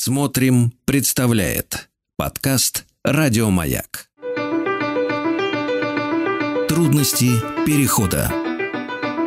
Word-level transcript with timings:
Смотрим, 0.00 0.72
представляет 0.84 1.88
подкаст 2.16 2.84
Радиомаяк. 3.02 4.06
Трудности 6.68 7.30
перехода 7.66 8.30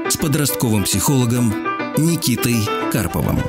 с 0.10 0.16
подростковым 0.16 0.86
психологом 0.86 1.50
Никитой 1.98 2.56
Карповым. 2.90 3.42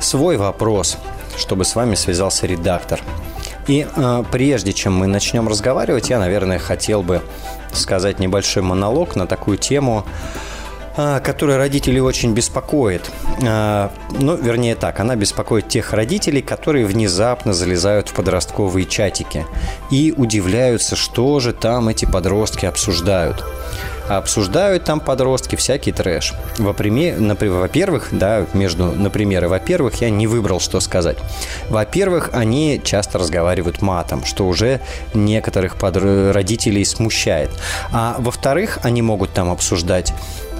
свой 0.00 0.36
вопрос, 0.36 0.98
чтобы 1.36 1.64
с 1.64 1.74
вами 1.74 1.94
связался 1.94 2.46
редактор. 2.46 3.00
И 3.68 3.86
э, 3.94 4.24
прежде 4.32 4.72
чем 4.72 4.94
мы 4.94 5.06
начнем 5.06 5.46
разговаривать, 5.46 6.08
я, 6.08 6.18
наверное, 6.18 6.58
хотел 6.58 7.02
бы 7.02 7.20
сказать 7.72 8.18
небольшой 8.18 8.62
монолог 8.62 9.14
на 9.14 9.26
такую 9.26 9.58
тему, 9.58 10.04
которая 10.98 11.58
родителей 11.58 12.00
очень 12.00 12.34
беспокоит. 12.34 13.08
А, 13.46 13.92
ну, 14.18 14.36
вернее 14.36 14.74
так, 14.74 14.98
она 14.98 15.14
беспокоит 15.14 15.68
тех 15.68 15.92
родителей, 15.92 16.42
которые 16.42 16.86
внезапно 16.86 17.52
залезают 17.52 18.08
в 18.08 18.14
подростковые 18.14 18.84
чатики 18.84 19.46
и 19.90 20.12
удивляются, 20.16 20.96
что 20.96 21.38
же 21.38 21.52
там 21.52 21.88
эти 21.88 22.04
подростки 22.04 22.66
обсуждают 22.66 23.44
обсуждают 24.08 24.84
там 24.84 25.00
подростки 25.00 25.56
всякий 25.56 25.92
трэш. 25.92 26.32
Во-первых, 26.58 28.08
да, 28.10 28.46
между, 28.54 28.86
например, 28.86 29.48
во-первых, 29.48 30.00
я 30.00 30.10
не 30.10 30.26
выбрал, 30.26 30.60
что 30.60 30.80
сказать. 30.80 31.18
Во-первых, 31.68 32.30
они 32.32 32.80
часто 32.82 33.18
разговаривают 33.18 33.82
матом, 33.82 34.24
что 34.24 34.46
уже 34.46 34.80
некоторых 35.14 35.76
подр... 35.76 36.32
родителей 36.32 36.84
смущает. 36.84 37.50
А 37.92 38.16
во-вторых, 38.18 38.78
они 38.82 39.02
могут 39.02 39.32
там 39.32 39.50
обсуждать 39.50 40.12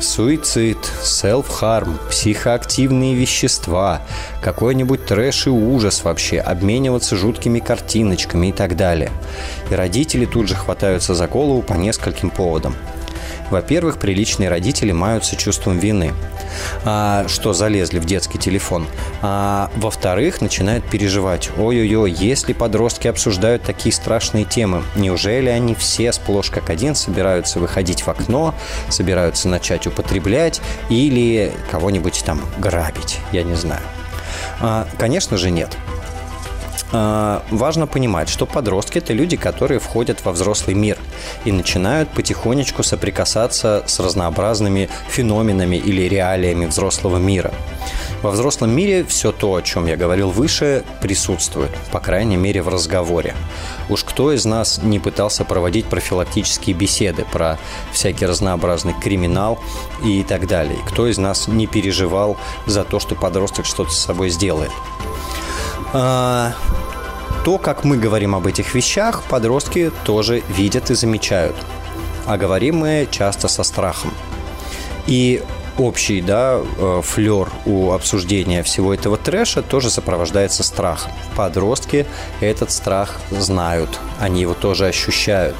суицид, 0.02 0.78
селф-харм, 1.02 1.98
психоактивные 2.10 3.14
вещества, 3.14 4.02
какой-нибудь 4.40 5.06
трэш 5.06 5.46
и 5.46 5.50
ужас 5.50 6.04
вообще, 6.04 6.38
обмениваться 6.40 7.16
жуткими 7.16 7.58
картиночками 7.58 8.48
и 8.48 8.52
так 8.52 8.76
далее. 8.76 9.10
И 9.70 9.74
родители 9.74 10.24
тут 10.24 10.48
же 10.48 10.54
хватаются 10.54 11.14
за 11.14 11.26
голову 11.26 11.62
по 11.62 11.74
нескольким 11.74 12.30
поводам. 12.30 12.74
Во-первых, 13.50 13.98
приличные 13.98 14.48
родители 14.48 14.92
маются 14.92 15.36
чувством 15.36 15.78
вины, 15.78 16.12
а, 16.84 17.26
что 17.28 17.52
залезли 17.52 17.98
в 17.98 18.04
детский 18.04 18.38
телефон. 18.38 18.86
А, 19.22 19.70
во-вторых, 19.76 20.40
начинают 20.40 20.84
переживать. 20.84 21.50
Ой-ой-ой, 21.58 22.10
если 22.10 22.52
подростки 22.52 23.08
обсуждают 23.08 23.62
такие 23.62 23.92
страшные 23.92 24.44
темы, 24.44 24.82
неужели 24.96 25.48
они 25.48 25.74
все 25.74 26.12
сплошь 26.12 26.50
как 26.50 26.70
один 26.70 26.94
собираются 26.94 27.58
выходить 27.58 28.02
в 28.02 28.08
окно, 28.08 28.54
собираются 28.88 29.48
начать 29.48 29.86
употреблять 29.86 30.60
или 30.88 31.52
кого-нибудь 31.70 32.22
там 32.24 32.40
грабить? 32.58 33.18
Я 33.32 33.42
не 33.42 33.54
знаю. 33.54 33.82
А, 34.60 34.86
конечно 34.98 35.36
же, 35.36 35.50
нет. 35.50 35.76
А, 36.90 37.42
важно 37.50 37.86
понимать, 37.86 38.28
что 38.28 38.46
подростки– 38.46 38.98
это 38.98 39.12
люди, 39.12 39.36
которые 39.36 39.78
входят 39.78 40.24
во 40.24 40.32
взрослый 40.32 40.74
мир 40.74 40.96
и 41.44 41.52
начинают 41.52 42.08
потихонечку 42.10 42.82
соприкасаться 42.82 43.84
с 43.86 44.00
разнообразными 44.00 44.88
феноменами 45.08 45.76
или 45.76 46.02
реалиями 46.02 46.66
взрослого 46.66 47.18
мира. 47.18 47.52
Во 48.22 48.30
взрослом 48.30 48.70
мире 48.70 49.04
все 49.04 49.32
то, 49.32 49.54
о 49.54 49.62
чем 49.62 49.86
я 49.86 49.96
говорил 49.96 50.30
выше, 50.30 50.82
присутствует, 51.00 51.70
по 51.92 52.00
крайней 52.00 52.36
мере 52.36 52.62
в 52.62 52.68
разговоре. 52.68 53.34
Уж 53.88 54.02
кто 54.02 54.32
из 54.32 54.44
нас 54.44 54.80
не 54.82 54.98
пытался 54.98 55.44
проводить 55.44 55.86
профилактические 55.86 56.74
беседы 56.74 57.24
про 57.30 57.58
всякий 57.92 58.26
разнообразный 58.26 58.94
криминал 58.94 59.60
и 60.02 60.24
так 60.24 60.48
далее? 60.48 60.78
Кто 60.88 61.06
из 61.06 61.18
нас 61.18 61.48
не 61.48 61.66
переживал 61.66 62.36
за 62.66 62.82
то, 62.84 62.98
что 62.98 63.14
подросток 63.14 63.66
что-то 63.66 63.90
с 63.90 63.98
собой 63.98 64.30
сделает? 64.30 64.72
А, 65.92 66.52
то, 67.44 67.58
как 67.58 67.84
мы 67.84 67.96
говорим 67.96 68.34
об 68.34 68.46
этих 68.46 68.74
вещах, 68.74 69.22
подростки 69.28 69.90
тоже 70.04 70.42
видят 70.48 70.90
и 70.90 70.94
замечают. 70.94 71.56
А 72.26 72.36
говорим 72.36 72.78
мы 72.78 73.08
часто 73.10 73.48
со 73.48 73.62
страхом. 73.62 74.12
И 75.06 75.42
общий 75.78 76.20
да, 76.20 76.60
э, 76.78 77.00
флер 77.02 77.48
у 77.64 77.92
обсуждения 77.92 78.62
всего 78.62 78.92
этого 78.92 79.16
трэша 79.16 79.62
тоже 79.62 79.90
сопровождается 79.90 80.62
страхом. 80.62 81.12
Подростки 81.36 82.06
этот 82.40 82.70
страх 82.70 83.20
знают, 83.30 83.98
они 84.20 84.42
его 84.42 84.54
тоже 84.54 84.86
ощущают. 84.86 85.56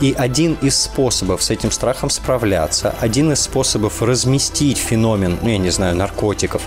И 0.00 0.14
один 0.16 0.56
из 0.60 0.78
способов 0.78 1.42
с 1.42 1.50
этим 1.50 1.70
страхом 1.70 2.10
справляться, 2.10 2.94
один 3.00 3.32
из 3.32 3.40
способов 3.40 4.02
разместить 4.02 4.78
феномен, 4.78 5.38
ну, 5.42 5.48
я 5.48 5.58
не 5.58 5.70
знаю, 5.70 5.96
наркотиков 5.96 6.62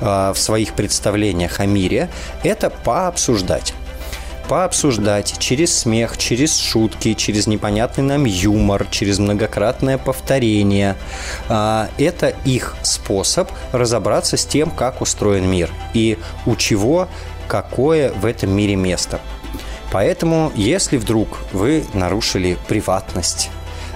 э, 0.00 0.32
в 0.34 0.38
своих 0.38 0.74
представлениях 0.74 1.60
о 1.60 1.66
мире, 1.66 2.10
это 2.44 2.70
пообсуждать 2.70 3.74
пообсуждать 4.50 5.36
через 5.38 5.78
смех, 5.78 6.18
через 6.18 6.58
шутки, 6.58 7.14
через 7.14 7.46
непонятный 7.46 8.02
нам 8.02 8.24
юмор, 8.24 8.84
через 8.90 9.20
многократное 9.20 9.96
повторение. 9.96 10.96
А, 11.48 11.88
это 11.98 12.34
их 12.44 12.74
способ 12.82 13.48
разобраться 13.70 14.36
с 14.36 14.44
тем, 14.44 14.72
как 14.72 15.02
устроен 15.02 15.48
мир 15.48 15.70
и 15.94 16.18
у 16.46 16.56
чего 16.56 17.06
какое 17.46 18.12
в 18.12 18.26
этом 18.26 18.50
мире 18.50 18.74
место. 18.74 19.20
Поэтому, 19.92 20.50
если 20.56 20.96
вдруг 20.96 21.38
вы 21.52 21.84
нарушили 21.94 22.58
приватность, 22.66 23.50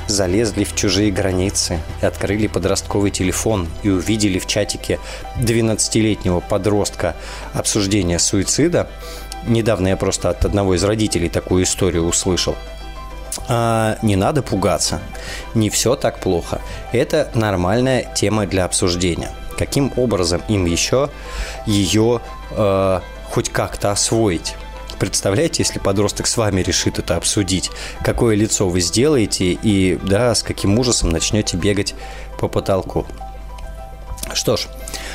залезли 0.07 0.65
в 0.65 0.75
чужие 0.75 1.11
границы, 1.11 1.81
открыли 2.01 2.47
подростковый 2.47 3.11
телефон 3.11 3.69
и 3.83 3.89
увидели 3.89 4.39
в 4.39 4.47
чатике 4.47 4.99
12-летнего 5.37 6.41
подростка 6.41 7.17
обсуждение 7.53 8.19
суицида, 8.19 8.89
Недавно 9.47 9.89
я 9.89 9.97
просто 9.97 10.31
от 10.31 10.45
одного 10.45 10.75
из 10.75 10.85
родителей 10.85 11.29
такую 11.29 11.65
историю 11.65 12.05
услышал. 12.05 12.57
А, 13.49 13.99
не 14.03 14.17
надо 14.17 14.43
пугаться. 14.43 15.01
Не 15.55 15.71
все 15.71 15.97
так 15.97 16.21
плохо. 16.21 16.61
Это 16.93 17.31
нормальная 17.35 18.05
тема 18.15 18.47
для 18.47 18.65
обсуждения. 18.65 19.31
Каким 19.59 19.93
образом 19.97 20.43
им 20.49 20.65
еще 20.65 21.11
ее 21.67 22.21
э, 22.51 23.01
хоть 23.31 23.51
как-то 23.51 23.93
освоить? 23.93 24.55
Представляете, 24.99 25.63
если 25.63 25.79
подросток 25.79 26.27
с 26.27 26.37
вами 26.37 26.63
решит 26.63 26.99
это 26.99 27.17
обсудить, 27.17 27.71
какое 28.03 28.37
лицо 28.37 28.69
вы 28.69 28.81
сделаете 28.81 29.53
и 29.53 29.99
да, 30.03 30.35
с 30.35 30.43
каким 30.43 30.79
ужасом 30.79 31.11
начнете 31.11 31.57
бегать 31.57 31.95
по 32.39 32.49
потолку. 32.49 33.07
Что 34.33 34.57
ж, 34.57 34.67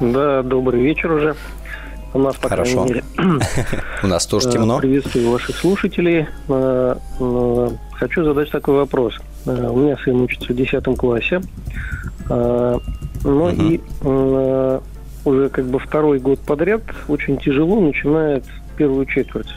Да, 0.00 0.42
добрый 0.42 0.82
вечер 0.82 1.12
уже. 1.12 1.36
У 2.14 2.18
нас, 2.18 2.36
по 2.36 2.48
Хорошо. 2.48 2.84
мере. 2.84 3.04
У 4.02 4.06
нас 4.06 4.26
тоже 4.26 4.48
э, 4.48 4.52
темно. 4.52 4.78
Приветствую 4.78 5.30
ваших 5.30 5.56
слушателей. 5.56 6.26
Э, 6.48 6.96
э, 7.20 7.68
хочу 7.92 8.24
задать 8.24 8.50
такой 8.50 8.76
вопрос. 8.76 9.14
У 9.46 9.50
меня 9.50 9.96
сын 10.04 10.20
учится 10.20 10.52
в 10.52 10.56
10 10.56 10.84
классе. 10.98 11.40
Ну 12.28 13.50
и 13.50 13.80
уже 15.24 15.48
как 15.48 15.66
бы 15.66 15.78
второй 15.78 16.18
год 16.18 16.40
подряд 16.40 16.82
очень 17.08 17.38
тяжело 17.38 17.80
начинает 17.80 18.44
первую 18.76 19.06
четверть. 19.06 19.54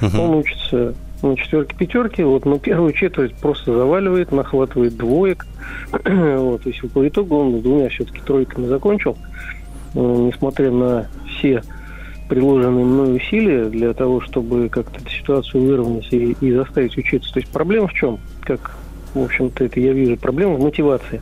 Uh-huh. 0.00 0.20
Он 0.20 0.36
учится 0.36 0.94
на 1.22 1.36
четверке 1.36 1.76
пятерки, 1.76 2.22
вот, 2.22 2.44
но 2.44 2.58
первую 2.58 2.92
четверть 2.92 3.34
просто 3.34 3.72
заваливает, 3.72 4.32
нахватывает 4.32 4.96
двоек. 4.96 5.46
вот, 5.92 6.62
то 6.62 6.68
есть 6.68 6.80
по 6.92 7.06
итогу 7.06 7.36
он 7.36 7.58
с 7.58 7.62
двумя 7.62 7.88
все-таки 7.88 8.20
тройками 8.20 8.66
закончил, 8.66 9.16
э, 9.94 9.98
несмотря 9.98 10.70
на 10.70 11.06
все 11.28 11.62
приложенные 12.28 12.84
мной 12.84 13.16
усилия 13.16 13.66
для 13.66 13.92
того, 13.92 14.20
чтобы 14.20 14.68
как-то 14.68 14.98
эту 14.98 15.10
ситуацию 15.10 15.64
выровнять 15.64 16.10
и, 16.12 16.36
и 16.40 16.52
заставить 16.52 16.96
учиться. 16.96 17.32
То 17.32 17.40
есть 17.40 17.50
проблема 17.52 17.86
в 17.86 17.92
чем? 17.92 18.18
Как, 18.42 18.76
в 19.14 19.22
общем-то, 19.22 19.64
это 19.64 19.80
я 19.80 19.92
вижу, 19.92 20.16
проблема 20.16 20.54
в 20.54 20.62
мотивации. 20.62 21.20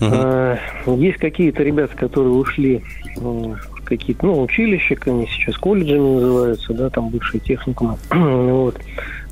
Угу. 0.00 0.96
Есть 0.96 1.18
какие-то 1.18 1.62
ребята, 1.62 1.96
которые 1.96 2.32
ушли 2.32 2.82
в 3.16 3.56
какие-то, 3.84 4.26
ну, 4.26 4.42
училища, 4.42 4.96
они 5.06 5.26
сейчас 5.26 5.58
колледжами 5.58 6.14
называются, 6.14 6.72
да, 6.72 6.90
там 6.90 7.10
бывшие 7.10 7.40
техникумы. 7.40 7.96
вот. 8.10 8.78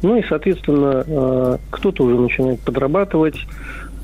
Ну 0.02 0.16
и, 0.16 0.22
соответственно, 0.28 1.58
кто-то 1.70 2.04
уже 2.04 2.18
начинает 2.18 2.60
подрабатывать, 2.60 3.36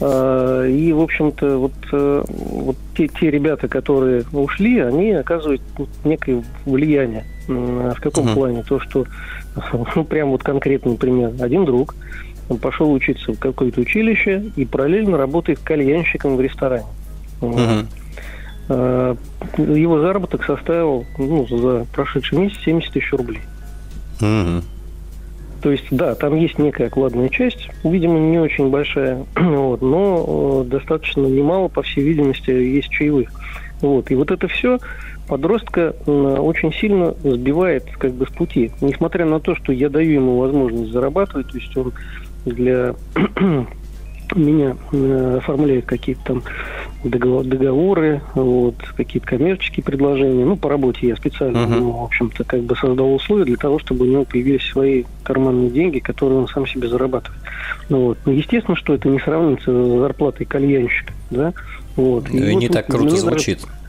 и, 0.00 0.92
в 0.94 1.00
общем-то, 1.00 1.58
вот, 1.58 1.72
вот 1.92 2.76
те, 2.96 3.08
те 3.08 3.30
ребята, 3.30 3.68
которые 3.68 4.24
ушли, 4.32 4.80
они 4.80 5.12
оказывают 5.12 5.62
некое 6.04 6.42
влияние. 6.66 7.24
В 7.46 8.00
каком 8.00 8.26
uh-huh. 8.26 8.34
плане? 8.34 8.62
То, 8.62 8.80
что, 8.80 9.06
ну, 9.94 10.04
прям 10.04 10.30
вот 10.30 10.42
конкретный 10.42 10.96
пример. 10.96 11.32
Один 11.40 11.64
друг, 11.64 11.94
он 12.48 12.58
пошел 12.58 12.92
учиться 12.92 13.32
в 13.32 13.38
какое-то 13.38 13.80
училище 13.80 14.50
и 14.56 14.64
параллельно 14.64 15.16
работает 15.16 15.60
кальянщиком 15.60 16.36
в 16.36 16.40
ресторане. 16.40 16.86
Uh-huh. 17.40 17.86
Его 19.58 20.00
заработок 20.00 20.44
составил 20.44 21.04
ну, 21.18 21.46
за 21.46 21.86
прошедший 21.92 22.38
месяц 22.38 22.58
70 22.64 22.92
тысяч 22.92 23.12
рублей. 23.12 23.40
Uh-huh. 24.20 24.62
То 25.64 25.70
есть, 25.70 25.86
да, 25.90 26.14
там 26.14 26.36
есть 26.36 26.58
некая 26.58 26.88
окладная 26.88 27.30
часть, 27.30 27.70
видимо, 27.84 28.18
не 28.18 28.38
очень 28.38 28.68
большая, 28.68 29.24
вот, 29.34 29.80
но 29.80 30.62
э, 30.66 30.68
достаточно 30.68 31.26
немало, 31.26 31.68
по 31.68 31.80
всей 31.82 32.04
видимости, 32.04 32.50
есть 32.50 32.90
чаевых. 32.90 33.30
Вот. 33.80 34.10
И 34.10 34.14
вот 34.14 34.30
это 34.30 34.46
все 34.48 34.78
подростка 35.26 35.94
очень 36.06 36.72
сильно 36.74 37.14
сбивает 37.24 37.84
как 37.98 38.12
бы 38.12 38.26
с 38.26 38.30
пути. 38.30 38.72
Несмотря 38.80 39.24
на 39.24 39.40
то, 39.40 39.54
что 39.56 39.72
я 39.72 39.88
даю 39.88 40.12
ему 40.12 40.38
возможность 40.38 40.92
зарабатывать, 40.92 41.48
то 41.48 41.58
есть 41.58 41.74
он 41.76 41.92
для 42.44 42.94
меня 44.34 44.76
э, 44.92 45.36
оформляет 45.38 45.86
какие-то 45.86 46.22
там 46.24 46.42
договоры, 47.04 48.22
вот, 48.34 48.76
какие-то 48.96 49.28
коммерческие 49.28 49.84
предложения. 49.84 50.44
Ну, 50.44 50.56
по 50.56 50.70
работе 50.70 51.08
я 51.08 51.16
специально, 51.16 51.58
uh-huh. 51.58 51.78
ну, 51.78 51.90
в 51.90 52.04
общем-то, 52.04 52.44
как 52.44 52.62
бы 52.62 52.74
создал 52.76 53.14
условия 53.14 53.44
для 53.44 53.56
того, 53.56 53.78
чтобы 53.78 54.06
у 54.06 54.08
него 54.08 54.24
появились 54.24 54.66
свои 54.66 55.04
карманные 55.22 55.70
деньги, 55.70 55.98
которые 55.98 56.38
он 56.38 56.48
сам 56.48 56.66
себе 56.66 56.88
зарабатывает. 56.88 57.40
Ну, 57.90 58.06
вот. 58.06 58.18
Но 58.24 58.32
естественно, 58.32 58.76
что 58.76 58.94
это 58.94 59.08
не 59.08 59.18
сравнится 59.20 59.70
с 59.70 59.98
зарплатой 59.98 60.46
кальянщика, 60.46 61.12
да? 61.30 61.52
Вот. 61.96 62.30
И, 62.30 62.38
и 62.38 62.52
вот, 62.54 62.60
не 62.60 62.68
так 62.68 62.86
круто 62.86 63.16
звучит. 63.16 63.60
Даже 63.60 63.83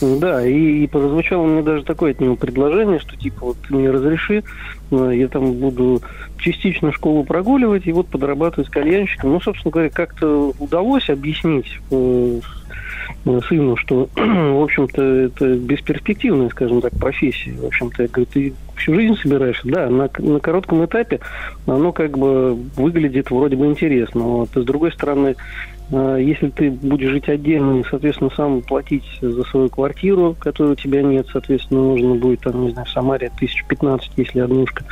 да, 0.00 0.46
и, 0.46 0.84
и 0.84 0.86
прозвучало 0.86 1.46
мне 1.46 1.62
даже 1.62 1.84
такое 1.84 2.12
от 2.12 2.20
него 2.20 2.36
предложение, 2.36 2.98
что 2.98 3.16
типа 3.16 3.46
вот 3.46 3.56
ты 3.66 3.74
мне 3.74 3.90
разреши, 3.90 4.42
э, 4.90 5.12
я 5.14 5.28
там 5.28 5.52
буду 5.52 6.02
частично 6.38 6.92
школу 6.92 7.24
прогуливать 7.24 7.86
и 7.86 7.92
вот 7.92 8.08
подрабатывать 8.08 8.68
кальянщиком. 8.68 9.32
Ну, 9.32 9.40
собственно 9.40 9.70
говоря, 9.70 9.90
как-то 9.90 10.52
удалось 10.58 11.08
объяснить 11.08 11.78
э, 11.90 12.40
э 13.24 13.40
сыну, 13.48 13.76
что, 13.76 14.08
в 14.16 14.62
общем-то, 14.62 15.02
это 15.02 15.54
бесперспективная, 15.54 16.48
скажем 16.48 16.80
так, 16.80 16.92
профессия. 16.98 17.52
В 17.52 17.66
общем-то, 17.66 18.02
я 18.02 18.08
говорю, 18.08 18.28
ты 18.32 18.54
всю 18.76 18.94
жизнь 18.94 19.16
собираешься? 19.16 19.62
Да, 19.68 19.88
на, 19.88 20.10
на 20.18 20.40
коротком 20.40 20.84
этапе 20.84 21.20
оно 21.66 21.92
как 21.92 22.18
бы 22.18 22.54
выглядит 22.76 23.30
вроде 23.30 23.56
бы 23.56 23.66
интересно. 23.66 24.20
Вот. 24.22 24.56
А 24.56 24.60
с 24.60 24.64
другой 24.64 24.92
стороны, 24.92 25.36
если 25.92 26.48
ты 26.48 26.70
будешь 26.70 27.10
жить 27.10 27.28
отдельно, 27.28 27.82
соответственно, 27.88 28.30
сам 28.34 28.62
платить 28.62 29.04
за 29.20 29.44
свою 29.44 29.68
квартиру, 29.68 30.34
которой 30.38 30.72
у 30.72 30.74
тебя 30.74 31.02
нет, 31.02 31.26
соответственно, 31.30 31.82
нужно 31.82 32.14
будет, 32.14 32.40
там, 32.40 32.64
не 32.64 32.70
знаю, 32.72 32.86
в 32.86 32.90
Самаре 32.90 33.30
тысяч 33.38 33.62
пятнадцать, 33.66 34.12
если 34.16 34.40
однушка, 34.40 34.84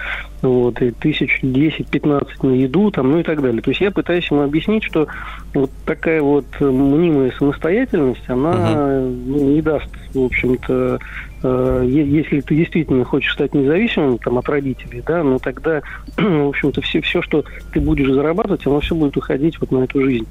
вот, 0.43 0.81
и 0.83 0.91
тысяч 0.91 1.41
десять-пятнадцать 1.43 2.43
на 2.43 2.51
еду, 2.51 2.91
там, 2.91 3.11
ну 3.11 3.21
и 3.21 3.23
так 3.23 3.41
далее. 3.41 3.63
То 3.63 3.71
есть 3.71 3.81
я 3.81 3.91
пытаюсь 3.91 4.31
ему 4.31 4.43
объяснить, 4.43 4.85
что 4.85 5.07
вот 5.55 5.71
такая 5.87 6.21
вот 6.21 6.45
мнимая 6.61 7.33
самостоятельность, 7.39 8.29
она 8.29 8.53
uh-huh. 8.53 9.55
не 9.55 9.63
даст, 9.63 9.89
в 10.15 10.23
общем-то, 10.23 10.97
э, 10.97 10.99
если 11.43 12.41
ты 12.41 12.55
действительно 12.55 13.05
хочешь 13.05 13.33
стать 13.33 13.55
независимым 13.55 14.19
там, 14.19 14.39
от 14.39 14.49
родителей, 14.49 15.03
да, 15.07 15.23
ну 15.23 15.39
тогда, 15.39 15.83
в 16.17 16.49
общем-то, 16.49 16.83
все, 16.83 17.01
все, 17.01 17.23
что 17.23 17.45
ты 17.73 17.81
будешь 17.81 18.11
зарабатывать, 18.11 18.67
оно 18.67 18.81
все 18.81 18.95
будет 18.95 19.17
уходить 19.17 19.59
вот 19.61 19.71
на 19.71 19.85
эту 19.85 20.03
жизнь. 20.03 20.27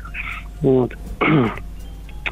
Вот. 0.62 0.96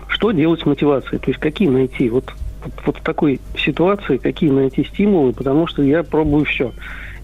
Что 0.09 0.31
делать 0.31 0.61
с 0.61 0.65
мотивацией? 0.65 1.19
То 1.19 1.31
есть 1.31 1.39
какие 1.39 1.67
найти? 1.67 2.09
Вот, 2.09 2.33
вот, 2.63 2.73
вот 2.85 2.97
в 2.97 3.01
такой 3.01 3.39
ситуации 3.57 4.17
какие 4.17 4.51
найти 4.51 4.83
стимулы? 4.83 5.33
Потому 5.33 5.67
что 5.67 5.83
я 5.83 6.03
пробую 6.03 6.45
все. 6.45 6.71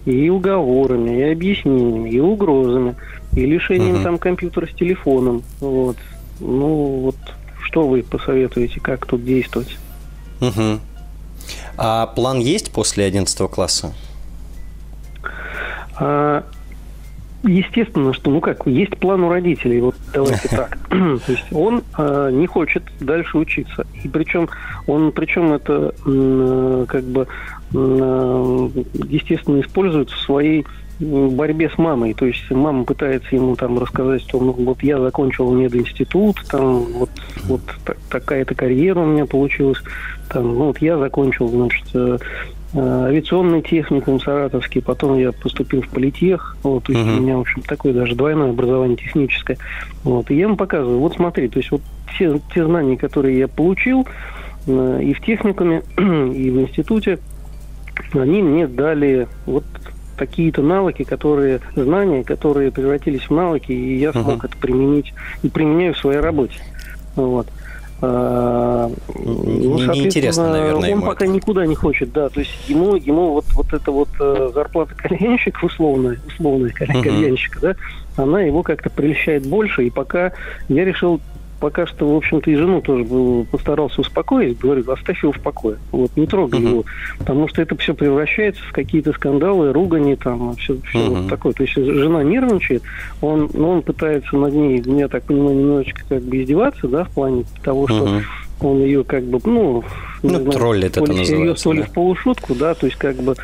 И 0.04 0.28
уговорами, 0.28 1.18
и 1.18 1.22
объяснениями, 1.32 2.10
и 2.10 2.20
угрозами, 2.20 2.94
и 3.32 3.46
лишением 3.46 3.96
uh-huh. 3.96 4.02
там 4.02 4.18
компьютера 4.18 4.66
с 4.66 4.74
телефоном. 4.74 5.42
Вот. 5.60 5.96
Ну, 6.40 7.00
вот 7.00 7.16
что 7.62 7.88
вы 7.88 8.02
посоветуете, 8.02 8.80
как 8.80 9.06
тут 9.06 9.24
действовать? 9.24 9.78
Угу. 10.40 10.80
А 11.76 12.06
план 12.06 12.38
есть 12.38 12.72
после 12.72 13.04
11 13.04 13.50
класса? 13.50 13.94
А, 15.96 16.44
естественно, 17.42 18.12
что, 18.12 18.30
ну 18.30 18.40
как, 18.40 18.66
есть 18.66 18.96
план 18.98 19.22
у 19.24 19.28
родителей, 19.28 19.80
вот 19.80 19.96
давайте 20.12 20.48
так. 20.48 20.78
То 20.88 21.20
есть 21.28 21.52
он 21.52 21.82
э, 21.98 22.30
не 22.32 22.46
хочет 22.46 22.82
дальше 23.00 23.38
учиться. 23.38 23.86
И 24.02 24.08
причем 24.08 24.48
он, 24.86 25.12
причем 25.12 25.52
это 25.52 25.94
э, 26.06 26.86
как 26.88 27.04
бы 27.04 27.26
э, 27.74 28.68
естественно 29.08 29.60
использует 29.60 30.10
в 30.10 30.20
своей 30.20 30.66
борьбе 31.00 31.70
с 31.70 31.78
мамой. 31.78 32.14
То 32.14 32.26
есть 32.26 32.50
мама 32.50 32.84
пытается 32.84 33.34
ему 33.34 33.56
там 33.56 33.78
рассказать, 33.78 34.22
что 34.22 34.40
ну, 34.40 34.52
вот 34.52 34.82
я 34.82 34.98
закончил 35.00 35.50
мединститут, 35.52 36.36
там 36.48 36.84
вот, 36.84 37.10
вот 37.44 37.60
такая-то 38.10 38.54
карьера 38.54 39.00
у 39.00 39.06
меня 39.06 39.26
получилась, 39.26 39.78
там, 40.34 40.54
ну 40.54 40.66
вот 40.66 40.78
я 40.78 40.98
закончил, 40.98 41.48
значит, 41.48 41.86
э, 41.94 42.18
Э, 42.76 43.04
авиационный 43.06 43.62
техникум 43.62 44.20
саратовский, 44.20 44.82
потом 44.82 45.16
я 45.16 45.30
поступил 45.30 45.82
в 45.82 45.88
политех, 45.90 46.56
вот, 46.64 46.82
то 46.82 46.92
есть 46.92 47.04
uh-huh. 47.04 47.18
у 47.18 47.20
меня, 47.20 47.36
в 47.36 47.42
общем, 47.42 47.62
такое 47.62 47.92
даже 47.92 48.16
двойное 48.16 48.50
образование 48.50 48.96
техническое, 48.96 49.58
вот, 50.02 50.28
и 50.32 50.34
я 50.34 50.42
ему 50.42 50.56
показываю, 50.56 50.98
вот 50.98 51.14
смотри, 51.14 51.48
то 51.48 51.60
есть 51.60 51.70
вот 51.70 51.82
все 52.12 52.40
те 52.52 52.64
знания, 52.64 52.96
которые 52.96 53.38
я 53.38 53.46
получил 53.46 54.08
э, 54.66 55.00
и 55.04 55.14
в 55.14 55.20
техникуме, 55.20 55.84
и 55.96 56.50
в 56.50 56.62
институте, 56.62 57.20
они 58.12 58.42
мне 58.42 58.66
дали 58.66 59.28
вот 59.46 59.64
какие-то 60.16 60.60
навыки, 60.60 61.04
которые, 61.04 61.60
знания, 61.76 62.24
которые 62.24 62.72
превратились 62.72 63.28
в 63.28 63.30
навыки, 63.30 63.70
и 63.70 63.98
я 63.98 64.10
смог 64.10 64.42
uh-huh. 64.42 64.46
это 64.46 64.56
применить 64.56 65.14
и 65.44 65.48
применяю 65.48 65.94
в 65.94 65.98
своей 65.98 66.18
работе. 66.18 66.58
Вот. 67.14 67.46
Ну, 69.24 69.78
Неинтересно, 69.78 70.50
наверное, 70.50 70.94
он 70.94 71.02
пока 71.02 71.24
это. 71.24 71.34
никуда 71.34 71.66
не 71.66 71.74
хочет, 71.74 72.12
да. 72.12 72.28
То 72.28 72.40
есть 72.40 72.52
ему, 72.68 72.96
ему 72.96 73.32
вот, 73.32 73.44
вот 73.54 73.72
эта 73.72 73.90
вот 73.90 74.08
э, 74.20 74.50
зарплата 74.54 74.94
кальянщика, 74.94 75.64
условная, 75.64 76.18
условная 76.26 76.70
кальянщика, 76.70 77.60
да, 77.60 77.76
она 78.16 78.42
его 78.42 78.62
как-то 78.62 78.90
прельщает 78.90 79.46
больше. 79.46 79.84
И 79.86 79.90
пока 79.90 80.32
я 80.68 80.84
решил 80.84 81.20
пока 81.64 81.86
что, 81.86 82.06
в 82.06 82.14
общем-то, 82.14 82.50
и 82.50 82.56
жену 82.56 82.82
тоже 82.82 83.06
постарался 83.50 84.02
успокоить. 84.02 84.58
Говорю, 84.58 84.84
оставь 84.92 85.22
его 85.22 85.32
в 85.32 85.40
покое. 85.40 85.78
Вот, 85.92 86.14
не 86.14 86.26
трогай 86.26 86.60
uh-huh. 86.60 86.68
его. 86.68 86.84
Потому 87.18 87.48
что 87.48 87.62
это 87.62 87.74
все 87.78 87.94
превращается 87.94 88.62
в 88.64 88.72
какие-то 88.72 89.14
скандалы, 89.14 89.72
ругани, 89.72 90.14
там, 90.14 90.54
все, 90.56 90.76
все 90.90 90.98
uh-huh. 90.98 91.22
вот 91.22 91.28
такое. 91.30 91.54
То 91.54 91.62
есть 91.62 91.74
жена 91.74 92.22
нервничает, 92.22 92.82
он, 93.22 93.48
ну, 93.54 93.70
он 93.70 93.80
пытается 93.80 94.36
над 94.36 94.52
ней, 94.52 94.82
я 94.84 95.08
так 95.08 95.24
понимаю, 95.24 95.56
немножечко 95.56 96.02
как 96.06 96.22
бы 96.24 96.42
издеваться, 96.42 96.86
да, 96.86 97.04
в 97.04 97.10
плане 97.12 97.44
того, 97.62 97.88
что 97.88 98.04
uh-huh 98.04 98.22
он 98.60 98.78
ее 98.78 99.04
как 99.04 99.24
бы, 99.24 99.40
ну, 99.44 99.82
ну 100.22 100.28
знаю, 100.28 100.50
троллит 100.52 100.96
это 100.96 101.12
называется. 101.12 101.64
То 101.64 101.72
ли 101.72 101.80
да. 101.80 101.86
в 101.86 101.92
полушутку, 101.92 102.54
да, 102.54 102.74
то 102.74 102.86
есть 102.86 102.96
как 102.96 103.16
бы, 103.16 103.34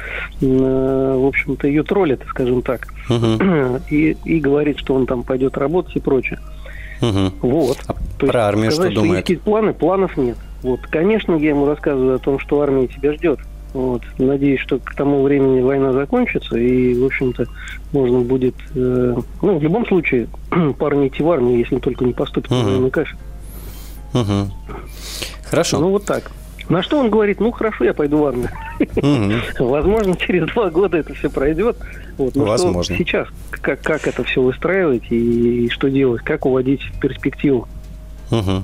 э, 0.40 1.16
в 1.18 1.26
общем-то, 1.26 1.66
ее 1.66 1.82
троллит, 1.82 2.20
скажем 2.28 2.62
так, 2.62 2.86
uh-huh. 3.10 3.82
и, 3.90 4.16
и 4.24 4.40
говорит, 4.40 4.78
что 4.78 4.94
он 4.94 5.06
там 5.06 5.24
пойдет 5.24 5.58
работать 5.58 5.96
и 5.96 6.00
прочее. 6.00 6.38
Угу. 7.00 7.32
Вот. 7.42 7.78
А 7.86 7.94
То 8.18 8.26
про 8.26 8.46
армию 8.46 8.70
сказать, 8.72 8.92
что 8.92 9.02
думает? 9.02 9.24
Что 9.24 9.32
есть 9.32 9.44
планы, 9.44 9.72
планов 9.72 10.16
нет. 10.16 10.36
Вот, 10.62 10.80
конечно, 10.82 11.34
я 11.34 11.50
ему 11.50 11.66
рассказываю 11.66 12.16
о 12.16 12.18
том, 12.18 12.38
что 12.38 12.60
армия 12.60 12.86
тебя 12.86 13.14
ждет. 13.14 13.40
Вот. 13.72 14.02
Надеюсь, 14.18 14.60
что 14.60 14.78
к 14.78 14.94
тому 14.94 15.22
времени 15.22 15.60
война 15.60 15.92
закончится, 15.92 16.56
и, 16.56 16.94
в 16.94 17.04
общем-то, 17.04 17.46
можно 17.92 18.20
будет... 18.20 18.56
Э, 18.74 19.16
ну, 19.42 19.58
в 19.58 19.62
любом 19.62 19.86
случае, 19.86 20.28
парни 20.78 21.08
идти 21.08 21.22
в 21.22 21.30
армию, 21.30 21.58
если 21.58 21.78
только 21.78 22.04
не 22.04 22.12
поступит 22.12 22.50
угу. 22.50 22.68
на 22.68 22.90
кафе. 22.90 23.16
Угу. 24.12 24.50
Хорошо. 25.44 25.78
Ну, 25.78 25.90
вот 25.90 26.04
так. 26.04 26.30
На 26.70 26.82
что 26.82 26.98
он 27.00 27.10
говорит, 27.10 27.40
ну 27.40 27.50
хорошо, 27.50 27.84
я 27.84 27.92
пойду 27.92 28.18
в 28.18 28.26
армию. 28.26 28.48
Угу. 28.78 29.68
Возможно, 29.68 30.16
через 30.16 30.46
два 30.52 30.70
года 30.70 30.98
это 30.98 31.12
все 31.14 31.28
пройдет. 31.28 31.76
Вот, 32.16 32.36
но 32.36 32.44
Возможно. 32.44 32.94
Что 32.94 33.04
сейчас 33.04 33.28
как, 33.50 33.82
как 33.82 34.06
это 34.06 34.22
все 34.22 34.40
выстраивать 34.40 35.02
и, 35.10 35.66
и 35.66 35.68
что 35.68 35.90
делать, 35.90 36.22
как 36.22 36.46
уводить 36.46 36.82
в 36.82 37.00
перспективу. 37.00 37.66
Угу. 38.30 38.62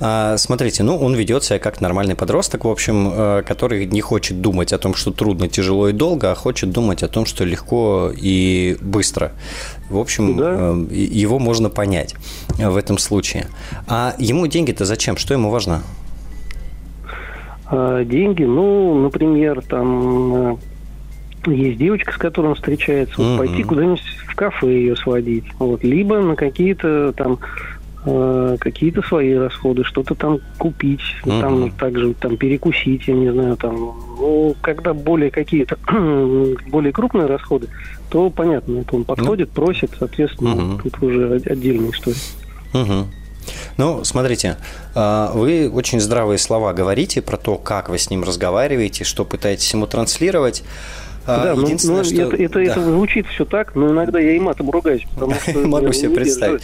А, 0.00 0.36
смотрите, 0.38 0.82
ну, 0.82 0.96
он 0.96 1.14
ведет 1.14 1.44
себя 1.44 1.58
как 1.58 1.82
нормальный 1.82 2.14
подросток, 2.14 2.64
в 2.64 2.68
общем, 2.68 3.10
э, 3.12 3.42
который 3.46 3.84
не 3.84 4.00
хочет 4.00 4.40
думать 4.40 4.72
о 4.72 4.78
том, 4.78 4.94
что 4.94 5.12
трудно, 5.12 5.48
тяжело 5.48 5.88
и 5.88 5.92
долго, 5.92 6.32
а 6.32 6.34
хочет 6.34 6.70
думать 6.70 7.02
о 7.02 7.08
том, 7.08 7.26
что 7.26 7.44
легко 7.44 8.12
и 8.16 8.78
быстро. 8.80 9.32
В 9.90 9.98
общем, 9.98 10.36
да. 10.36 10.54
Э, 10.58 10.86
его 10.94 11.38
можно 11.38 11.68
понять 11.68 12.14
в 12.48 12.76
этом 12.76 12.96
случае. 12.96 13.46
А 13.86 14.14
ему 14.18 14.46
деньги-то 14.46 14.86
зачем? 14.86 15.18
Что 15.18 15.34
ему 15.34 15.50
важно? 15.50 15.82
А, 17.68 18.04
деньги, 18.04 18.44
ну, 18.44 19.00
например, 19.00 19.60
там 19.62 20.34
э, 20.34 20.56
есть 21.46 21.78
девочка, 21.78 22.12
с 22.12 22.16
которой 22.16 22.48
он 22.48 22.54
встречается, 22.54 23.14
вот 23.18 23.24
mm-hmm. 23.24 23.38
пойти 23.38 23.62
куда-нибудь 23.64 24.02
в 24.28 24.34
кафе 24.36 24.68
ее 24.68 24.96
сводить, 24.96 25.44
вот, 25.58 25.82
либо 25.82 26.20
на 26.20 26.36
какие-то 26.36 27.12
там 27.12 27.38
э, 28.04 28.56
какие-то 28.60 29.02
свои 29.02 29.34
расходы, 29.34 29.82
что-то 29.82 30.14
там 30.14 30.38
купить, 30.58 31.00
mm-hmm. 31.24 31.40
там 31.40 31.70
также 31.72 32.14
там 32.14 32.36
перекусить, 32.36 33.08
я 33.08 33.14
не 33.14 33.32
знаю, 33.32 33.56
там, 33.56 33.74
ну, 33.74 34.54
когда 34.60 34.94
более 34.94 35.32
какие-то 35.32 35.76
более 36.70 36.92
крупные 36.92 37.26
расходы, 37.26 37.66
то 38.10 38.30
понятно, 38.30 38.78
это 38.78 38.94
он 38.94 39.02
подходит, 39.02 39.48
mm-hmm. 39.48 39.54
просит, 39.54 39.90
соответственно, 39.98 40.50
mm-hmm. 40.50 40.82
тут 40.84 41.02
уже 41.02 41.34
отдельная 41.34 41.90
история. 41.90 42.16
Mm-hmm. 42.74 43.06
Ну, 43.76 44.04
смотрите, 44.04 44.56
а, 44.94 45.32
вы 45.32 45.70
очень 45.70 46.00
здравые 46.00 46.38
слова 46.38 46.72
говорите 46.72 47.22
про 47.22 47.36
то, 47.36 47.56
как 47.56 47.88
вы 47.88 47.98
с 47.98 48.10
ним 48.10 48.24
разговариваете, 48.24 49.04
что 49.04 49.24
пытаетесь 49.24 49.72
ему 49.72 49.86
транслировать. 49.86 50.62
А, 51.26 51.42
да, 51.42 51.54
ну, 51.54 51.62
Единственное, 51.62 51.98
ну, 51.98 52.04
что... 52.04 52.22
это, 52.22 52.36
это, 52.36 52.54
да. 52.54 52.62
это 52.62 52.84
звучит 52.84 53.26
все 53.26 53.44
так, 53.44 53.74
но 53.74 53.90
иногда 53.90 54.20
я 54.20 54.36
и 54.36 54.38
матом 54.38 54.70
ругаюсь. 54.70 55.02
Могу 55.54 55.92
себе 55.92 56.10
представить. 56.10 56.62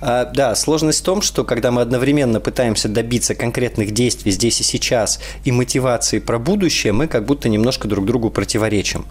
А, 0.00 0.26
да, 0.26 0.54
сложность 0.54 1.00
в 1.00 1.04
том, 1.04 1.22
что 1.22 1.44
когда 1.44 1.70
мы 1.70 1.80
одновременно 1.80 2.38
пытаемся 2.38 2.88
добиться 2.88 3.34
конкретных 3.34 3.92
действий 3.92 4.30
здесь 4.30 4.60
и 4.60 4.64
сейчас 4.64 5.18
и 5.44 5.52
мотивации 5.52 6.18
про 6.18 6.38
будущее, 6.38 6.92
мы 6.92 7.06
как 7.06 7.24
будто 7.24 7.48
немножко 7.48 7.88
друг 7.88 8.04
другу 8.04 8.28
противоречим. 8.28 9.06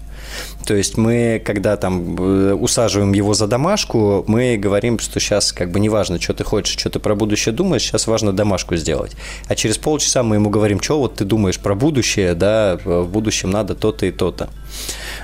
То 0.66 0.76
есть 0.76 0.98
мы, 0.98 1.42
когда 1.44 1.78
там 1.78 2.16
э, 2.18 2.54
усаживаем 2.54 3.14
его 3.14 3.34
за 3.34 3.48
домашку, 3.48 4.24
мы 4.28 4.58
говорим, 4.58 5.00
что 5.00 5.20
сейчас 5.20 5.52
как 5.52 5.72
бы 5.72 5.80
неважно, 5.80 6.20
что 6.22 6.34
ты 6.34 6.44
хочешь, 6.44 6.78
что 6.78 6.90
ты 6.90 7.00
про 7.00 7.16
будущее 7.16 7.54
думаешь, 7.54 7.84
сейчас 7.84 8.08
важно 8.08 8.34
домашку 8.34 8.76
сделать. 8.76 9.14
А 9.48 9.56
через 9.56 9.78
полчаса 9.78 10.24
мы 10.24 10.36
ему 10.36 10.50
говорим, 10.50 10.82
что 10.82 11.00
вот 11.00 11.16
ты 11.16 11.26
думаешь 11.26 11.60
про 11.60 11.76
будущее, 11.76 12.36
да, 12.36 12.80
в 12.84 13.06
будущем 13.06 13.50
надо 13.50 13.76
то-то 13.76 14.06
и 14.06 14.12
то-то. 14.12 14.50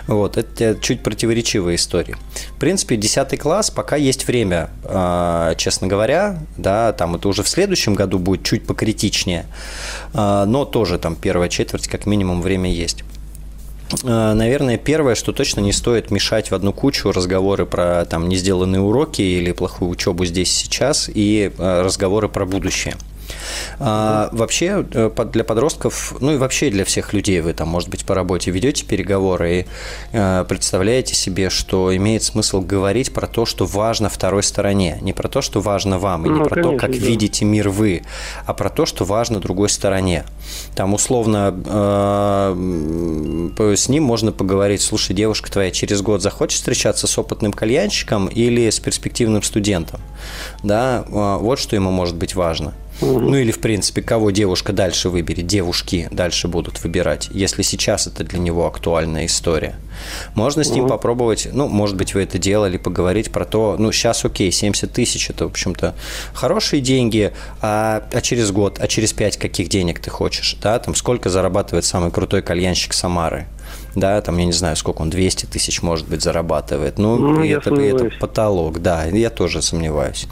Вот, 0.08 0.38
это 0.38 0.78
чуть 0.82 1.04
противоречивая 1.04 1.76
история. 1.76 2.16
В 2.56 2.60
принципе, 2.60 2.96
10 2.96 3.40
класс, 3.40 3.70
пока 3.70 3.96
есть 3.96 4.28
время, 4.28 4.70
а, 4.84 5.56
честно 5.56 5.88
говоря, 5.88 6.40
да, 6.58 6.94
там 6.94 7.16
это 7.16 7.28
уже 7.28 7.44
в 7.44 7.50
следующем 7.50 7.94
году 7.94 8.18
будет 8.20 8.44
чуть 8.44 8.66
покритичнее, 8.66 9.46
а, 10.14 10.46
но 10.46 10.66
тоже 10.66 10.98
там 10.98 11.16
первая 11.16 11.50
четверть 11.50 11.88
как 11.88 12.06
минимум 12.06 12.42
время 12.42 12.72
есть. 12.72 13.04
А, 14.04 14.34
наверное, 14.34 14.78
первое, 14.78 15.16
что 15.16 15.32
точно 15.32 15.62
не 15.62 15.72
стоит 15.72 16.12
мешать 16.12 16.52
в 16.52 16.56
одну 16.56 16.74
кучу 16.74 17.12
разговоры 17.12 17.66
про 17.66 18.06
там 18.06 18.28
не 18.28 18.36
сделанные 18.36 18.82
уроки 18.82 19.22
или 19.22 19.52
плохую 19.52 19.90
учебу 19.90 20.26
здесь 20.26 20.52
сейчас 20.52 21.10
и 21.14 21.52
разговоры 21.58 22.30
про 22.30 22.46
будущее. 22.46 22.96
А, 23.80 24.30
вообще 24.32 24.86
э, 24.92 25.12
для 25.32 25.44
подростков, 25.44 26.16
ну 26.20 26.34
и 26.34 26.38
вообще 26.38 26.70
для 26.70 26.86
всех 26.86 27.14
людей 27.14 27.42
вы 27.42 27.54
там, 27.54 27.68
может 27.68 27.90
быть, 27.90 28.06
по 28.06 28.16
работе 28.16 28.52
ведете 28.52 28.86
переговоры 28.86 29.60
и 29.60 29.66
э, 30.14 30.46
представляете 30.48 31.16
себе, 31.16 31.50
что 31.50 31.96
имеет 31.96 32.24
смысл 32.24 32.62
говорить 32.62 33.14
про 33.14 33.28
то, 33.28 33.46
что 33.46 33.66
важно 33.66 34.10
второй 34.10 34.44
стороне. 34.44 34.98
Не 35.02 35.14
про 35.14 35.28
то, 35.28 35.42
что 35.42 35.62
важно 35.62 36.00
вам, 36.00 36.26
и 36.26 36.30
не 36.30 36.36
ну, 36.36 36.46
про 36.46 36.56
конечно, 36.56 36.72
то, 36.74 36.78
как 36.80 36.92
да. 36.92 36.98
видите 36.98 37.46
мир 37.46 37.70
вы, 37.70 38.04
а 38.46 38.54
про 38.54 38.70
то, 38.70 38.86
что 38.86 39.06
важно 39.06 39.40
другой 39.40 39.70
стороне. 39.70 40.26
Там 40.76 40.94
условно 40.94 41.54
э, 41.66 42.56
с 43.76 43.90
ним 43.90 44.04
можно 44.04 44.32
поговорить, 44.32 44.82
слушай, 44.82 45.14
девушка 45.14 45.52
твоя 45.52 45.72
через 45.72 46.02
год 46.02 46.22
захочет 46.22 46.58
встречаться 46.58 47.08
с 47.08 47.18
опытным 47.18 47.54
кальянщиком 47.54 48.28
или 48.28 48.70
с 48.70 48.80
перспективным 48.80 49.44
студентом. 49.44 50.00
Да, 50.64 51.06
вот 51.08 51.60
что 51.60 51.76
ему 51.76 51.92
может 51.92 52.16
быть 52.16 52.36
важно. 52.36 52.74
Ну 53.02 53.36
или, 53.36 53.52
в 53.52 53.60
принципе, 53.60 54.02
кого 54.02 54.32
девушка 54.32 54.74
дальше 54.74 55.10
выберет, 55.10 55.46
девушки 55.46 56.08
дальше 56.12 56.48
будут 56.48 56.84
выбирать, 56.84 57.30
если 57.32 57.62
сейчас 57.62 58.08
это 58.08 58.24
для 58.24 58.40
него 58.40 58.66
актуальная 58.66 59.26
история. 59.26 59.76
Можно 60.36 60.64
с 60.64 60.70
ним 60.70 60.86
угу. 60.86 60.90
попробовать, 60.90 61.48
ну, 61.52 61.68
может 61.68 61.96
быть, 61.96 62.14
вы 62.14 62.24
это 62.24 62.38
делали, 62.38 62.78
поговорить 62.78 63.32
про 63.32 63.46
то, 63.46 63.76
ну, 63.78 63.92
сейчас 63.92 64.24
окей, 64.26 64.52
70 64.52 64.92
тысяч, 64.92 65.30
это, 65.30 65.46
в 65.46 65.52
общем-то, 65.52 65.96
хорошие 66.34 66.82
деньги, 66.82 67.34
а, 67.62 68.04
а 68.12 68.22
через 68.22 68.52
год, 68.52 68.80
а 68.80 68.88
через 68.88 69.14
пять 69.14 69.38
каких 69.38 69.70
денег 69.70 70.00
ты 70.00 70.10
хочешь, 70.10 70.58
да, 70.62 70.78
там, 70.80 70.96
сколько 70.96 71.30
зарабатывает 71.30 71.86
самый 71.86 72.12
крутой 72.12 72.42
кальянщик 72.42 72.94
Самары, 72.94 73.48
да, 73.98 74.22
там, 74.22 74.38
я 74.38 74.46
не 74.46 74.52
знаю, 74.52 74.76
сколько 74.76 75.02
он, 75.02 75.10
200 75.10 75.48
тысяч, 75.48 75.82
может 75.82 76.08
быть, 76.08 76.22
зарабатывает. 76.22 77.00
Ну, 77.00 77.18
ну 77.18 77.44
это, 77.44 77.74
это 77.74 78.12
потолок, 78.20 78.80
да, 78.82 79.06
я 79.06 79.30
тоже 79.30 79.62
сомневаюсь. 79.62 80.28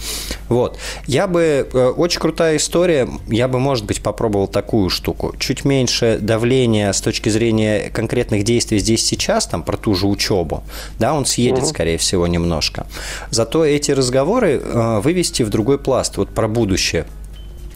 Вот. 0.50 0.78
Я 1.08 1.28
бы, 1.28 1.68
э, 1.72 1.88
очень 1.90 2.20
крутая 2.20 2.58
история, 2.58 3.10
я 3.28 3.48
бы, 3.48 3.60
может 3.60 3.86
быть, 3.86 4.02
попробовал 4.02 4.48
такую 4.48 4.90
штуку. 4.90 5.34
Чуть 5.40 5.66
меньше 5.66 6.20
давления 6.22 6.92
с 6.94 7.02
точки 7.02 7.30
зрения 7.30 7.90
конкретных 7.90 8.44
действий 8.44 8.78
здесь 8.78 9.04
сейчас, 9.04 9.48
там, 9.48 9.64
про 9.64 9.78
ту 9.78 9.96
же 9.96 10.06
учебу, 10.06 10.64
да, 11.00 11.14
он 11.14 11.26
съедет, 11.26 11.64
угу. 11.64 11.68
скорее 11.68 11.98
всего, 11.98 12.28
немножко. 12.28 12.86
Зато 13.32 13.66
эти 13.66 13.92
разговоры 13.92 14.62
э, 14.64 15.00
вывести 15.00 15.42
в 15.42 15.50
другой 15.50 15.80
пласт, 15.80 16.18
вот 16.18 16.30
про 16.30 16.48
будущее, 16.48 17.06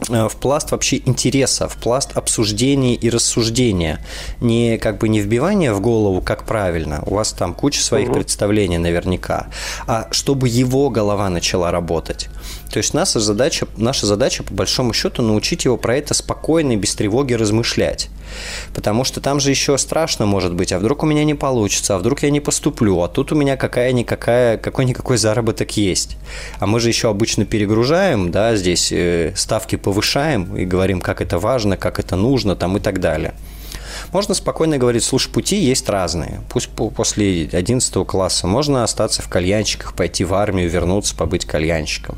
в 0.07 0.35
пласт 0.37 0.71
вообще 0.71 0.97
интереса, 1.05 1.67
в 1.67 1.75
пласт 1.75 2.15
обсуждений 2.15 2.95
и 2.95 3.09
рассуждения. 3.09 4.05
Не 4.39 4.77
как 4.77 4.97
бы 4.97 5.09
не 5.09 5.19
вбивание 5.19 5.73
в 5.73 5.81
голову, 5.81 6.21
как 6.21 6.45
правильно, 6.45 7.03
у 7.05 7.15
вас 7.15 7.33
там 7.33 7.53
куча 7.53 7.81
своих 7.81 8.09
угу. 8.09 8.15
представлений 8.15 8.77
наверняка, 8.77 9.47
а 9.87 10.07
чтобы 10.11 10.47
его 10.47 10.89
голова 10.89 11.29
начала 11.29 11.71
работать. 11.71 12.29
То 12.71 12.77
есть 12.77 12.93
наша 12.93 13.19
задача, 13.19 13.67
наша 13.77 14.05
задача, 14.05 14.43
по 14.43 14.53
большому 14.53 14.93
счету, 14.93 15.21
научить 15.21 15.65
его 15.65 15.77
про 15.77 15.97
это 15.97 16.13
спокойно 16.13 16.73
и 16.73 16.75
без 16.75 16.95
тревоги 16.95 17.33
размышлять. 17.33 18.09
Потому 18.73 19.03
что 19.03 19.21
там 19.21 19.39
же 19.39 19.49
еще 19.49 19.77
страшно 19.77 20.25
может 20.25 20.53
быть, 20.53 20.71
а 20.71 20.79
вдруг 20.79 21.03
у 21.03 21.05
меня 21.05 21.23
не 21.23 21.35
получится, 21.35 21.95
а 21.95 21.97
вдруг 21.97 22.23
я 22.23 22.29
не 22.29 22.39
поступлю, 22.39 23.01
а 23.01 23.07
тут 23.07 23.31
у 23.31 23.35
меня 23.35 23.57
какая-никакая, 23.57 24.57
какой-никакой 24.57 25.17
заработок 25.17 25.77
есть. 25.77 26.17
А 26.59 26.67
мы 26.67 26.79
же 26.79 26.89
еще 26.89 27.09
обычно 27.09 27.45
перегружаем, 27.45 28.31
да, 28.31 28.55
здесь 28.55 28.91
э, 28.91 29.33
ставки 29.35 29.75
повышаем 29.75 30.55
и 30.55 30.65
говорим, 30.65 31.01
как 31.01 31.21
это 31.21 31.39
важно, 31.39 31.77
как 31.77 31.99
это 31.99 32.15
нужно 32.15 32.55
там 32.55 32.77
и 32.77 32.79
так 32.79 32.99
далее. 32.99 33.33
Можно 34.11 34.33
спокойно 34.33 34.77
говорить, 34.77 35.03
слушай, 35.03 35.29
пути 35.31 35.57
есть 35.57 35.87
разные. 35.89 36.41
Пусть 36.49 36.69
после 36.69 37.49
11 37.51 38.07
класса 38.07 38.47
можно 38.47 38.83
остаться 38.83 39.21
в 39.21 39.29
кальянщиках, 39.29 39.93
пойти 39.93 40.23
в 40.23 40.33
армию, 40.33 40.69
вернуться, 40.69 41.15
побыть 41.15 41.45
кальянщиком. 41.45 42.17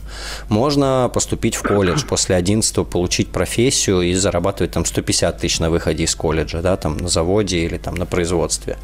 Можно 0.50 1.10
поступить 1.14 1.56
в 1.56 1.64
колледж, 1.64 2.06
после 2.06 2.36
11 2.36 2.88
получить 2.88 3.30
профессию 3.30 4.02
и 4.02 4.14
зарабатывать 4.14 4.72
там 4.72 4.86
150 4.86 5.38
тысяч 5.38 5.60
на 5.60 5.70
выходе 5.70 6.04
из 6.04 6.16
колледжа, 6.16 6.62
да, 6.62 6.78
там 6.78 6.98
на 6.98 7.10
заводе 7.10 7.60
или 7.60 7.78
там 7.78 7.96
на 7.96 8.06
производстве. 8.06 8.78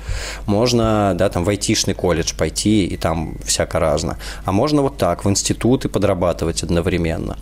Можно, 0.46 1.14
да, 1.16 1.30
там 1.30 1.44
в 1.44 1.50
айтишный 1.50 1.94
колледж 1.94 2.34
пойти 2.38 2.86
и 2.86 2.98
там 2.98 3.38
всяко 3.46 3.80
разно. 3.80 4.18
А 4.46 4.52
можно 4.52 4.82
вот 4.82 4.98
так, 4.98 5.26
в 5.26 5.30
институт 5.30 5.86
и 5.86 5.88
подрабатывать 5.88 6.64
одновременно. 6.64 7.38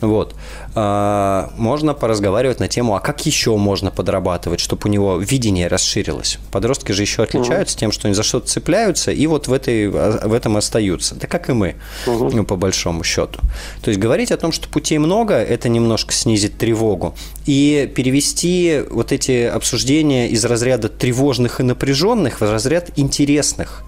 Вот. 0.00 0.34
А, 0.78 1.50
можно 1.56 1.94
поразговаривать 1.94 2.60
на 2.60 2.68
тему, 2.68 2.96
а 2.96 3.00
как 3.00 3.24
еще 3.24 3.56
можно 3.56 3.90
подрабатывать, 3.90 4.60
чтобы 4.60 4.82
у 4.84 4.88
него 4.88 5.16
видение 5.16 5.68
расширилось. 5.68 6.38
Подростки 6.52 6.92
же 6.92 7.00
еще 7.00 7.22
отличаются 7.22 7.78
тем, 7.78 7.92
что 7.92 8.08
они 8.08 8.14
за 8.14 8.22
что-то 8.22 8.46
цепляются 8.48 9.10
и 9.10 9.26
вот 9.26 9.48
в, 9.48 9.54
этой, 9.54 9.88
в 9.88 10.34
этом 10.34 10.58
остаются. 10.58 11.14
Да 11.14 11.28
как 11.28 11.48
и 11.48 11.54
мы, 11.54 11.76
ну, 12.06 12.44
по 12.44 12.56
большому 12.56 13.04
счету. 13.04 13.40
То 13.80 13.88
есть 13.88 13.98
говорить 13.98 14.30
о 14.30 14.36
том, 14.36 14.52
что 14.52 14.68
путей 14.68 14.98
много, 14.98 15.36
это 15.36 15.70
немножко 15.70 16.12
снизит 16.12 16.58
тревогу. 16.58 17.14
И 17.46 17.90
перевести 17.96 18.82
вот 18.90 19.12
эти 19.12 19.44
обсуждения 19.44 20.28
из 20.28 20.44
разряда 20.44 20.90
тревожных 20.90 21.60
и 21.60 21.62
напряженных 21.62 22.42
в 22.42 22.52
разряд 22.52 22.90
интересных 22.96 23.82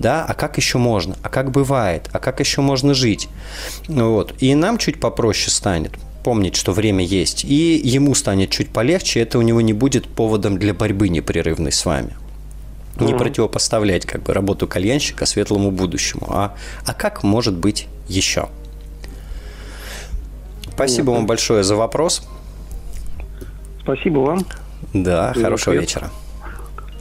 да, 0.00 0.24
а 0.24 0.34
как 0.34 0.56
еще 0.56 0.78
можно, 0.78 1.14
а 1.22 1.28
как 1.28 1.52
бывает, 1.52 2.08
а 2.10 2.18
как 2.18 2.40
еще 2.40 2.62
можно 2.62 2.94
жить. 2.94 3.28
Вот. 3.86 4.34
И 4.40 4.52
нам 4.56 4.76
чуть 4.76 4.98
попроще 4.98 5.50
станет 5.52 5.92
помнить, 6.24 6.56
что 6.56 6.72
время 6.72 7.04
есть, 7.04 7.44
и 7.44 7.80
ему 7.84 8.14
станет 8.14 8.50
чуть 8.50 8.70
полегче, 8.70 9.20
это 9.20 9.38
у 9.38 9.42
него 9.42 9.60
не 9.60 9.72
будет 9.72 10.08
поводом 10.08 10.58
для 10.58 10.74
борьбы 10.74 11.08
непрерывной 11.08 11.70
с 11.70 11.84
вами. 11.84 12.16
Не 12.98 13.12
mm-hmm. 13.12 13.18
противопоставлять 13.18 14.06
как 14.06 14.22
бы 14.22 14.32
работу 14.32 14.66
кальянщика 14.66 15.26
светлому 15.26 15.70
будущему, 15.70 16.26
а, 16.30 16.54
а 16.86 16.94
как 16.94 17.22
может 17.22 17.54
быть 17.54 17.86
еще? 18.08 18.48
Спасибо 20.72 21.12
mm-hmm. 21.12 21.16
вам 21.16 21.26
большое 21.26 21.62
за 21.62 21.76
вопрос. 21.76 22.26
Спасибо 23.82 24.18
вам. 24.20 24.46
Да, 24.92 25.32
и 25.36 25.42
хорошего 25.42 25.74
привет. 25.74 25.88
вечера. 25.88 26.10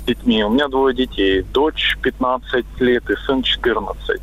с 0.00 0.04
детьми. 0.04 0.44
У 0.44 0.50
меня 0.50 0.68
двое 0.68 0.94
детей. 0.94 1.42
Дочь 1.52 1.98
15 2.02 2.64
лет 2.80 3.10
и 3.10 3.16
сын 3.26 3.42
14. 3.42 4.20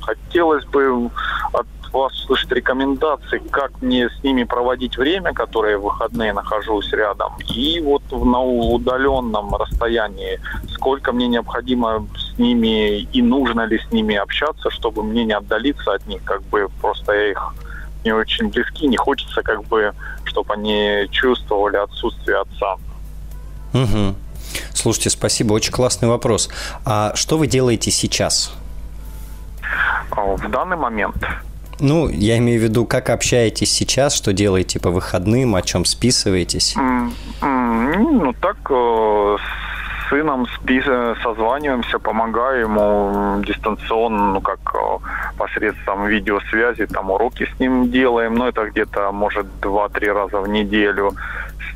Хотелось 0.00 0.64
бы 0.66 1.10
от 1.52 1.66
вас 1.92 2.12
слышать 2.26 2.50
рекомендации, 2.52 3.38
как 3.50 3.70
мне 3.82 4.08
с 4.08 4.22
ними 4.22 4.44
проводить 4.44 4.96
время, 4.96 5.32
которое 5.32 5.78
в 5.78 5.82
выходные 5.82 6.32
нахожусь 6.32 6.90
рядом, 6.92 7.34
и 7.54 7.80
вот 7.80 8.02
на 8.10 8.42
удаленном 8.42 9.54
расстоянии, 9.54 10.40
сколько 10.70 11.12
мне 11.12 11.28
необходимо 11.28 12.06
с 12.16 12.38
ними 12.38 13.00
и 13.00 13.22
нужно 13.22 13.66
ли 13.66 13.78
с 13.78 13.92
ними 13.92 14.16
общаться, 14.16 14.70
чтобы 14.70 15.02
мне 15.02 15.24
не 15.24 15.32
отдалиться 15.32 15.94
от 15.94 16.06
них, 16.06 16.22
как 16.24 16.42
бы 16.44 16.68
просто 16.80 17.12
я 17.12 17.30
их 17.30 17.54
не 18.04 18.12
очень 18.12 18.48
близки, 18.48 18.86
не 18.86 18.96
хочется 18.96 19.42
как 19.42 19.64
бы, 19.64 19.92
чтобы 20.24 20.54
они 20.54 21.08
чувствовали 21.10 21.76
отсутствие 21.76 22.38
отца. 22.38 22.76
Угу. 23.74 24.14
Слушайте, 24.74 25.10
спасибо, 25.10 25.52
очень 25.52 25.72
классный 25.72 26.08
вопрос. 26.08 26.48
А 26.84 27.14
что 27.14 27.38
вы 27.38 27.46
делаете 27.46 27.90
сейчас? 27.90 28.52
В 30.10 30.48
данный 30.48 30.76
момент 30.76 31.16
ну, 31.82 32.08
я 32.08 32.38
имею 32.38 32.60
в 32.60 32.62
виду, 32.62 32.86
как 32.86 33.10
общаетесь 33.10 33.72
сейчас, 33.72 34.14
что 34.14 34.32
делаете 34.32 34.80
по 34.80 34.90
выходным, 34.90 35.54
о 35.54 35.62
чем 35.62 35.84
списываетесь? 35.84 36.74
Ну, 36.76 38.32
так, 38.40 38.56
э, 38.70 39.36
с 39.38 40.08
сыном 40.08 40.46
созваниваемся, 41.22 41.98
помогаю 41.98 42.62
ему 42.62 43.42
дистанционно, 43.42 44.34
ну, 44.34 44.40
как 44.40 44.60
э, 44.74 44.98
посредством 45.36 46.06
видеосвязи, 46.06 46.86
там 46.86 47.10
уроки 47.10 47.48
с 47.56 47.60
ним 47.60 47.90
делаем, 47.90 48.34
но 48.34 48.48
это 48.48 48.64
где-то, 48.70 49.10
может, 49.12 49.46
два-три 49.60 50.08
раза 50.10 50.40
в 50.40 50.48
неделю 50.48 51.12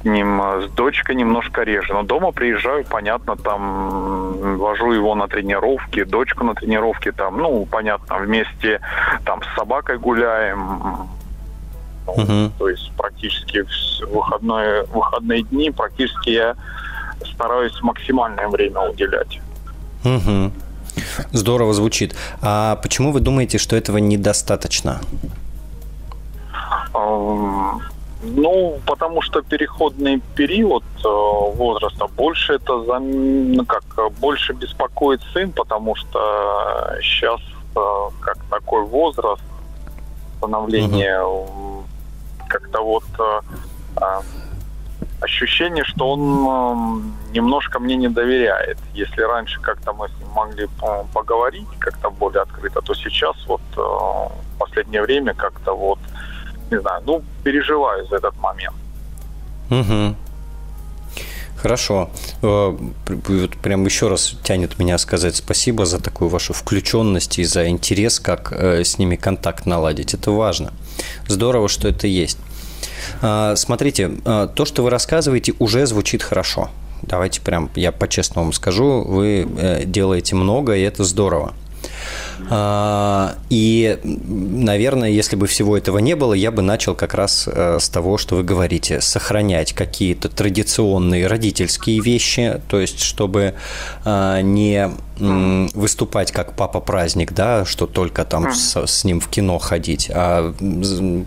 с 0.01 0.05
ним, 0.05 0.41
э, 0.43 0.63
с 0.67 0.71
дочкой 0.73 1.15
немножко 1.15 1.63
реже. 1.63 1.93
Но 1.93 2.03
дома 2.03 2.33
приезжаю, 2.33 2.85
понятно, 2.85 3.37
там 3.37 4.59
вожу 4.59 4.93
его 4.93 5.15
на 5.15 5.29
тренировки, 5.29 6.05
дочку 6.05 6.45
на 6.45 6.55
тренировки, 6.55 7.13
там, 7.13 7.39
ну, 7.39 7.67
понятно, 7.67 8.19
вместе 8.19 8.81
там 9.25 9.43
с 9.43 9.55
собакой 9.57 9.99
гуляем. 9.99 11.09
Ну, 12.07 12.15
uh 12.15 12.51
То 12.59 12.69
есть 12.69 12.93
практически 12.97 13.63
в 13.63 14.15
выходные, 14.15 14.85
выходные 14.85 15.43
дни 15.43 15.71
практически 15.71 16.31
я 16.31 16.55
стараюсь 17.25 17.81
максимальное 17.83 18.49
время 18.49 18.81
уделять. 18.81 19.41
Угу. 20.05 20.53
Здорово 21.33 21.75
звучит. 21.75 22.15
А 22.41 22.77
почему 22.77 23.13
вы 23.13 23.21
думаете, 23.21 23.59
что 23.59 23.77
этого 23.77 23.99
недостаточно? 23.99 25.01
Ну, 28.35 28.79
потому 28.87 29.23
что 29.23 29.43
переходный 29.43 30.21
период 30.35 30.85
э, 31.05 31.09
возраста 31.57 32.07
больше 32.17 32.55
это 32.55 32.83
за, 32.85 32.99
ну, 32.99 33.65
как 33.65 34.13
больше 34.21 34.53
беспокоит 34.53 35.21
сын, 35.33 35.53
потому 35.53 35.95
что 35.95 36.97
сейчас 37.03 37.41
э, 37.77 37.81
как 38.21 38.39
такой 38.51 38.85
возраст 38.85 39.43
становления 40.39 41.23
угу. 41.23 41.85
как-то 42.49 42.83
вот 42.83 43.05
э, 43.19 44.21
ощущение, 45.21 45.85
что 45.85 46.11
он 46.11 47.13
немножко 47.33 47.79
мне 47.79 47.97
не 47.97 48.09
доверяет. 48.09 48.79
Если 48.95 49.23
раньше 49.23 49.61
как-то 49.61 49.93
мы 49.93 50.09
с 50.09 50.13
ним 50.19 50.29
могли 50.35 50.69
поговорить 51.15 51.69
как-то 51.79 52.11
более 52.11 52.43
открыто, 52.43 52.81
то 52.81 52.95
сейчас 52.95 53.37
вот 53.47 53.63
в 53.75 54.59
последнее 54.59 55.03
время 55.03 55.33
как-то 55.35 55.75
вот 55.75 55.99
не 56.71 56.81
знаю, 56.81 57.03
ну, 57.07 57.23
переживаю 57.45 58.07
за 58.07 58.17
этот 58.17 58.37
момент. 58.39 58.75
Угу. 59.71 60.17
Хорошо. 61.57 62.11
Э, 62.43 62.77
прям 63.63 63.85
еще 63.87 64.09
раз 64.09 64.35
тянет 64.43 64.79
меня 64.79 64.99
сказать 64.99 65.37
спасибо 65.37 65.87
за 65.87 66.01
такую 66.01 66.29
вашу 66.29 66.53
включенность 66.53 67.39
и 67.39 67.45
за 67.45 67.69
интерес, 67.69 68.21
как 68.21 68.53
э, 68.53 68.85
с 68.85 68.99
ними 68.99 69.17
контакт 69.17 69.67
наладить. 69.67 70.15
Это 70.15 70.31
важно. 70.31 70.73
Здорово, 71.27 71.69
что 71.69 71.89
это 71.89 72.07
есть. 72.07 72.39
А, 73.23 73.57
смотрите, 73.57 74.13
э, 74.25 74.49
то, 74.55 74.65
что 74.65 74.83
вы 74.83 74.91
рассказываете, 74.91 75.55
уже 75.59 75.87
звучит 75.87 76.23
хорошо. 76.23 76.71
Давайте 77.03 77.41
прям, 77.41 77.71
я 77.75 77.91
по-честному 77.93 78.53
скажу, 78.53 79.03
вы 79.03 79.47
делаете 79.85 80.35
много, 80.35 80.75
и 80.75 80.83
это 80.83 81.05
здорово. 81.05 81.53
А, 82.51 83.37
и, 83.51 83.99
наверное, 84.03 85.11
если 85.11 85.37
бы 85.37 85.47
всего 85.47 85.77
этого 85.77 85.99
не 85.99 86.15
было, 86.15 86.35
я 86.35 86.51
бы 86.51 86.63
начал 86.63 86.95
как 86.95 87.15
раз 87.15 87.49
э, 87.51 87.79
с 87.81 87.89
того, 87.89 88.19
что 88.19 88.37
вы 88.37 88.43
говорите, 88.43 89.01
сохранять 89.01 89.73
какие-то 89.73 90.29
традиционные 90.29 91.27
родительские 91.27 92.01
вещи, 92.01 92.61
то 92.69 92.81
есть 92.81 93.01
чтобы 93.01 93.55
а, 94.05 94.41
не 94.41 94.91
выступать 95.19 96.33
как 96.33 96.55
папа 96.55 96.81
праздник, 96.81 97.33
да, 97.33 97.65
что 97.65 97.87
только 97.87 98.25
там 98.25 98.53
с, 98.53 98.77
с 98.77 99.05
ним 99.05 99.21
в 99.21 99.29
кино 99.29 99.59
ходить, 99.59 100.11
а 100.13 100.55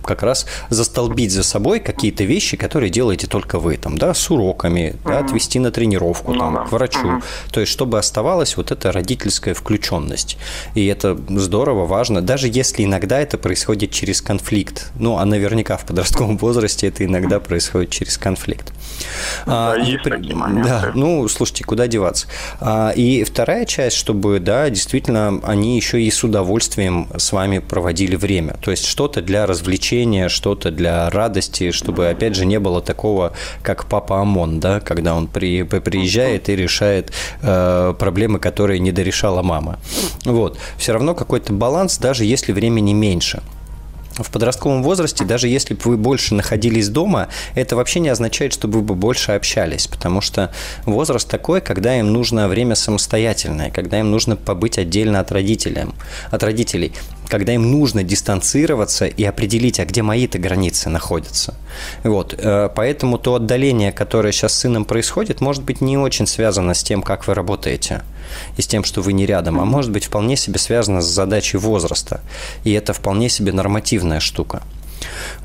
как 0.04 0.24
раз 0.24 0.46
застолбить 0.70 1.32
за 1.32 1.44
собой 1.44 1.80
какие-то 1.80 2.24
вещи, 2.24 2.58
которые 2.58 2.90
делаете 2.90 3.28
только 3.28 3.60
вы, 3.60 3.78
там, 3.78 3.98
да, 3.98 4.14
с 4.14 4.30
уроками, 4.30 4.96
да, 5.06 5.20
отвести 5.20 5.60
на 5.60 5.72
тренировку, 5.72 6.34
ну 6.34 6.40
там, 6.40 6.68
к 6.68 6.72
врачу. 6.72 7.22
То 7.52 7.60
есть, 7.60 7.72
чтобы 7.72 7.98
оставалась 7.98 8.58
вот 8.58 8.72
эта 8.72 8.92
родительская 8.92 9.54
включенность. 9.54 10.38
И 10.76 10.86
это 10.86 11.18
здорово, 11.30 11.86
важно, 11.86 12.22
даже 12.22 12.48
если 12.48 12.84
иногда 12.84 13.20
это 13.20 13.38
происходит 13.38 13.92
через 13.92 14.22
конфликт. 14.22 14.92
Ну, 15.00 15.18
а 15.18 15.26
наверняка 15.26 15.78
в 15.78 15.86
подростковом 15.86 16.38
возрасте 16.38 16.88
это 16.88 17.06
иногда 17.06 17.40
происходит 17.40 17.90
через 17.90 18.18
конфликт. 18.18 18.72
Да, 19.46 19.74
а, 19.74 19.78
есть 19.78 20.06
и, 20.06 20.10
такие 20.10 20.36
моменты. 20.36 20.70
Да, 20.70 20.92
ну, 20.94 21.28
слушайте, 21.28 21.64
куда 21.64 21.88
деваться. 21.88 22.28
А, 22.60 22.92
и 22.92 23.24
вторая 23.24 23.66
часть, 23.66 23.96
чтобы, 23.96 24.40
да, 24.40 24.70
действительно, 24.70 25.40
они 25.44 25.76
еще 25.76 26.02
и 26.02 26.10
с 26.10 26.24
удовольствием 26.24 27.08
с 27.16 27.32
вами 27.32 27.60
проводили 27.60 28.16
время. 28.16 28.56
То 28.62 28.72
есть 28.72 28.86
что-то 28.86 29.22
для 29.22 29.46
развлечения, 29.46 30.30
что-то 30.30 30.72
для 30.72 31.10
радости, 31.10 31.72
чтобы, 31.72 32.10
опять 32.10 32.36
же, 32.36 32.46
не 32.46 32.60
было 32.60 32.82
такого, 32.82 33.34
как 33.62 33.86
папа 33.86 34.22
ОМОН, 34.22 34.60
да, 34.60 34.80
когда 34.80 35.16
он 35.16 35.28
при, 35.28 35.64
приезжает 35.64 36.50
и 36.50 36.56
решает 36.56 37.12
э, 37.42 37.94
проблемы, 37.98 38.40
которые 38.40 38.80
не 38.80 38.92
дорешала 38.92 39.42
мама. 39.42 39.80
Вот. 40.26 40.58
Все 40.78 40.94
равно 40.94 41.16
какой-то 41.16 41.54
баланс, 41.54 41.98
даже 41.98 42.26
если 42.26 42.52
времени 42.52 42.94
меньше 42.94 43.42
в 44.24 44.30
подростковом 44.32 44.84
возрасте, 44.84 45.26
даже 45.26 45.48
если 45.48 45.74
бы 45.74 45.82
вы 45.84 45.98
больше 45.98 46.36
находились 46.36 46.90
дома, 46.90 47.30
это 47.56 47.76
вообще 47.76 48.00
не 48.00 48.10
означает, 48.10 48.54
что 48.54 48.68
вы 48.68 48.82
бы 48.82 48.96
больше 48.96 49.32
общались, 49.34 49.88
потому 49.88 50.22
что 50.22 50.52
возраст 50.86 51.30
такой, 51.30 51.62
когда 51.62 51.98
им 51.98 52.12
нужно 52.14 52.48
время 52.48 52.76
самостоятельное, 52.76 53.72
когда 53.72 54.00
им 54.00 54.12
нужно 54.12 54.36
побыть 54.36 54.78
отдельно 54.78 55.20
от 55.20 55.32
родителей, 55.32 55.86
от 56.32 56.44
родителей 56.44 56.94
когда 57.30 57.54
им 57.54 57.72
нужно 57.72 58.04
дистанцироваться 58.04 59.06
и 59.06 59.24
определить, 59.24 59.80
а 59.80 59.86
где 59.86 60.02
мои-то 60.02 60.40
границы 60.40 60.90
находятся. 60.90 61.54
Вот. 62.04 62.34
Э, 62.38 62.70
поэтому 62.76 63.18
то 63.18 63.36
отдаление, 63.36 63.92
которое 63.92 64.34
сейчас 64.34 64.54
с 64.54 64.60
сыном 64.60 64.84
происходит, 64.84 65.40
может 65.40 65.64
быть 65.64 65.80
не 65.80 65.98
очень 65.98 66.26
связано 66.26 66.74
с 66.74 66.84
тем, 66.84 67.02
как 67.04 67.28
вы 67.28 67.36
работаете 67.36 68.02
и 68.58 68.62
с 68.62 68.68
тем, 68.68 68.84
что 68.84 69.02
вы 69.02 69.14
не 69.14 69.26
рядом, 69.26 69.60
а 69.60 69.66
может 69.66 69.92
быть 69.92 70.06
вполне 70.06 70.36
себе 70.36 70.60
связано 70.60 71.02
с 71.02 71.06
задачей 71.06 71.58
возраста. 71.58 72.22
И 72.64 72.72
это 72.74 72.94
вполне 72.94 73.30
себе 73.30 73.52
нормативная 74.10 74.20
штука. 74.20 74.62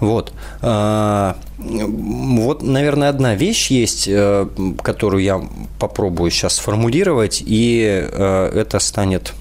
Вот. 0.00 0.32
Э, 0.62 1.34
вот, 1.58 2.62
наверное, 2.62 3.08
одна 3.08 3.34
вещь 3.34 3.70
есть, 3.70 4.08
э, 4.08 4.48
которую 4.82 5.22
я 5.22 5.40
попробую 5.78 6.30
сейчас 6.30 6.54
сформулировать, 6.54 7.42
и 7.46 7.80
это 7.82 8.78
станет 8.80 9.34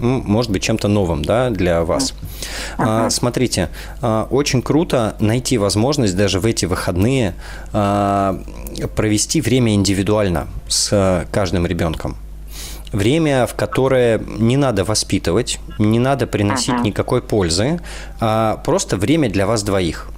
ну, 0.00 0.22
может 0.24 0.52
быть, 0.52 0.62
чем-то 0.62 0.88
новым 0.88 1.24
да, 1.24 1.50
для 1.50 1.82
вас. 1.82 2.14
Uh-huh. 2.78 3.10
Смотрите, 3.10 3.68
а, 4.00 4.28
очень 4.30 4.62
круто 4.62 5.16
найти 5.18 5.58
возможность 5.58 6.16
даже 6.16 6.38
в 6.38 6.46
эти 6.46 6.64
выходные 6.64 7.34
а, 7.72 8.40
провести 8.94 9.40
время 9.40 9.74
индивидуально 9.74 10.46
с 10.68 11.26
каждым 11.32 11.66
ребенком. 11.66 12.16
Время, 12.92 13.46
в 13.46 13.54
которое 13.54 14.18
не 14.18 14.56
надо 14.56 14.84
воспитывать, 14.84 15.58
не 15.78 15.98
надо 15.98 16.26
приносить 16.26 16.74
uh-huh. 16.74 16.84
никакой 16.84 17.22
пользы, 17.22 17.80
а 18.20 18.56
просто 18.64 18.96
время 18.96 19.30
для 19.30 19.46
вас 19.46 19.62
двоих. 19.62 20.08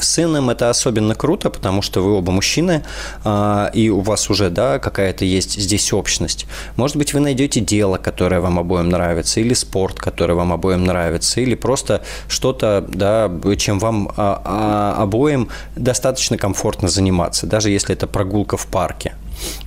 С 0.00 0.08
сыном 0.14 0.50
это 0.50 0.70
особенно 0.70 1.14
круто, 1.14 1.50
потому 1.50 1.82
что 1.82 2.02
вы 2.02 2.14
оба 2.14 2.32
мужчины, 2.32 2.82
а, 3.22 3.70
и 3.74 3.90
у 3.90 4.00
вас 4.00 4.28
уже 4.28 4.50
да, 4.50 4.78
какая-то 4.78 5.24
есть 5.24 5.60
здесь 5.60 5.92
общность. 5.92 6.46
Может 6.76 6.96
быть, 6.96 7.14
вы 7.14 7.20
найдете 7.20 7.60
дело, 7.60 7.96
которое 7.96 8.40
вам 8.40 8.58
обоим 8.58 8.88
нравится, 8.88 9.40
или 9.40 9.54
спорт, 9.54 9.98
который 9.98 10.34
вам 10.34 10.52
обоим 10.52 10.84
нравится, 10.84 11.40
или 11.40 11.54
просто 11.54 12.02
что-то, 12.28 12.84
да, 12.88 13.30
чем 13.56 13.78
вам 13.78 14.10
а, 14.16 14.42
а, 14.44 15.02
обоим 15.02 15.48
достаточно 15.76 16.38
комфортно 16.38 16.88
заниматься, 16.88 17.46
даже 17.46 17.70
если 17.70 17.94
это 17.94 18.06
прогулка 18.06 18.56
в 18.56 18.66
парке. 18.66 19.14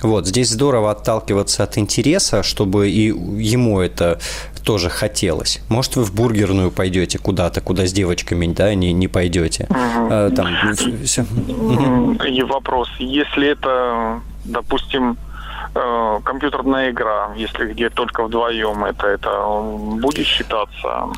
Вот, 0.02 0.26
здесь 0.26 0.50
здорово 0.50 0.90
отталкиваться 0.90 1.64
от 1.64 1.78
интереса, 1.78 2.42
чтобы 2.42 2.88
и 2.88 3.06
ему 3.06 3.80
это 3.80 4.18
тоже 4.64 4.90
хотелось. 4.90 5.60
Может, 5.68 5.96
вы 5.96 6.04
в 6.04 6.14
бургерную 6.14 6.70
пойдете 6.70 7.18
куда-то, 7.18 7.60
куда 7.60 7.86
с 7.86 7.92
девочками, 7.92 8.46
да, 8.46 8.74
не, 8.74 8.92
не 8.92 9.08
пойдете. 9.08 9.66
А, 9.70 10.30
там, 10.30 10.48
все. 11.04 11.24
И 12.28 12.42
вопрос, 12.42 12.88
если 12.98 13.48
это, 13.48 14.20
допустим, 14.44 15.16
э, 15.74 16.20
компьютерная 16.22 16.90
игра, 16.90 17.30
если 17.36 17.72
где 17.72 17.88
только 17.88 18.24
вдвоем, 18.24 18.84
это, 18.84 19.06
это 19.06 19.30
будет 20.00 20.26
считаться? 20.26 21.08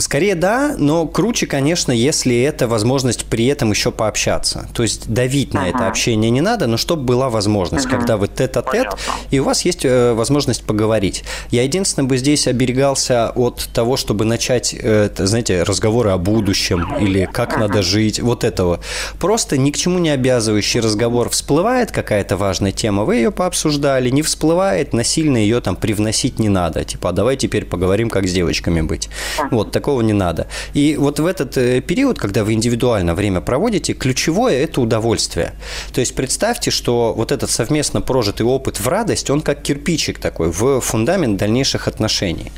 Скорее 0.00 0.34
да, 0.34 0.74
но 0.76 1.06
круче, 1.06 1.46
конечно, 1.46 1.92
если 1.92 2.40
это 2.40 2.68
возможность 2.68 3.24
при 3.24 3.46
этом 3.46 3.70
еще 3.70 3.90
пообщаться. 3.90 4.68
То 4.74 4.82
есть 4.82 5.08
давить 5.08 5.54
на 5.54 5.66
uh-huh. 5.66 5.74
это 5.74 5.88
общение 5.88 6.30
не 6.30 6.42
надо, 6.42 6.66
но 6.66 6.76
чтобы 6.76 7.04
была 7.04 7.30
возможность, 7.30 7.86
uh-huh. 7.86 7.90
когда 7.90 8.16
вы 8.16 8.28
тет-а-тет, 8.28 8.88
и 9.30 9.38
у 9.38 9.44
вас 9.44 9.64
есть 9.64 9.84
э, 9.84 10.12
возможность 10.12 10.64
поговорить. 10.64 11.24
Я 11.50 11.62
единственное 11.62 12.06
бы 12.06 12.18
здесь 12.18 12.46
оберегался 12.46 13.30
от 13.30 13.68
того, 13.72 13.96
чтобы 13.96 14.24
начать, 14.26 14.74
э, 14.78 15.08
знаете, 15.16 15.62
разговоры 15.62 16.10
о 16.10 16.18
будущем 16.18 16.96
или 17.00 17.24
как 17.32 17.54
uh-huh. 17.54 17.60
надо 17.60 17.82
жить, 17.82 18.20
вот 18.20 18.44
этого. 18.44 18.80
Просто 19.18 19.56
ни 19.56 19.70
к 19.70 19.76
чему 19.76 19.98
не 19.98 20.10
обязывающий 20.10 20.80
разговор 20.80 21.30
всплывает 21.30 21.92
какая-то 21.92 22.36
важная 22.36 22.72
тема, 22.72 23.04
вы 23.04 23.16
ее 23.16 23.30
пообсуждали, 23.30 24.10
не 24.10 24.22
всплывает, 24.22 24.92
насильно 24.92 25.38
ее 25.38 25.60
там 25.60 25.76
привносить 25.76 26.38
не 26.38 26.50
надо. 26.50 26.84
Типа, 26.84 27.08
а 27.08 27.12
давай 27.12 27.36
теперь 27.36 27.64
поговорим, 27.64 28.10
как 28.10 28.26
с 28.26 28.32
девочками 28.48 28.80
быть. 28.80 29.08
Вот, 29.50 29.72
такого 29.72 30.02
не 30.02 30.12
надо. 30.12 30.46
И 30.74 30.96
вот 30.96 31.20
в 31.20 31.26
этот 31.26 31.56
э, 31.58 31.80
период, 31.80 32.18
когда 32.18 32.44
вы 32.44 32.54
индивидуально 32.54 33.14
время 33.14 33.40
проводите, 33.40 33.92
ключевое– 33.92 34.62
это 34.64 34.80
удовольствие. 34.80 35.52
То 35.92 36.00
есть 36.00 36.14
представьте, 36.14 36.70
что 36.70 37.12
вот 37.12 37.32
этот 37.32 37.50
совместно 37.50 38.00
прожитый 38.00 38.46
опыт 38.46 38.80
в 38.80 38.88
радость, 38.88 39.30
он 39.30 39.42
как 39.42 39.62
кирпичик 39.62 40.18
такой 40.18 40.50
в 40.50 40.80
фундамент 40.80 41.36
дальнейших 41.36 41.88
отношений. 41.88 42.52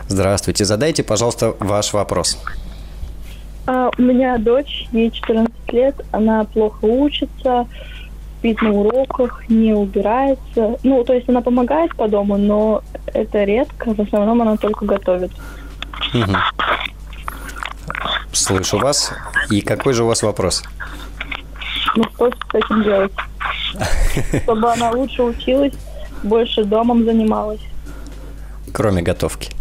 Здравствуйте. 0.08 0.64
Задайте, 0.64 1.02
пожалуйста, 1.02 1.54
ваш 1.58 1.92
вопрос. 1.92 2.38
А, 3.66 3.90
у 3.96 4.02
меня 4.02 4.38
дочь, 4.38 4.86
ей 4.92 5.10
14 5.10 5.52
лет, 5.72 5.94
она 6.10 6.44
плохо 6.44 6.84
учится, 6.84 7.66
спит 8.38 8.60
на 8.60 8.72
уроках, 8.72 9.48
не 9.48 9.72
убирается. 9.72 10.76
Ну, 10.82 11.04
то 11.04 11.12
есть 11.12 11.28
она 11.28 11.40
помогает 11.40 11.94
по 11.94 12.08
дому, 12.08 12.36
но 12.36 12.82
это 13.06 13.44
редко. 13.44 13.94
В 13.94 14.00
основном 14.00 14.42
она 14.42 14.56
только 14.56 14.84
готовит. 14.84 15.30
Угу. 16.12 16.36
Слышу 18.32 18.78
вас. 18.78 19.12
И 19.50 19.60
какой 19.60 19.92
же 19.92 20.04
у 20.04 20.08
вас 20.08 20.22
вопрос? 20.22 20.64
Ну, 21.94 22.04
что 22.14 22.30
с 22.30 22.54
этим 22.54 22.82
делать? 22.82 23.12
Чтобы 24.42 24.72
она 24.72 24.90
лучше 24.90 25.22
училась, 25.22 25.74
больше 26.24 26.64
домом 26.64 27.04
занималась. 27.04 27.60
Кроме 28.72 29.02
готовки? 29.02 29.52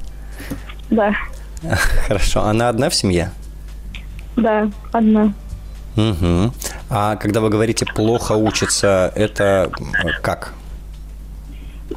Да. 0.90 1.14
Хорошо. 2.08 2.44
Она 2.44 2.70
одна 2.70 2.90
в 2.90 2.96
семье? 2.96 3.32
Да, 4.36 4.70
одна. 4.92 5.34
Угу. 5.98 6.54
А 6.90 7.16
когда 7.18 7.42
вы 7.42 7.50
говорите 7.50 7.86
плохо 7.86 8.34
учится, 8.34 9.12
это 9.16 9.70
как? 10.22 10.54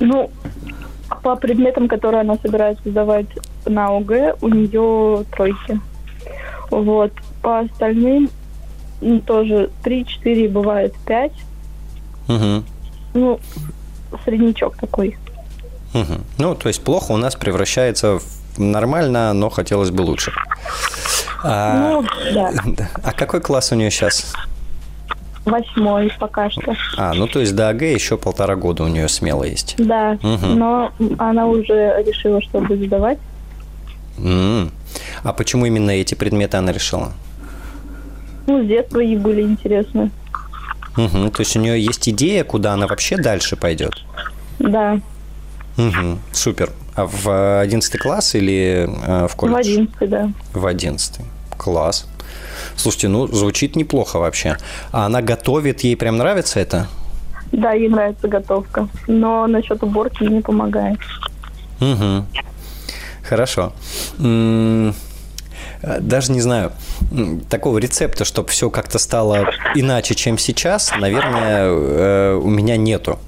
Ну, 0.00 0.30
по 1.22 1.36
предметам, 1.36 1.88
которые 1.88 2.22
она 2.22 2.36
собирается 2.36 2.88
сдавать 2.90 3.26
на 3.66 3.96
ОГЭ, 3.96 4.36
у 4.40 4.48
нее 4.48 5.24
тройки. 5.30 5.80
Вот. 6.70 7.12
По 7.40 7.60
остальным 7.60 8.28
ну, 9.00 9.20
тоже 9.20 9.70
3-4, 9.84 10.48
бывает 10.48 10.94
5. 11.06 11.32
Угу. 12.28 12.64
Ну, 13.14 13.40
среднячок 14.24 14.76
такой. 14.76 15.16
Угу. 15.94 16.20
Ну, 16.38 16.54
то 16.54 16.68
есть 16.68 16.82
плохо 16.82 17.12
у 17.12 17.16
нас 17.16 17.36
превращается 17.36 18.18
в 18.18 18.58
нормально, 18.58 19.32
но 19.32 19.48
хотелось 19.48 19.90
бы 19.90 20.02
лучше. 20.02 20.32
А, 21.42 21.78
ну, 21.78 22.04
да. 22.32 22.52
А 23.02 23.12
какой 23.12 23.40
класс 23.40 23.72
у 23.72 23.74
нее 23.74 23.90
сейчас? 23.90 24.34
Восьмой 25.44 26.10
пока 26.18 26.50
что. 26.50 26.74
А, 26.96 27.12
ну 27.12 27.26
то 27.26 27.40
есть 27.40 27.54
до 27.54 27.68
АГ 27.68 27.82
еще 27.82 28.16
полтора 28.16 28.56
года 28.56 28.82
у 28.82 28.88
нее 28.88 29.08
смело 29.08 29.44
есть. 29.44 29.74
Да, 29.76 30.18
угу. 30.22 30.46
но 30.46 30.92
она 31.18 31.46
уже 31.46 32.02
решила, 32.06 32.40
что 32.40 32.60
будет 32.60 32.86
сдавать. 32.86 33.18
Mm. 34.16 34.70
А 35.22 35.32
почему 35.32 35.66
именно 35.66 35.90
эти 35.90 36.14
предметы 36.14 36.56
она 36.56 36.72
решила? 36.72 37.12
Ну, 38.46 38.62
с 38.62 38.66
детства 38.66 39.00
ей 39.00 39.16
были 39.16 39.42
интересны. 39.42 40.10
Угу. 40.96 41.30
То 41.30 41.40
есть 41.40 41.56
у 41.56 41.60
нее 41.60 41.82
есть 41.82 42.08
идея, 42.08 42.44
куда 42.44 42.74
она 42.74 42.86
вообще 42.86 43.16
дальше 43.16 43.56
пойдет? 43.56 43.94
Да. 44.60 45.00
Угу, 45.76 46.18
супер. 46.32 46.70
А 46.94 47.06
в 47.06 47.60
11 47.60 47.98
класс 47.98 48.34
или 48.34 48.88
э, 48.88 49.28
в 49.28 49.34
колледж? 49.34 49.56
В 49.56 49.58
11, 49.58 50.08
да. 50.08 50.30
В 50.52 50.66
11. 50.66 51.20
Класс. 51.56 52.06
Слушайте, 52.76 53.08
ну, 53.08 53.26
звучит 53.26 53.76
неплохо 53.76 54.18
вообще. 54.18 54.56
А 54.92 55.06
она 55.06 55.22
готовит, 55.22 55.80
ей 55.80 55.96
прям 55.96 56.16
нравится 56.16 56.60
это? 56.60 56.86
Да, 57.52 57.72
ей 57.72 57.88
нравится 57.88 58.28
готовка. 58.28 58.88
Но 59.06 59.46
насчет 59.46 59.82
уборки 59.82 60.24
не 60.24 60.40
помогает. 60.40 60.98
Угу. 61.80 62.26
Хорошо. 63.28 63.72
Даже 64.18 66.32
не 66.32 66.40
знаю, 66.40 66.72
такого 67.48 67.78
рецепта, 67.78 68.24
чтобы 68.24 68.48
все 68.48 68.70
как-то 68.70 68.98
стало 68.98 69.50
иначе, 69.74 70.14
чем 70.14 70.38
сейчас, 70.38 70.92
наверное, 70.98 71.66
э, 71.66 72.34
у 72.34 72.48
меня 72.48 72.76
нету. 72.76 73.18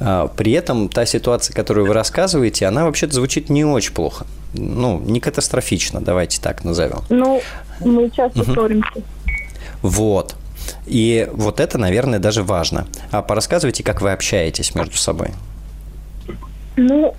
А, 0.00 0.28
при 0.28 0.52
этом 0.52 0.88
та 0.88 1.06
ситуация, 1.06 1.54
которую 1.54 1.86
вы 1.86 1.94
рассказываете, 1.94 2.66
она 2.66 2.84
вообще-то 2.84 3.14
звучит 3.14 3.50
не 3.50 3.64
очень 3.64 3.92
плохо. 3.92 4.26
Ну, 4.54 5.00
не 5.00 5.20
катастрофично, 5.20 6.00
давайте 6.00 6.40
так 6.40 6.64
назовем. 6.64 7.00
Ну, 7.08 7.40
мы 7.80 8.10
часто 8.10 8.42
угу. 8.42 8.52
ссоримся. 8.52 9.02
Вот. 9.80 10.36
И 10.86 11.28
вот 11.32 11.60
это, 11.60 11.78
наверное, 11.78 12.18
даже 12.18 12.42
важно. 12.42 12.86
А 13.10 13.22
порассказывайте, 13.22 13.82
как 13.82 14.00
вы 14.00 14.12
общаетесь 14.12 14.74
между 14.74 14.96
собой. 14.96 15.30
Ну, 16.76 17.14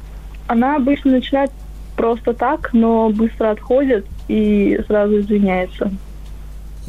она 0.47 0.75
обычно 0.75 1.11
начинает 1.11 1.51
просто 1.95 2.33
так, 2.33 2.71
но 2.73 3.09
быстро 3.09 3.51
отходит 3.51 4.05
и 4.27 4.79
сразу 4.87 5.19
извиняется. 5.19 5.91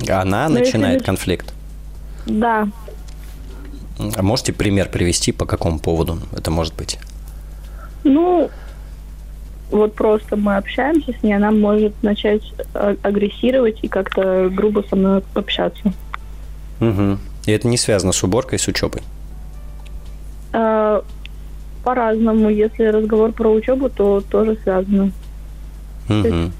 Она 0.08 0.48
но 0.48 0.58
начинает 0.58 0.94
если... 0.94 1.06
конфликт? 1.06 1.54
Да, 2.26 2.68
а 3.98 4.22
можете 4.22 4.52
пример 4.52 4.88
привести, 4.88 5.32
по 5.32 5.46
какому 5.46 5.78
поводу 5.78 6.18
это 6.32 6.50
может 6.50 6.74
быть? 6.74 6.98
Ну, 8.02 8.50
вот 9.70 9.94
просто 9.94 10.36
мы 10.36 10.56
общаемся 10.56 11.12
с 11.18 11.22
ней, 11.22 11.34
она 11.34 11.50
может 11.50 11.94
начать 12.02 12.42
а, 12.74 12.96
агрессировать 13.02 13.78
и 13.82 13.88
как-то 13.88 14.48
грубо 14.50 14.84
со 14.88 14.96
мной 14.96 15.22
общаться. 15.34 15.92
Угу. 16.80 17.18
И 17.46 17.52
это 17.52 17.68
не 17.68 17.76
связано 17.76 18.12
с 18.12 18.22
уборкой, 18.22 18.58
с 18.58 18.68
учебой? 18.68 19.02
А, 20.52 21.02
по-разному. 21.82 22.48
Если 22.50 22.84
разговор 22.84 23.32
про 23.32 23.48
учебу, 23.50 23.88
то 23.88 24.20
тоже 24.20 24.56
связано. 24.62 25.12
Угу. 26.08 26.52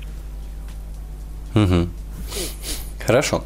Угу. 1.54 1.88
Хорошо. 3.04 3.44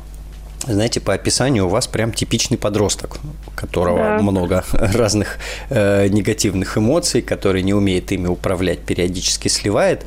Знаете, 0.67 1.01
по 1.01 1.15
описанию 1.15 1.67
у 1.67 1.69
вас 1.69 1.87
прям 1.87 2.13
типичный 2.13 2.59
подросток, 2.59 3.19
у 3.47 3.51
которого 3.53 3.99
да. 3.99 4.19
много 4.23 4.65
разных 4.73 5.39
э, 5.71 6.09
негативных 6.09 6.77
эмоций, 6.77 7.23
который 7.23 7.63
не 7.63 7.75
умеет 7.75 8.13
ими 8.13 8.27
управлять, 8.27 8.81
периодически 8.81 9.49
сливает 9.49 10.05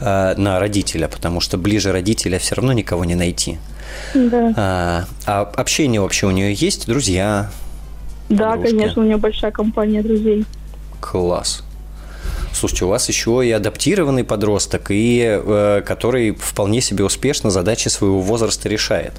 э, 0.00 0.34
на 0.36 0.60
родителя, 0.60 1.08
потому 1.08 1.40
что 1.40 1.58
ближе 1.58 1.92
родителя 1.92 2.38
все 2.38 2.54
равно 2.54 2.72
никого 2.72 3.04
не 3.04 3.16
найти. 3.16 3.58
Да. 4.14 4.52
А, 4.56 5.04
а 5.26 5.40
общение 5.56 6.00
вообще 6.00 6.26
у 6.26 6.30
нее 6.30 6.54
есть, 6.54 6.86
друзья? 6.86 7.50
Да, 8.28 8.52
подружки? 8.52 8.76
конечно, 8.76 9.02
у 9.02 9.04
нее 9.04 9.16
большая 9.16 9.50
компания 9.50 10.02
друзей. 10.02 10.44
Класс. 11.00 11.64
Слушайте, 12.52 12.84
у 12.86 12.88
вас 12.88 13.08
еще 13.08 13.46
и 13.46 13.50
адаптированный 13.50 14.24
подросток, 14.24 14.86
и 14.90 15.22
э, 15.24 15.82
который 15.86 16.34
вполне 16.34 16.80
себе 16.80 17.04
успешно 17.04 17.50
задачи 17.50 17.88
своего 17.88 18.20
возраста 18.20 18.68
решает. 18.68 19.12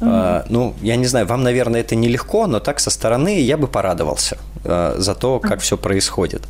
Uh-huh. 0.00 0.44
Ну, 0.48 0.74
я 0.80 0.96
не 0.96 1.06
знаю, 1.06 1.26
вам, 1.26 1.42
наверное, 1.42 1.80
это 1.80 1.96
нелегко, 1.96 2.46
но 2.46 2.60
так 2.60 2.78
со 2.80 2.90
стороны 2.90 3.40
я 3.40 3.56
бы 3.56 3.66
порадовался 3.66 4.38
э, 4.64 4.94
за 4.96 5.14
то, 5.14 5.40
как 5.40 5.60
все 5.60 5.76
происходит. 5.76 6.42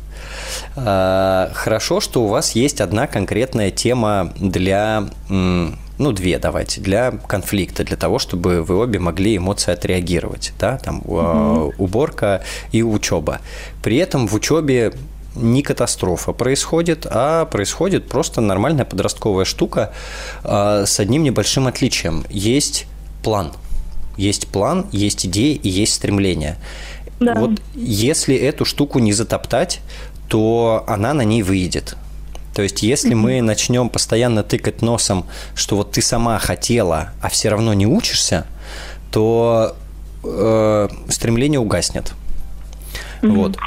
Э, 0.75 1.49
хорошо, 1.53 1.99
что 1.99 2.23
у 2.23 2.27
вас 2.27 2.51
есть 2.51 2.79
одна 2.79 3.07
конкретная 3.07 3.71
тема 3.71 4.31
для, 4.39 5.05
ну, 5.29 6.11
две 6.11 6.37
давайте, 6.37 6.81
для 6.81 7.11
конфликта, 7.11 7.83
для 7.83 7.97
того, 7.97 8.19
чтобы 8.19 8.61
вы 8.61 8.75
обе 8.77 8.99
могли 8.99 9.37
эмоции 9.37 9.71
отреагировать, 9.71 10.53
да, 10.59 10.77
там 10.77 10.99
uh-huh. 10.99 11.73
уборка 11.77 12.43
и 12.71 12.83
учеба. 12.83 13.39
При 13.81 13.97
этом 13.97 14.27
в 14.27 14.35
учебе 14.35 14.93
не 15.35 15.63
катастрофа 15.63 16.33
происходит, 16.33 17.07
а 17.09 17.45
происходит 17.45 18.09
просто 18.09 18.41
нормальная 18.41 18.85
подростковая 18.85 19.45
штука 19.45 19.93
с 20.43 20.99
одним 20.99 21.23
небольшим 21.23 21.67
отличием. 21.67 22.25
Есть 22.29 22.87
план. 23.23 23.53
Есть 24.17 24.47
план, 24.47 24.87
есть 24.91 25.25
идеи 25.25 25.55
и 25.55 25.69
есть 25.69 25.93
стремление. 25.93 26.57
Да. 27.19 27.35
Вот 27.35 27.61
если 27.75 28.35
эту 28.35 28.65
штуку 28.65 28.99
не 28.99 29.13
затоптать, 29.13 29.81
то 30.27 30.83
она 30.87 31.13
на 31.13 31.23
ней 31.23 31.43
выйдет. 31.43 31.95
То 32.53 32.63
есть, 32.63 32.81
если 32.81 33.13
мы 33.13 33.41
начнем 33.41 33.89
постоянно 33.89 34.43
тыкать 34.43 34.81
носом, 34.81 35.25
что 35.55 35.77
вот 35.77 35.91
ты 35.91 36.01
сама 36.01 36.37
хотела, 36.39 37.11
а 37.21 37.29
все 37.29 37.49
равно 37.49 37.73
не 37.73 37.85
учишься, 37.85 38.45
то 39.11 39.75
э, 40.23 40.89
стремление 41.07 41.59
угаснет. 41.59 42.11
Mm-hmm. 43.21 43.31
Вот. 43.35 43.57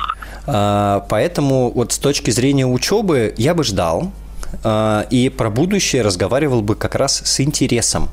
А, 0.46 1.06
поэтому 1.08 1.70
вот 1.70 1.92
с 1.92 1.98
точки 1.98 2.30
зрения 2.30 2.66
учебы 2.66 3.34
я 3.36 3.54
бы 3.54 3.64
ждал 3.64 4.12
а, 4.64 5.06
и 5.10 5.28
про 5.28 5.50
будущее 5.50 6.02
разговаривал 6.02 6.62
бы 6.62 6.74
как 6.74 6.94
раз 6.94 7.22
с 7.24 7.40
интересом 7.40 8.08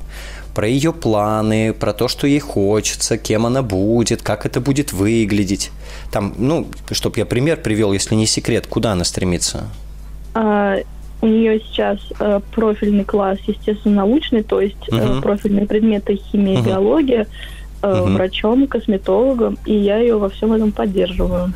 про 0.54 0.66
ее 0.68 0.92
планы, 0.92 1.72
про 1.72 1.92
то, 1.92 2.08
что 2.08 2.26
ей 2.26 2.40
хочется, 2.40 3.18
кем 3.18 3.46
она 3.46 3.62
будет, 3.62 4.22
как 4.22 4.46
это 4.46 4.60
будет 4.60 4.92
выглядеть. 4.92 5.70
Там, 6.10 6.34
ну, 6.38 6.66
чтобы 6.90 7.18
я 7.18 7.26
пример 7.26 7.58
привел, 7.58 7.92
если 7.92 8.14
не 8.14 8.26
секрет, 8.26 8.66
куда 8.66 8.92
она 8.92 9.04
стремится? 9.04 9.68
А, 10.34 10.76
у 11.22 11.26
нее 11.26 11.60
сейчас 11.60 11.98
э, 12.18 12.40
профильный 12.54 13.04
класс, 13.04 13.38
естественно, 13.46 13.96
научный, 13.96 14.42
то 14.42 14.60
есть 14.60 14.76
uh-huh. 14.88 15.18
э, 15.18 15.22
профильные 15.22 15.66
предметы 15.66 16.16
химия, 16.16 16.58
uh-huh. 16.58 16.66
биология, 16.66 17.26
э, 17.82 17.86
uh-huh. 17.86 18.14
врачом, 18.14 18.66
косметологом, 18.66 19.58
и 19.66 19.74
я 19.74 19.98
ее 19.98 20.16
во 20.16 20.28
всем 20.30 20.52
этом 20.52 20.72
поддерживаю. 20.72 21.52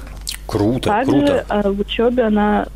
Круто, 0.46 0.90
Также, 0.90 1.12
круто. 1.12 1.46
Э, 1.48 1.70
в 1.70 1.80
учебе 1.80 2.24
она 2.24 2.66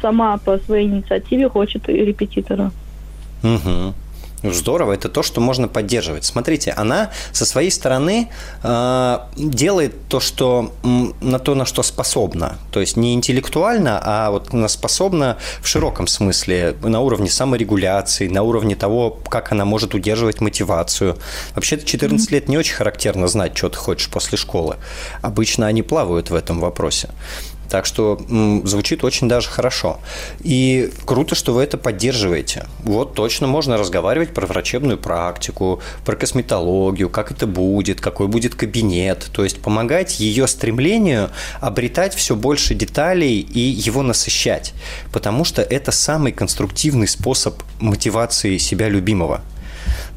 сама 0.00 0.38
по 0.38 0.58
своей 0.58 0.86
инициативе 0.86 1.48
хочет 1.48 1.88
репетитора. 1.88 2.70
Угу. 3.42 3.94
Здорово, 4.42 4.92
это 4.92 5.08
то, 5.08 5.22
что 5.22 5.40
можно 5.40 5.68
поддерживать. 5.68 6.24
Смотрите, 6.24 6.70
она 6.70 7.10
со 7.32 7.44
своей 7.44 7.70
стороны 7.70 8.30
э, 8.62 9.18
делает 9.36 10.08
то, 10.08 10.20
что 10.20 10.72
на 11.20 11.38
то, 11.38 11.54
на 11.54 11.64
что 11.64 11.82
способна. 11.82 12.58
То 12.70 12.80
есть 12.80 12.96
не 12.96 13.14
интеллектуально, 13.14 14.00
а 14.02 14.30
вот 14.30 14.54
она 14.54 14.68
способна 14.68 15.38
в 15.60 15.66
широком 15.66 16.06
смысле, 16.06 16.76
на 16.82 17.00
уровне 17.00 17.28
саморегуляции, 17.28 18.28
на 18.28 18.42
уровне 18.42 18.76
того, 18.76 19.18
как 19.28 19.52
она 19.52 19.64
может 19.64 19.94
удерживать 19.94 20.40
мотивацию. 20.40 21.18
Вообще-то 21.54 21.84
14 21.84 22.30
лет 22.30 22.48
не 22.48 22.56
очень 22.56 22.74
характерно 22.74 23.28
знать, 23.28 23.56
что 23.56 23.68
ты 23.68 23.76
хочешь 23.76 24.08
после 24.08 24.38
школы. 24.38 24.76
Обычно 25.22 25.66
они 25.66 25.82
плавают 25.82 26.30
в 26.30 26.34
этом 26.34 26.60
вопросе. 26.60 27.08
Так 27.68 27.86
что 27.86 28.20
звучит 28.64 29.04
очень 29.04 29.28
даже 29.28 29.48
хорошо. 29.48 29.98
И 30.40 30.90
круто, 31.04 31.34
что 31.34 31.52
вы 31.54 31.62
это 31.62 31.76
поддерживаете. 31.76 32.66
Вот 32.82 33.14
точно 33.14 33.46
можно 33.46 33.76
разговаривать 33.76 34.34
про 34.34 34.46
врачебную 34.46 34.98
практику, 34.98 35.80
про 36.04 36.16
косметологию, 36.16 37.10
как 37.10 37.30
это 37.30 37.46
будет, 37.46 38.00
какой 38.00 38.28
будет 38.28 38.54
кабинет. 38.54 39.28
То 39.32 39.44
есть 39.44 39.60
помогать 39.60 40.20
ее 40.20 40.46
стремлению 40.46 41.30
обретать 41.60 42.14
все 42.14 42.34
больше 42.34 42.74
деталей 42.74 43.40
и 43.40 43.60
его 43.60 44.02
насыщать. 44.02 44.72
Потому 45.12 45.44
что 45.44 45.62
это 45.62 45.92
самый 45.92 46.32
конструктивный 46.32 47.08
способ 47.08 47.62
мотивации 47.80 48.58
себя 48.58 48.88
любимого 48.88 49.42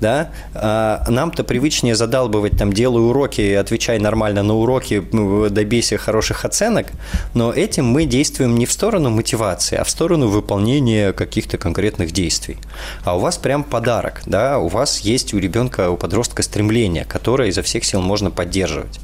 да, 0.02 0.32
а 0.54 1.06
нам-то 1.08 1.44
привычнее 1.44 1.96
задалбывать, 1.96 2.58
там, 2.58 2.74
делай 2.74 3.02
уроки, 3.02 3.54
отвечай 3.54 4.00
нормально 4.00 4.44
на 4.44 4.56
уроки, 4.56 5.02
добейся 5.50 5.98
хороших 5.98 6.44
оценок, 6.44 6.88
но 7.34 7.54
этим 7.54 7.86
мы 7.86 8.06
действуем 8.06 8.56
не 8.56 8.66
в 8.66 8.72
сторону 8.72 9.10
мотивации, 9.12 9.78
а 9.78 9.84
в 9.84 9.90
сторону 9.90 10.28
выполнения 10.28 11.14
каких-то 11.14 11.58
конкретных 11.58 12.12
действий. 12.12 12.58
А 13.04 13.16
у 13.16 13.20
вас 13.20 13.38
прям 13.38 13.64
подарок, 13.64 14.24
да, 14.26 14.58
у 14.58 14.68
вас 14.68 15.00
есть 15.02 15.34
у 15.34 15.38
ребенка, 15.38 15.90
у 15.92 15.98
подростка 15.98 16.44
стремление, 16.44 17.06
которое 17.06 17.50
изо 17.50 17.62
всех 17.62 17.86
сил 17.86 18.02
можно 18.02 18.32
поддерживать. 18.32 19.00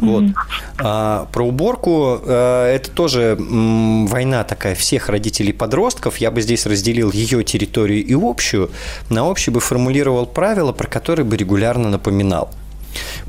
Вот. 0.00 0.24
А, 0.78 1.28
про 1.32 1.46
уборку 1.46 2.20
а, 2.24 2.68
это 2.68 2.90
тоже 2.90 3.36
м, 3.38 4.06
война 4.06 4.44
такая 4.44 4.74
всех 4.74 5.08
родителей 5.08 5.52
подростков. 5.52 6.18
Я 6.18 6.30
бы 6.30 6.42
здесь 6.42 6.66
разделил 6.66 7.10
ее 7.12 7.44
территорию 7.44 8.04
и 8.04 8.14
общую. 8.14 8.70
На 9.10 9.26
общей 9.28 9.50
бы 9.50 9.60
формулировал 9.60 10.26
правила, 10.26 10.72
про 10.72 10.86
которые 10.88 11.24
бы 11.24 11.36
регулярно 11.36 11.88
напоминал. 11.88 12.50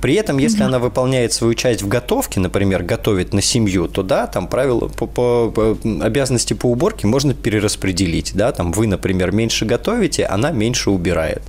При 0.02 0.16
этом, 0.16 0.38
если 0.38 0.62
mm-hmm. 0.62 0.66
она 0.66 0.80
выполняет 0.80 1.34
свою 1.34 1.54
часть 1.54 1.82
в 1.82 1.88
готовке, 1.88 2.40
например, 2.40 2.84
готовит 2.84 3.34
на 3.34 3.42
семью, 3.42 3.88
то 3.88 4.04
да, 4.04 4.28
там 4.28 4.48
правила 4.48 4.88
по, 4.88 5.08
по, 5.08 5.52
по 5.52 5.78
обязанности 6.02 6.54
по 6.54 6.68
уборке 6.68 7.08
можно 7.08 7.34
перераспределить, 7.34 8.34
да, 8.36 8.52
там 8.52 8.72
вы, 8.72 8.88
например, 8.88 9.32
меньше 9.32 9.66
готовите, 9.66 10.26
она 10.26 10.52
меньше 10.52 10.92
убирает. 10.92 11.42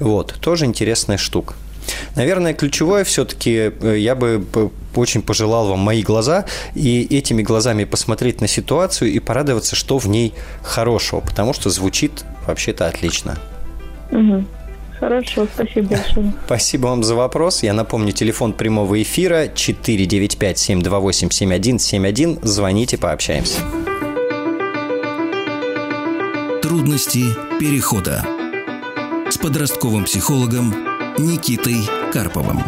Вот, 0.00 0.34
тоже 0.40 0.64
интересная 0.64 1.18
штука. 1.18 1.54
Наверное, 2.14 2.54
ключевое 2.54 3.04
все-таки 3.04 3.72
э, 3.80 3.96
я 3.98 4.14
бы 4.14 4.44
очень 4.94 5.22
пожелал 5.22 5.68
вам 5.68 5.80
мои 5.80 6.02
глаза 6.02 6.46
и 6.74 7.06
этими 7.10 7.42
глазами 7.42 7.84
посмотреть 7.84 8.40
на 8.40 8.48
ситуацию 8.48 9.12
и 9.12 9.18
порадоваться, 9.18 9.76
что 9.76 9.98
в 9.98 10.08
ней 10.08 10.32
хорошего, 10.62 11.20
потому 11.20 11.52
что 11.52 11.68
звучит 11.70 12.24
вообще-то 12.46 12.86
отлично. 12.86 13.38
Угу. 14.10 14.44
Хорошо, 14.98 15.46
спасибо 15.52 15.88
большое. 15.90 16.32
Спасибо 16.46 16.86
вам 16.88 17.04
за 17.04 17.14
вопрос. 17.14 17.62
Я 17.62 17.74
напомню, 17.74 18.12
телефон 18.12 18.52
прямого 18.52 19.00
эфира 19.02 19.46
495-728-7171. 19.46 22.40
Звоните, 22.42 22.98
пообщаемся. 22.98 23.60
Трудности 26.62 27.24
перехода 27.60 28.24
с 29.30 29.38
подростковым 29.38 30.04
психологом 30.04 30.74
Никитой 31.18 31.88
Карповым. 32.12 32.62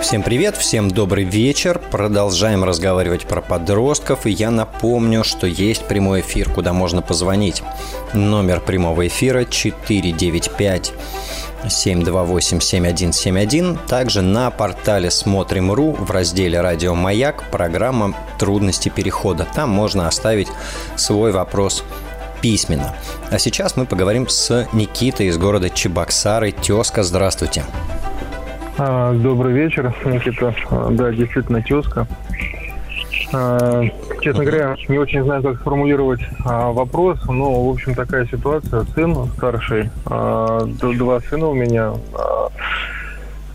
Всем 0.00 0.22
привет, 0.22 0.56
всем 0.56 0.90
добрый 0.90 1.24
вечер. 1.24 1.78
Продолжаем 1.78 2.64
разговаривать 2.64 3.26
про 3.26 3.42
подростков. 3.42 4.24
И 4.24 4.30
я 4.30 4.50
напомню, 4.50 5.24
что 5.24 5.46
есть 5.46 5.86
прямой 5.86 6.22
эфир, 6.22 6.50
куда 6.50 6.72
можно 6.72 7.02
позвонить. 7.02 7.62
Номер 8.14 8.60
прямого 8.60 9.08
эфира 9.08 9.44
495 9.44 10.94
728-7171. 11.64 13.78
Также 13.86 14.22
на 14.22 14.50
портале 14.50 15.10
Смотрим.ру 15.10 15.92
в 15.92 16.10
разделе 16.10 16.62
«Радио 16.62 16.94
Маяк» 16.94 17.44
программа 17.50 18.14
«Трудности 18.38 18.88
перехода». 18.88 19.46
Там 19.54 19.68
можно 19.68 20.08
оставить 20.08 20.48
свой 20.96 21.30
вопрос 21.30 21.84
письменно. 22.42 22.94
А 23.30 23.38
сейчас 23.38 23.76
мы 23.76 23.86
поговорим 23.86 24.28
с 24.28 24.68
Никитой 24.72 25.26
из 25.26 25.38
города 25.38 25.70
Чебоксары. 25.70 26.50
Тезка, 26.50 27.04
здравствуйте. 27.04 27.62
А, 28.76 29.14
добрый 29.14 29.54
вечер, 29.54 29.94
Никита. 30.04 30.54
А, 30.68 30.90
да, 30.90 31.12
действительно, 31.12 31.62
тезка. 31.62 32.06
А, 33.32 33.84
честно 34.20 34.44
говоря, 34.44 34.76
не 34.88 34.98
очень 34.98 35.22
знаю, 35.22 35.42
как 35.42 35.60
сформулировать 35.60 36.20
вопрос, 36.44 37.20
но, 37.26 37.64
в 37.64 37.70
общем, 37.70 37.94
такая 37.94 38.26
ситуация. 38.26 38.84
Сын 38.94 39.16
старший, 39.36 39.90
два 40.04 41.20
сына 41.20 41.46
у 41.46 41.54
меня, 41.54 41.94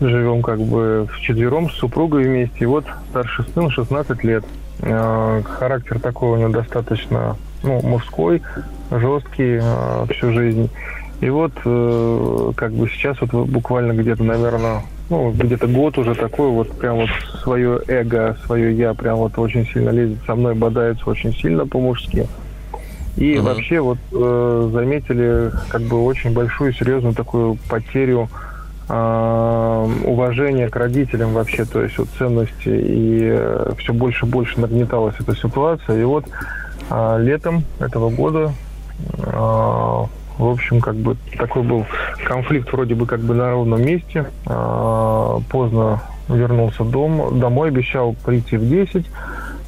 живем 0.00 0.42
как 0.42 0.60
бы 0.60 1.08
в 1.12 1.20
четвером 1.20 1.70
с 1.70 1.74
супругой 1.74 2.24
вместе. 2.24 2.56
И 2.60 2.66
вот 2.66 2.86
старший 3.10 3.44
сын 3.54 3.70
16 3.70 4.24
лет. 4.24 4.44
Характер 4.80 6.00
такой 6.00 6.30
у 6.30 6.36
него 6.36 6.50
достаточно 6.50 7.36
ну, 7.62 7.80
мужской, 7.82 8.42
жесткий 8.90 9.60
э, 9.60 10.06
всю 10.12 10.32
жизнь. 10.32 10.70
И 11.20 11.30
вот 11.30 11.52
э, 11.64 12.52
как 12.56 12.72
бы 12.72 12.88
сейчас 12.88 13.20
вот 13.20 13.48
буквально 13.48 13.92
где-то, 13.92 14.22
наверное, 14.22 14.82
ну, 15.10 15.32
где-то 15.32 15.66
год 15.66 15.98
уже 15.98 16.14
такой 16.14 16.50
вот 16.50 16.70
прям 16.78 16.96
вот 16.96 17.08
свое 17.42 17.80
эго, 17.88 18.36
свое 18.46 18.76
я 18.76 18.94
прям 18.94 19.16
вот 19.16 19.36
очень 19.38 19.66
сильно 19.66 19.90
лезет 19.90 20.18
со 20.26 20.34
мной, 20.34 20.54
бодается 20.54 21.08
очень 21.10 21.32
сильно 21.32 21.66
по-мужски. 21.66 22.26
И 23.16 23.34
uh-huh. 23.34 23.40
вообще 23.40 23.80
вот 23.80 23.98
э, 24.12 24.70
заметили 24.72 25.50
как 25.70 25.82
бы 25.82 26.04
очень 26.04 26.32
большую 26.32 26.72
серьезную 26.72 27.14
такую 27.16 27.58
потерю 27.68 28.28
э, 28.88 29.88
уважения 30.04 30.68
к 30.68 30.76
родителям 30.76 31.32
вообще, 31.32 31.64
то 31.64 31.82
есть 31.82 31.98
вот 31.98 32.08
ценности 32.16 32.68
и 32.68 33.18
э, 33.22 33.72
все 33.78 33.92
больше 33.92 34.24
и 34.24 34.28
больше 34.28 34.60
нагнеталась 34.60 35.16
эта 35.18 35.34
ситуация. 35.34 36.00
И 36.00 36.04
вот 36.04 36.26
э, 36.90 37.16
летом 37.20 37.64
этого 37.80 38.08
года 38.10 38.52
в 40.38 40.46
общем, 40.46 40.80
как 40.80 40.94
бы 40.94 41.16
такой 41.36 41.62
был 41.62 41.84
конфликт 42.24 42.72
вроде 42.72 42.94
бы 42.94 43.06
как 43.06 43.20
бы 43.20 43.34
на 43.34 43.50
ровном 43.50 43.82
месте. 43.82 44.26
А, 44.46 45.40
поздно 45.50 46.00
вернулся 46.28 46.84
дом, 46.84 47.40
домой, 47.40 47.68
обещал 47.68 48.14
прийти 48.24 48.56
в 48.56 48.68
10. 48.68 49.04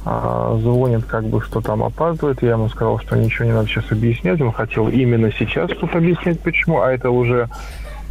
А, 0.05 0.57
звонит, 0.61 1.03
как 1.05 1.25
бы, 1.25 1.41
что 1.41 1.61
там 1.61 1.83
опаздывает. 1.83 2.41
Я 2.41 2.51
ему 2.51 2.69
сказал, 2.69 2.99
что 2.99 3.17
ничего 3.17 3.45
не 3.45 3.51
надо 3.51 3.67
сейчас 3.67 3.91
объяснять. 3.91 4.41
Он 4.41 4.53
хотел 4.53 4.87
именно 4.87 5.31
сейчас 5.31 5.69
тут 5.71 5.93
объяснять, 5.93 6.39
почему. 6.39 6.81
А 6.81 6.91
это 6.91 7.11
уже 7.11 7.49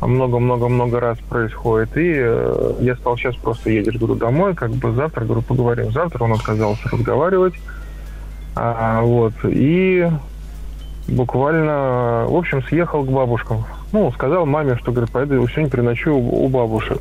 много-много-много 0.00 1.00
раз 1.00 1.18
происходит. 1.18 1.96
И 1.96 2.12
э, 2.14 2.74
я 2.80 2.94
сказал, 2.94 3.16
сейчас 3.16 3.36
просто 3.36 3.70
едешь, 3.70 3.96
говорю, 3.96 4.16
домой, 4.16 4.54
как 4.54 4.70
бы 4.70 4.92
завтра, 4.92 5.24
говорю, 5.24 5.42
поговорим. 5.42 5.90
Завтра 5.92 6.24
он 6.24 6.34
отказался 6.34 6.88
разговаривать. 6.90 7.54
А, 8.54 9.00
вот. 9.00 9.32
И 9.44 10.08
буквально, 11.08 12.26
в 12.28 12.36
общем, 12.36 12.62
съехал 12.62 13.04
к 13.04 13.08
бабушкам. 13.08 13.64
Ну, 13.92 14.10
сказал 14.12 14.46
маме, 14.46 14.76
что, 14.76 14.92
говорит, 14.92 15.10
пойду 15.10 15.46
сегодня 15.48 15.70
переночую 15.70 16.16
у 16.16 16.48
бабушек. 16.48 16.98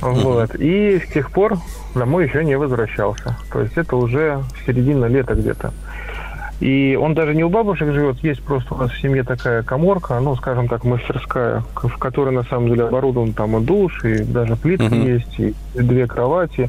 Вот. 0.00 0.54
И 0.54 1.00
с 1.00 1.12
тех 1.12 1.30
пор 1.30 1.58
домой 1.94 2.26
еще 2.26 2.44
не 2.44 2.56
возвращался. 2.56 3.36
То 3.52 3.60
есть 3.60 3.76
это 3.76 3.96
уже 3.96 4.42
середина 4.64 5.06
лета 5.06 5.34
где-то. 5.34 5.72
И 6.60 6.98
он 7.00 7.14
даже 7.14 7.34
не 7.34 7.44
у 7.44 7.48
бабушек 7.48 7.92
живет, 7.92 8.18
есть 8.24 8.42
просто 8.42 8.74
у 8.74 8.78
нас 8.78 8.90
в 8.90 9.00
семье 9.00 9.22
такая 9.22 9.62
коморка, 9.62 10.18
ну, 10.18 10.34
скажем 10.34 10.66
так, 10.66 10.82
мастерская, 10.84 11.62
в 11.74 11.98
которой 11.98 12.34
на 12.34 12.42
самом 12.42 12.68
деле 12.68 12.84
оборудован 12.84 13.32
там 13.32 13.56
и 13.58 13.64
душ, 13.64 14.04
и 14.04 14.24
даже 14.24 14.56
плитка 14.56 14.86
uh-huh. 14.86 15.08
есть, 15.08 15.38
и 15.38 15.54
две 15.74 16.08
кровати. 16.08 16.68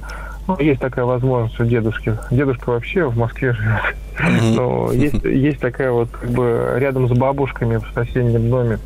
Ну, 0.49 0.57
есть 0.59 0.81
такая 0.81 1.05
возможность 1.05 1.59
у 1.59 1.65
дедушки. 1.65 2.17
Дедушка 2.31 2.71
вообще 2.71 3.05
в 3.05 3.17
Москве 3.17 3.53
живет. 3.53 3.95
Mm-hmm. 4.17 4.55
Но 4.55 4.91
есть, 4.91 5.23
есть 5.23 5.59
такая 5.59 5.91
вот 5.91 6.09
как 6.09 6.29
бы 6.29 6.73
рядом 6.77 7.07
с 7.07 7.11
бабушками 7.11 7.77
в 7.77 7.85
соседнем 7.93 8.49
доме. 8.49 8.79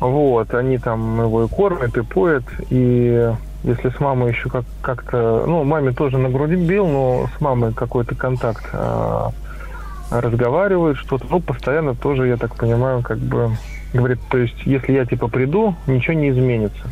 Вот, 0.00 0.54
они 0.54 0.78
там 0.78 1.20
его 1.20 1.44
и 1.44 1.48
кормят, 1.48 1.96
и 1.96 2.02
поят, 2.02 2.44
и 2.70 3.32
если 3.64 3.90
с 3.90 3.98
мамой 3.98 4.30
еще 4.30 4.48
как- 4.48 4.64
как-то... 4.80 5.44
Ну, 5.46 5.64
маме 5.64 5.92
тоже 5.92 6.18
на 6.18 6.28
груди 6.28 6.54
бил, 6.54 6.86
но 6.86 7.28
с 7.36 7.40
мамой 7.40 7.72
какой-то 7.74 8.14
контакт 8.14 8.64
а, 8.72 9.32
разговаривают, 10.10 10.98
что-то, 10.98 11.26
ну, 11.28 11.40
постоянно 11.40 11.96
тоже, 11.96 12.28
я 12.28 12.36
так 12.36 12.54
понимаю, 12.54 13.02
как 13.02 13.18
бы 13.18 13.50
говорит, 13.92 14.20
то 14.30 14.38
есть, 14.38 14.62
если 14.64 14.92
я, 14.92 15.04
типа, 15.04 15.26
приду, 15.26 15.74
ничего 15.88 16.14
не 16.14 16.30
изменится. 16.30 16.88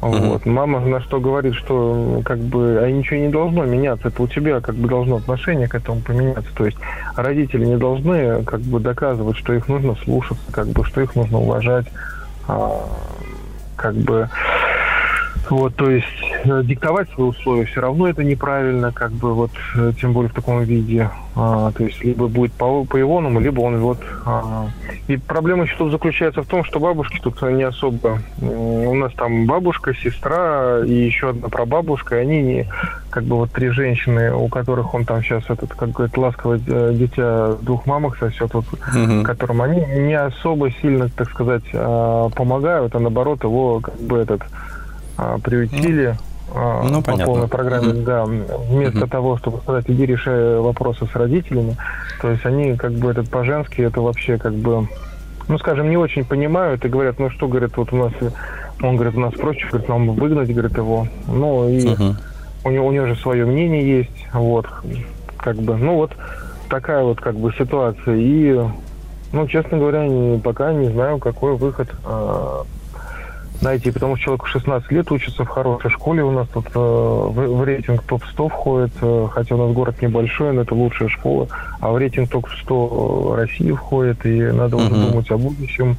Вот. 0.00 0.46
Мама 0.46 0.80
на 0.80 1.00
что 1.00 1.20
говорит, 1.20 1.54
что 1.54 2.22
как 2.24 2.38
бы 2.38 2.78
а 2.82 2.90
ничего 2.90 3.20
не 3.20 3.28
должно 3.28 3.64
меняться. 3.64 4.08
Это 4.08 4.22
у 4.22 4.26
тебя 4.26 4.60
как 4.60 4.74
бы 4.74 4.88
должно 4.88 5.16
отношение 5.16 5.68
к 5.68 5.74
этому 5.74 6.00
поменяться. 6.00 6.50
То 6.54 6.66
есть 6.66 6.78
родители 7.16 7.66
не 7.66 7.76
должны 7.76 8.42
как 8.44 8.60
бы 8.60 8.80
доказывать, 8.80 9.36
что 9.36 9.52
их 9.52 9.68
нужно 9.68 9.94
слушаться, 9.96 10.44
как 10.52 10.68
бы, 10.68 10.84
что 10.84 11.02
их 11.02 11.14
нужно 11.14 11.38
уважать. 11.38 11.86
А, 12.48 12.86
как 13.76 13.94
бы 13.94 14.28
вот, 15.50 15.74
то 15.74 15.90
есть 15.90 16.06
э, 16.44 16.62
диктовать 16.64 17.10
свои 17.10 17.28
условия 17.28 17.64
все 17.64 17.80
равно 17.80 18.08
это 18.08 18.22
неправильно, 18.22 18.92
как 18.92 19.10
бы 19.12 19.34
вот, 19.34 19.50
э, 19.74 19.92
тем 20.00 20.12
более 20.12 20.30
в 20.30 20.34
таком 20.34 20.62
виде. 20.62 21.10
А, 21.36 21.70
то 21.72 21.84
есть 21.84 22.02
либо 22.02 22.26
будет 22.28 22.52
по, 22.52 22.84
по 22.84 23.00
Ивоному, 23.00 23.40
либо 23.40 23.60
он 23.60 23.78
вот... 23.78 23.98
А, 24.26 24.68
и 25.08 25.16
проблема 25.16 25.64
еще 25.64 25.76
тут 25.76 25.92
заключается 25.92 26.42
в 26.42 26.46
том, 26.46 26.64
что 26.64 26.80
бабушки 26.80 27.20
тут 27.22 27.40
не 27.42 27.62
особо... 27.62 28.20
У 28.40 28.94
нас 28.94 29.12
там 29.14 29.46
бабушка, 29.46 29.94
сестра 29.94 30.80
и 30.84 30.92
еще 30.92 31.30
одна 31.30 31.48
прабабушка, 31.48 32.16
и 32.16 32.22
они 32.22 32.42
не, 32.42 32.68
как 33.10 33.24
бы 33.24 33.36
вот 33.36 33.52
три 33.52 33.68
женщины, 33.68 34.32
у 34.32 34.48
которых 34.48 34.94
он 34.94 35.04
там 35.04 35.22
сейчас 35.22 35.44
этот, 35.48 35.74
как 35.74 35.90
говорит, 35.90 36.16
ласковое 36.16 36.60
э, 36.66 36.92
дитя 36.94 37.54
двух 37.62 37.86
мамах 37.86 38.18
сосет, 38.18 38.52
вот, 38.54 38.66
угу. 38.72 39.22
которым 39.24 39.62
они 39.62 39.80
не 39.80 40.18
особо 40.18 40.70
сильно, 40.70 41.08
так 41.08 41.30
сказать, 41.30 41.64
а, 41.74 42.28
помогают, 42.30 42.94
а 42.94 42.98
наоборот 42.98 43.44
его 43.44 43.80
как 43.80 43.98
бы 44.00 44.18
этот 44.18 44.42
приютили 45.42 46.16
а, 46.52 46.82
ну, 46.82 47.00
по 47.00 47.12
понятно. 47.12 47.26
полной 47.26 47.48
программе, 47.48 47.88
mm-hmm. 47.88 48.04
да, 48.04 48.24
вместо 48.24 48.98
mm-hmm. 48.98 49.10
того, 49.10 49.36
чтобы 49.38 49.58
сказать, 49.58 49.84
иди 49.88 50.06
решай 50.06 50.58
вопросы 50.58 51.06
с 51.06 51.14
родителями, 51.14 51.76
то 52.20 52.30
есть 52.30 52.44
они 52.44 52.76
как 52.76 52.92
бы 52.92 53.10
этот 53.10 53.30
по-женски, 53.30 53.82
это 53.82 54.00
вообще 54.00 54.36
как 54.36 54.54
бы, 54.54 54.88
ну, 55.46 55.58
скажем, 55.58 55.88
не 55.90 55.96
очень 55.96 56.24
понимают 56.24 56.84
и 56.84 56.88
говорят, 56.88 57.18
ну 57.18 57.30
что, 57.30 57.46
говорит, 57.46 57.76
вот 57.76 57.92
у 57.92 57.96
нас, 57.96 58.12
он 58.82 58.96
говорит, 58.96 59.14
у 59.16 59.20
нас 59.20 59.32
проще, 59.34 59.66
говорит, 59.68 59.88
нам 59.88 60.10
выгнать, 60.10 60.52
говорит, 60.52 60.76
его, 60.76 61.06
ну, 61.28 61.68
и 61.68 61.78
uh-huh. 61.78 62.14
у, 62.64 62.70
него, 62.70 62.86
у 62.86 62.92
него 62.92 63.06
же 63.06 63.16
свое 63.16 63.44
мнение 63.44 63.98
есть, 63.98 64.26
вот, 64.32 64.66
как 65.36 65.56
бы, 65.56 65.76
ну, 65.76 65.94
вот 65.94 66.10
такая 66.68 67.04
вот 67.04 67.20
как 67.20 67.36
бы 67.36 67.52
ситуация, 67.52 68.16
и, 68.16 68.58
ну, 69.32 69.46
честно 69.46 69.78
говоря, 69.78 70.08
пока 70.42 70.72
не 70.72 70.88
знаю, 70.88 71.18
какой 71.18 71.56
выход 71.56 71.88
а, 72.04 72.64
найти, 73.62 73.90
потому 73.90 74.16
что 74.16 74.24
человеку 74.24 74.46
16 74.46 74.90
лет 74.92 75.10
учится 75.12 75.44
в 75.44 75.48
хорошей 75.48 75.90
школе, 75.90 76.22
у 76.22 76.30
нас 76.30 76.48
тут 76.48 76.66
э, 76.66 76.78
в, 76.78 77.32
в 77.32 77.64
рейтинг 77.64 78.02
топ-100 78.02 78.48
входит, 78.48 78.92
э, 79.00 79.28
хотя 79.32 79.54
у 79.54 79.66
нас 79.66 79.74
город 79.74 80.00
небольшой, 80.00 80.52
но 80.52 80.62
это 80.62 80.74
лучшая 80.74 81.08
школа, 81.08 81.48
а 81.80 81.90
в 81.90 81.98
рейтинг 81.98 82.30
топ-100 82.30 83.36
России 83.36 83.72
входит, 83.72 84.24
и 84.26 84.40
надо 84.42 84.76
uh-huh. 84.76 84.86
уже 84.86 85.10
думать 85.10 85.30
о 85.30 85.38
будущем. 85.38 85.96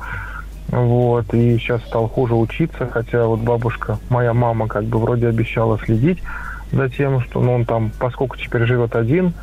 Вот, 0.68 1.34
и 1.34 1.58
сейчас 1.58 1.82
стал 1.84 2.08
хуже 2.08 2.34
учиться, 2.34 2.88
хотя 2.90 3.26
вот 3.26 3.42
бабушка, 3.42 4.00
моя 4.10 4.34
мама, 4.34 4.68
как 4.68 4.86
бы 4.86 5.00
вроде 5.00 5.28
обещала 5.28 5.78
следить 5.80 6.20
за 6.72 6.88
тем, 6.90 7.20
что 7.22 7.42
ну, 7.42 7.56
он 7.56 7.66
там, 7.66 7.92
поскольку 8.00 8.38
теперь 8.38 8.66
живет 8.66 8.96
один, 8.96 9.34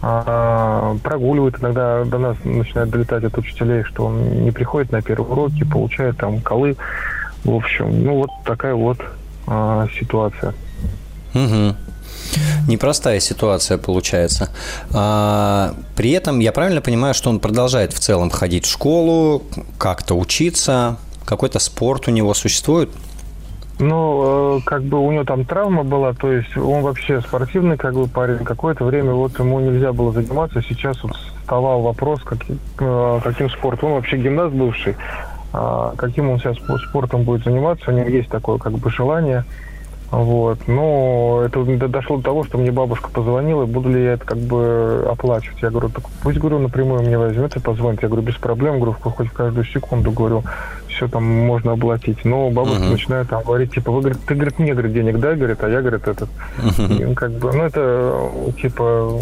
а, 0.00 0.96
прогуливает, 1.02 1.60
иногда 1.60 2.04
до 2.04 2.18
нас 2.18 2.36
начинает 2.44 2.88
долетать 2.88 3.24
от 3.24 3.36
учителей, 3.36 3.82
что 3.82 4.06
он 4.06 4.44
не 4.44 4.50
приходит 4.50 4.92
на 4.92 5.02
первые 5.02 5.28
уроки, 5.28 5.64
получает 5.64 6.16
там 6.16 6.40
колы 6.40 6.76
в 7.52 7.56
общем, 7.56 8.04
ну 8.04 8.16
вот 8.16 8.30
такая 8.44 8.74
вот 8.74 8.98
а, 9.46 9.86
ситуация. 9.98 10.54
Угу. 11.34 11.76
Непростая 12.68 13.20
ситуация 13.20 13.78
получается. 13.78 14.50
А, 14.92 15.74
при 15.96 16.10
этом 16.10 16.38
я 16.40 16.52
правильно 16.52 16.80
понимаю, 16.80 17.14
что 17.14 17.30
он 17.30 17.40
продолжает 17.40 17.92
в 17.92 17.98
целом 17.98 18.30
ходить 18.30 18.66
в 18.66 18.70
школу, 18.70 19.42
как-то 19.78 20.14
учиться, 20.14 20.98
какой-то 21.24 21.58
спорт 21.58 22.08
у 22.08 22.10
него 22.10 22.34
существует? 22.34 22.90
Ну, 23.80 24.58
э, 24.58 24.60
как 24.64 24.82
бы 24.82 24.98
у 24.98 25.12
него 25.12 25.24
там 25.24 25.44
травма 25.44 25.84
была, 25.84 26.12
то 26.12 26.32
есть 26.32 26.56
он 26.56 26.82
вообще 26.82 27.20
спортивный 27.20 27.76
как 27.76 27.94
бы 27.94 28.08
парень. 28.08 28.44
Какое-то 28.44 28.84
время 28.84 29.12
вот 29.12 29.38
ему 29.38 29.60
нельзя 29.60 29.92
было 29.92 30.12
заниматься. 30.12 30.60
Сейчас 30.62 31.00
вот 31.04 31.14
вставал 31.14 31.82
вопрос, 31.82 32.20
как, 32.24 32.38
э, 32.80 33.20
каким 33.22 33.48
спортом. 33.50 33.90
Он 33.90 33.94
вообще 33.96 34.16
гимнаст 34.16 34.52
бывший. 34.52 34.96
А, 35.52 35.94
каким 35.96 36.30
он 36.30 36.38
сейчас 36.38 36.56
спортом 36.88 37.22
будет 37.22 37.44
заниматься, 37.44 37.90
у 37.90 37.94
него 37.94 38.08
есть 38.08 38.28
такое 38.28 38.58
как 38.58 38.72
бы 38.72 38.90
желание. 38.90 39.44
Вот. 40.10 40.66
Но 40.66 41.42
это 41.44 41.62
дошло 41.88 42.16
до 42.16 42.22
того, 42.22 42.44
что 42.44 42.56
мне 42.56 42.70
бабушка 42.70 43.10
позвонила, 43.10 43.66
буду 43.66 43.90
ли 43.90 44.04
я 44.04 44.12
это 44.14 44.24
как 44.24 44.38
бы 44.38 45.06
оплачивать. 45.10 45.60
Я 45.60 45.70
говорю, 45.70 45.90
так 45.90 46.04
пусть, 46.22 46.38
говорю, 46.38 46.58
напрямую 46.60 47.02
мне 47.02 47.18
возьмет 47.18 47.54
и 47.56 47.60
позвонит. 47.60 48.02
Я 48.02 48.08
говорю, 48.08 48.26
без 48.26 48.36
проблем, 48.36 48.76
говорю, 48.76 48.92
хоть 48.92 49.28
в 49.28 49.32
каждую 49.32 49.66
секунду, 49.66 50.10
говорю, 50.10 50.44
все 50.88 51.08
там 51.08 51.24
можно 51.24 51.72
оплатить. 51.72 52.24
Но 52.24 52.50
бабушка 52.50 52.84
uh-huh. 52.84 52.90
начинает 52.90 53.28
там 53.28 53.42
говорить, 53.42 53.74
типа, 53.74 53.92
вы, 53.92 54.00
говорит, 54.00 54.18
ты, 54.26 54.34
говорит, 54.34 54.58
мне, 54.58 54.72
говорит, 54.72 54.94
денег 54.94 55.18
дай, 55.18 55.36
говорит, 55.36 55.62
а 55.62 55.68
я, 55.68 55.80
говорит, 55.82 56.08
этот. 56.08 56.30
Uh-huh. 56.58 57.12
И, 57.12 57.14
как 57.14 57.32
бы, 57.32 57.52
ну, 57.52 57.62
это, 57.64 58.30
типа, 58.60 59.20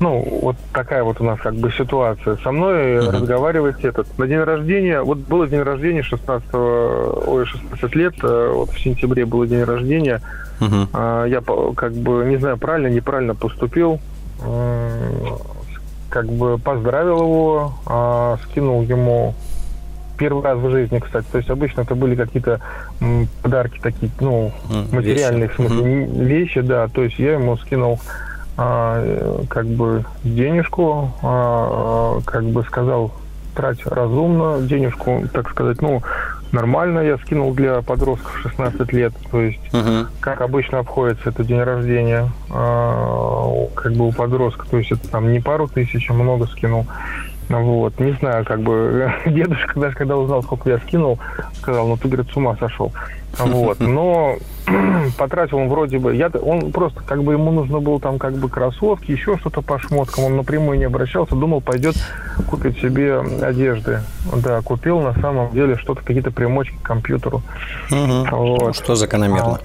ну, 0.00 0.26
вот 0.40 0.56
такая 0.72 1.04
вот 1.04 1.20
у 1.20 1.24
нас 1.24 1.38
как 1.40 1.54
бы 1.54 1.70
ситуация. 1.70 2.36
Со 2.36 2.50
мной 2.50 2.96
uh-huh. 2.96 3.10
разговаривает 3.10 3.84
этот. 3.84 4.18
На 4.18 4.26
день 4.26 4.38
рождения, 4.38 5.02
вот 5.02 5.18
было 5.18 5.46
день 5.46 5.60
рождения 5.60 6.02
16, 6.02 6.48
ой, 6.54 7.44
16 7.44 7.94
лет, 7.96 8.14
э, 8.22 8.52
вот 8.54 8.70
в 8.70 8.80
сентябре 8.80 9.26
был 9.26 9.44
день 9.44 9.62
рождения. 9.62 10.22
Uh-huh. 10.58 11.28
Я 11.28 11.42
как 11.74 11.92
бы, 11.92 12.24
не 12.24 12.38
знаю, 12.38 12.56
правильно, 12.56 12.88
неправильно 12.88 13.34
поступил. 13.34 14.00
Как 16.08 16.26
бы 16.26 16.58
поздравил 16.58 17.18
его, 17.18 17.74
а, 17.86 18.38
скинул 18.44 18.82
ему 18.82 19.34
первый 20.18 20.42
раз 20.42 20.58
в 20.58 20.70
жизни, 20.70 20.98
кстати. 20.98 21.26
То 21.30 21.38
есть 21.38 21.50
обычно 21.50 21.82
это 21.82 21.94
были 21.94 22.16
какие-то 22.16 22.60
подарки 23.42 23.78
такие, 23.80 24.10
ну, 24.18 24.50
материальные, 24.92 25.48
вещи. 25.48 25.52
в 25.52 25.56
смысле, 25.56 25.78
uh-huh. 25.78 26.24
вещи, 26.24 26.60
да. 26.62 26.88
То 26.88 27.04
есть 27.04 27.18
я 27.18 27.34
ему 27.34 27.56
скинул 27.58 28.00
как 28.56 29.66
бы 29.66 30.04
денежку, 30.22 31.12
а, 31.22 32.20
как 32.24 32.44
бы 32.44 32.62
сказал, 32.64 33.12
трать 33.54 33.84
разумно 33.86 34.60
денежку, 34.60 35.24
так 35.32 35.50
сказать, 35.50 35.82
ну, 35.82 36.02
нормально 36.52 37.00
я 37.00 37.18
скинул 37.18 37.54
для 37.54 37.82
подростков 37.82 38.38
16 38.42 38.92
лет, 38.92 39.12
то 39.30 39.40
есть, 39.40 39.60
uh-huh. 39.72 40.06
как 40.20 40.40
обычно 40.40 40.78
обходится 40.78 41.30
это 41.30 41.44
день 41.44 41.62
рождения, 41.62 42.30
э, 42.50 43.66
как 43.74 43.92
бы 43.92 44.08
у 44.08 44.12
подростка, 44.12 44.66
то 44.68 44.78
есть 44.78 44.92
это 44.92 45.08
там 45.08 45.32
не 45.32 45.40
пару 45.40 45.68
тысяч, 45.68 46.10
а 46.10 46.14
много 46.14 46.46
скинул. 46.46 46.86
Вот, 47.50 47.98
не 47.98 48.12
знаю, 48.12 48.44
как 48.44 48.60
бы 48.60 49.12
дедушка 49.26 49.78
даже 49.78 49.96
когда 49.96 50.16
узнал, 50.16 50.42
сколько 50.42 50.70
я 50.70 50.78
скинул, 50.78 51.18
сказал, 51.58 51.88
ну 51.88 51.96
ты, 51.96 52.06
говорит, 52.06 52.32
с 52.32 52.36
ума 52.36 52.56
сошел. 52.58 52.92
Вот, 53.38 53.80
но 53.80 54.36
потратил 55.18 55.58
он 55.58 55.68
вроде 55.68 55.98
бы, 55.98 56.14
я, 56.14 56.28
он 56.28 56.70
просто, 56.70 57.02
как 57.02 57.24
бы 57.24 57.32
ему 57.32 57.50
нужно 57.50 57.80
было 57.80 57.98
там 57.98 58.18
как 58.18 58.34
бы 58.34 58.48
кроссовки, 58.48 59.10
еще 59.10 59.36
что-то 59.38 59.62
по 59.62 59.80
шмоткам, 59.80 60.24
он 60.24 60.36
напрямую 60.36 60.78
не 60.78 60.84
обращался, 60.84 61.34
думал, 61.34 61.60
пойдет 61.60 61.96
купить 62.48 62.78
себе 62.80 63.18
одежды. 63.18 64.02
Да, 64.32 64.60
купил 64.62 65.00
на 65.00 65.14
самом 65.20 65.50
деле 65.50 65.76
что-то, 65.76 66.02
какие-то 66.02 66.30
примочки 66.30 66.76
к 66.76 66.82
компьютеру. 66.82 67.42
Угу. 67.90 68.36
Вот. 68.36 68.76
Что 68.76 68.94
закономерно. 68.94 69.58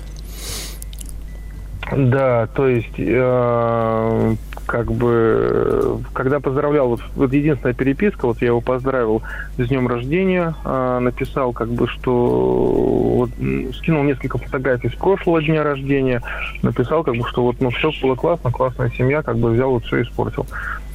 А, 1.92 1.96
да, 1.96 2.48
то 2.48 2.68
есть 2.68 2.96
э, 2.98 4.36
как 4.66 4.92
бы, 4.92 6.00
когда 6.14 6.40
поздравлял, 6.40 6.90
вот, 6.90 7.02
вот 7.16 7.32
единственная 7.34 7.74
переписка, 7.74 8.26
вот 8.26 8.42
я 8.42 8.48
его 8.48 8.62
поздравил 8.62 9.22
с 9.58 9.68
днем 9.68 9.88
рождения, 9.88 10.56
э, 10.64 11.00
написал, 11.00 11.54
как 11.54 11.70
бы, 11.70 11.88
что 11.88 12.12
вот, 12.12 13.30
скинул 13.76 14.04
несколько 14.04 14.38
фотографий 14.38 14.90
с 14.90 14.96
прошлого 14.96 15.42
дня 15.42 15.64
рождения, 15.64 16.22
написал, 16.62 17.04
как 17.04 17.16
бы, 17.16 17.28
что 17.28 17.44
вот, 17.44 17.58
ну, 17.60 17.70
все 17.70 17.92
было 18.02 18.16
классно, 18.16 18.52
классная 18.52 18.92
семья, 18.98 19.22
как 19.22 19.38
бы 19.38 19.52
взял 19.52 19.72
вот 19.72 19.86
все 19.86 20.02
испортил. 20.02 20.46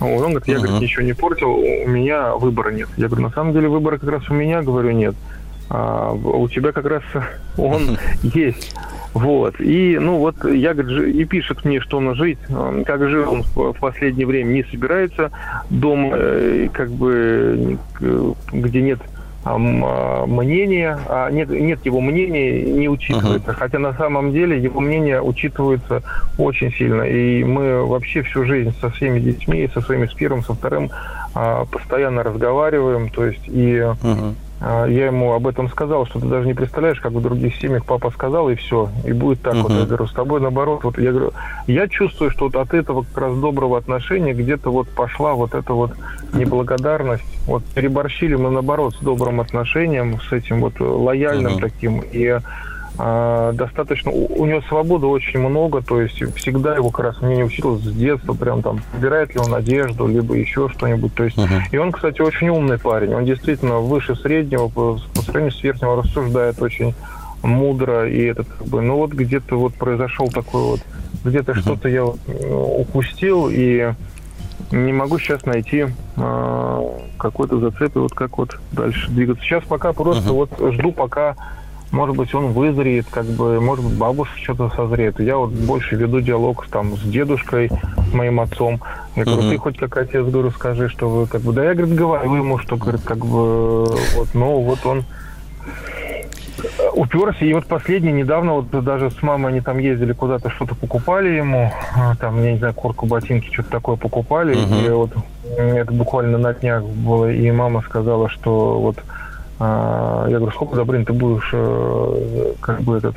Вот, 0.01 0.23
он 0.23 0.31
говорит, 0.31 0.49
я, 0.49 0.55
uh-huh. 0.55 0.61
говорит, 0.61 0.81
ничего 0.81 1.03
не 1.03 1.13
портил, 1.13 1.51
у 1.51 1.89
меня 1.89 2.35
выбора 2.35 2.71
нет. 2.71 2.89
Я 2.97 3.07
говорю, 3.07 3.25
на 3.25 3.31
самом 3.31 3.53
деле 3.53 3.69
выбора 3.69 3.99
как 3.99 4.11
раз 4.11 4.29
у 4.31 4.35
меня, 4.35 4.63
говорю, 4.63 4.91
нет. 4.91 5.15
А 5.69 6.13
у 6.13 6.49
тебя 6.49 6.73
как 6.73 6.87
раз 6.87 7.03
он 7.57 7.99
есть. 8.23 8.75
Вот. 9.15 9.61
И, 9.61 9.99
ну, 9.99 10.19
вот 10.19 10.45
я, 10.45 10.75
говорит, 10.75 11.15
и 11.15 11.25
пишет 11.25 11.65
мне, 11.65 11.81
что 11.81 11.99
он 11.99 12.15
жить, 12.15 12.39
как 12.87 13.09
жил 13.09 13.33
он 13.33 13.43
в 13.43 13.73
последнее 13.75 14.27
время, 14.27 14.53
не 14.53 14.65
собирается 14.65 15.31
дома, 15.69 16.11
э, 16.15 16.69
как 16.73 16.91
бы, 16.91 17.79
где 18.53 18.83
нет 18.83 19.01
а, 19.43 19.57
мнения, 20.27 20.99
а 21.09 21.31
нет, 21.31 21.49
нет 21.49 21.85
его 21.87 22.01
мнения, 22.01 22.63
не 22.63 22.89
учитывается. 22.89 23.51
Uh-huh. 23.51 23.55
Хотя 23.55 23.79
на 23.79 23.95
самом 23.95 24.33
деле 24.33 24.63
его 24.63 24.81
мнение 24.81 25.23
учитывается 25.23 26.03
очень 26.37 26.71
сильно. 26.73 27.03
И 27.03 27.43
мы 27.43 27.87
вообще 27.87 28.23
всю 28.23 28.45
жизнь 28.45 28.75
со 28.81 28.91
всеми 28.91 29.19
детьми, 29.19 29.69
со 29.73 29.81
своими 29.81 30.07
с 30.07 30.13
первым, 30.13 30.43
со 30.43 30.53
вторым 30.53 30.91
а, 31.35 31.65
постоянно 31.65 32.23
разговариваем. 32.23 33.09
То 33.09 33.27
есть 33.27 33.49
и 33.49 33.77
uh-huh 33.77 34.35
я 34.61 35.07
ему 35.07 35.33
об 35.33 35.47
этом 35.47 35.71
сказал, 35.71 36.05
что 36.07 36.21
ты 36.21 36.27
даже 36.27 36.47
не 36.47 36.53
представляешь, 36.53 37.01
как 37.01 37.13
в 37.13 37.23
других 37.23 37.57
семьях 37.57 37.87
папа 37.87 38.11
сказал, 38.11 38.51
и 38.51 38.57
все, 38.57 38.91
и 39.07 39.13
будет 39.13 39.41
так. 39.41 39.55
Uh-huh. 39.55 39.63
Вот 39.63 39.73
я 39.73 39.87
говорю, 39.87 40.07
с 40.07 40.13
тобой 40.13 40.41
наоборот. 40.41 40.85
Вот 40.85 40.99
я 40.99 41.13
говорю, 41.13 41.33
я 41.67 41.89
чувствую, 41.89 42.31
что 42.31 42.47
вот 42.47 42.57
от 42.57 42.75
этого 42.75 43.05
как 43.05 43.19
раз 43.19 43.39
доброго 43.39 43.79
отношения 43.79 44.35
где-то 44.35 44.71
вот 44.71 44.89
пошла 44.91 45.33
вот 45.33 45.55
эта 45.55 45.73
вот 45.73 45.93
неблагодарность. 46.35 47.25
Вот 47.47 47.65
переборщили 47.75 48.35
мы 48.35 48.51
наоборот 48.51 48.95
с 48.95 48.99
добрым 48.99 49.41
отношением, 49.41 50.21
с 50.21 50.31
этим 50.31 50.61
вот 50.61 50.79
лояльным 50.79 51.57
uh-huh. 51.57 51.61
таким. 51.61 52.01
И 52.01 52.27
а, 52.27 52.43
достаточно, 53.55 54.11
у, 54.11 54.43
у 54.43 54.47
него 54.47 54.61
свободы 54.63 55.07
очень 55.07 55.41
много, 55.41 55.81
то 55.81 56.01
есть 56.01 56.23
всегда 56.37 56.75
его 56.75 56.91
как 56.91 57.07
раз 57.07 57.23
мне 57.23 57.37
не 57.37 57.45
учил 57.45 57.79
с 57.79 57.83
детства, 57.83 58.35
прям 58.35 58.63
там, 58.63 58.81
собирает 58.93 59.35
ли 59.35 59.41
он 59.41 59.55
одежду, 59.55 60.07
либо 60.07 60.35
еще 60.35 60.69
что-нибудь, 60.69 61.15
то 61.15 61.25
есть, 61.25 61.39
uh-huh. 61.39 61.61
и 61.71 61.79
он, 61.79 61.93
кстати, 61.93 62.21
очень 62.21 62.49
умный 62.49 62.79
парень, 62.79 63.15
он 63.15 63.25
действительно 63.25 63.79
выше 63.79 64.17
среднего, 64.17 64.69
по, 64.69 64.99
по 65.15 65.23
сравнению 65.23 65.53
с 65.53 65.63
верхним 65.63 65.99
рассуждает 65.99 66.61
очень 66.61 66.95
мудро, 67.43 68.09
и 68.09 68.23
этот, 68.25 68.49
как 68.49 68.67
бы, 68.67 68.83
ну 68.83 68.97
вот 68.97 69.13
где-то 69.13 69.57
вот 69.57 69.75
произошел 69.75 70.29
такой 70.29 70.63
вот, 70.63 70.81
где-то 71.25 71.53
uh-huh. 71.53 71.61
что-то 71.61 71.89
я 71.89 72.05
вот, 72.05 72.19
упустил, 72.29 73.49
и 73.51 73.93
не 74.73 74.93
могу 74.93 75.19
сейчас 75.19 75.47
найти 75.47 75.87
э, 76.17 76.99
какой-то 77.19 77.59
зацеп, 77.61 77.97
и 77.97 77.99
вот 77.99 78.13
как 78.13 78.37
вот 78.37 78.59
дальше 78.73 79.11
двигаться. 79.11 79.43
Сейчас 79.43 79.65
пока 79.65 79.93
просто 79.93 80.31
uh-huh. 80.31 80.49
вот 80.61 80.75
жду, 80.75 80.93
пока 80.93 81.35
может 81.91 82.17
быть, 82.17 82.35
он 82.35 82.53
вызреет, 82.53 83.07
как 83.11 83.27
бы, 83.27 83.61
может 83.61 83.85
быть, 83.85 83.95
бабушка 83.97 84.39
что-то 84.39 84.71
созреет. 84.77 85.19
Я 85.21 85.37
вот 85.39 85.51
больше 85.51 85.97
веду 85.97 86.21
диалог 86.21 86.67
там 86.71 86.97
с 86.97 87.03
дедушкой, 87.03 87.71
с 88.11 88.15
моим 88.15 88.41
отцом. 88.41 88.81
Я 89.17 89.25
говорю, 89.25 89.51
ты 89.51 89.59
хоть 89.59 89.79
как 89.79 89.97
отец, 89.97 90.25
говорю, 90.25 90.51
скажи, 90.51 90.89
что 90.89 91.09
вы, 91.09 91.27
как 91.27 91.41
бы, 91.43 91.53
да 91.53 91.65
я, 91.65 91.75
говорит, 91.75 91.95
говорю 91.95 92.35
ему, 92.35 92.59
что, 92.59 92.77
говорит, 92.77 93.03
как 93.03 93.19
бы, 93.19 93.87
вот, 93.87 94.29
ну, 94.35 94.61
вот 94.61 94.87
он 94.87 95.05
уперся. 96.95 97.45
И 97.45 97.53
вот 97.53 97.67
последний 97.67 98.13
недавно, 98.13 98.55
вот 98.55 98.71
даже 98.85 99.11
с 99.11 99.23
мамой 99.23 99.51
они 99.51 99.61
там 99.61 99.79
ездили 99.79 100.13
куда-то, 100.13 100.51
что-то 100.51 100.75
покупали 100.75 101.31
ему, 101.31 101.73
там, 102.21 102.43
я 102.43 102.53
не 102.53 102.59
знаю, 102.59 102.75
куртку, 102.75 103.07
ботинки, 103.07 103.53
что-то 103.53 103.71
такое 103.71 103.97
покупали. 103.97 104.55
Uh-huh. 104.55 104.87
И 104.87 104.91
вот 104.91 105.11
это 105.57 105.93
буквально 105.93 106.39
на 106.39 106.55
днях 106.55 106.85
было, 106.85 107.31
и 107.31 107.51
мама 107.51 107.83
сказала, 107.83 108.29
что 108.29 108.79
вот 108.79 108.97
я 109.61 110.37
говорю, 110.39 110.53
сколько, 110.53 110.77
Добрын, 110.77 111.05
ты 111.05 111.13
будешь 111.13 111.51
э, 111.53 112.55
как 112.61 112.81
бы 112.81 112.97
этот... 112.97 113.17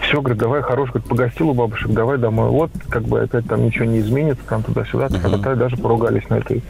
Все, 0.00 0.20
говорит, 0.20 0.38
давай 0.38 0.62
хорош, 0.62 0.90
говорит, 0.90 1.08
погостил 1.08 1.50
у 1.50 1.54
бабушек, 1.54 1.90
давай 1.90 2.18
домой. 2.18 2.48
Вот, 2.48 2.70
как 2.88 3.02
бы 3.02 3.20
опять 3.20 3.46
там 3.46 3.64
ничего 3.64 3.84
не 3.84 3.98
изменится, 3.98 4.42
там 4.48 4.62
туда-сюда. 4.62 5.06
Uh-huh. 5.06 5.30
Тогда 5.30 5.54
даже 5.54 5.76
поругались 5.76 6.28
на 6.30 6.36
этой 6.36 6.62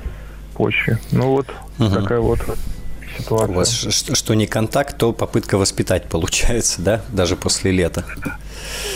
почве. 0.55 0.99
Ну 1.13 1.29
вот, 1.33 1.47
uh-huh. 1.79 1.95
такая 1.95 2.21
вот 2.21 2.41
ситуация. 3.19 3.51
У 3.51 3.55
вас 3.55 3.71
что 3.71 4.35
не 4.35 4.47
контакт, 4.47 4.97
то 4.97 5.13
попытка 5.13 5.59
воспитать 5.59 6.05
получается, 6.05 6.83
да, 6.83 7.01
даже 7.09 7.37
после 7.37 7.71
лета? 7.71 8.05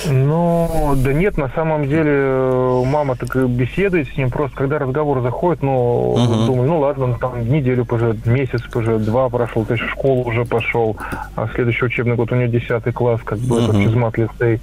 Ну, 0.06 0.94
да 0.96 1.12
нет, 1.12 1.36
на 1.36 1.48
самом 1.50 1.86
деле 1.88 2.12
э, 2.12 2.82
мама 2.86 3.16
так 3.16 3.36
беседует 3.48 4.08
с 4.08 4.16
ним, 4.16 4.30
просто 4.30 4.56
когда 4.56 4.78
разговор 4.78 5.22
заходит, 5.22 5.62
ну, 5.62 6.12
угу. 6.12 6.46
думаю, 6.46 6.68
ну 6.68 6.78
ладно, 6.80 7.06
ну, 7.08 7.18
там 7.18 7.48
неделю 7.48 7.84
поживет, 7.84 8.24
месяц 8.26 8.62
поживет, 8.72 9.04
два 9.04 9.28
прошел, 9.28 9.64
то 9.64 9.74
есть 9.74 9.84
в 9.84 9.90
школу 9.90 10.24
уже 10.24 10.44
пошел, 10.44 10.96
а 11.36 11.48
следующий 11.54 11.84
учебный 11.84 12.16
год 12.16 12.32
у 12.32 12.34
него 12.34 12.50
10 12.50 12.94
класс, 12.94 13.20
как 13.24 13.38
бы, 13.38 13.56
угу. 13.56 13.64
это 13.64 13.72
физмат 13.80 14.18
лицей. 14.18 14.60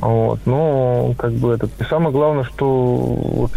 Вот, 0.00 0.40
но 0.46 1.14
как 1.18 1.32
бы 1.32 1.52
это. 1.52 1.68
И 1.78 1.84
самое 1.84 2.10
главное, 2.10 2.44
что 2.44 2.66
вот 2.66 3.50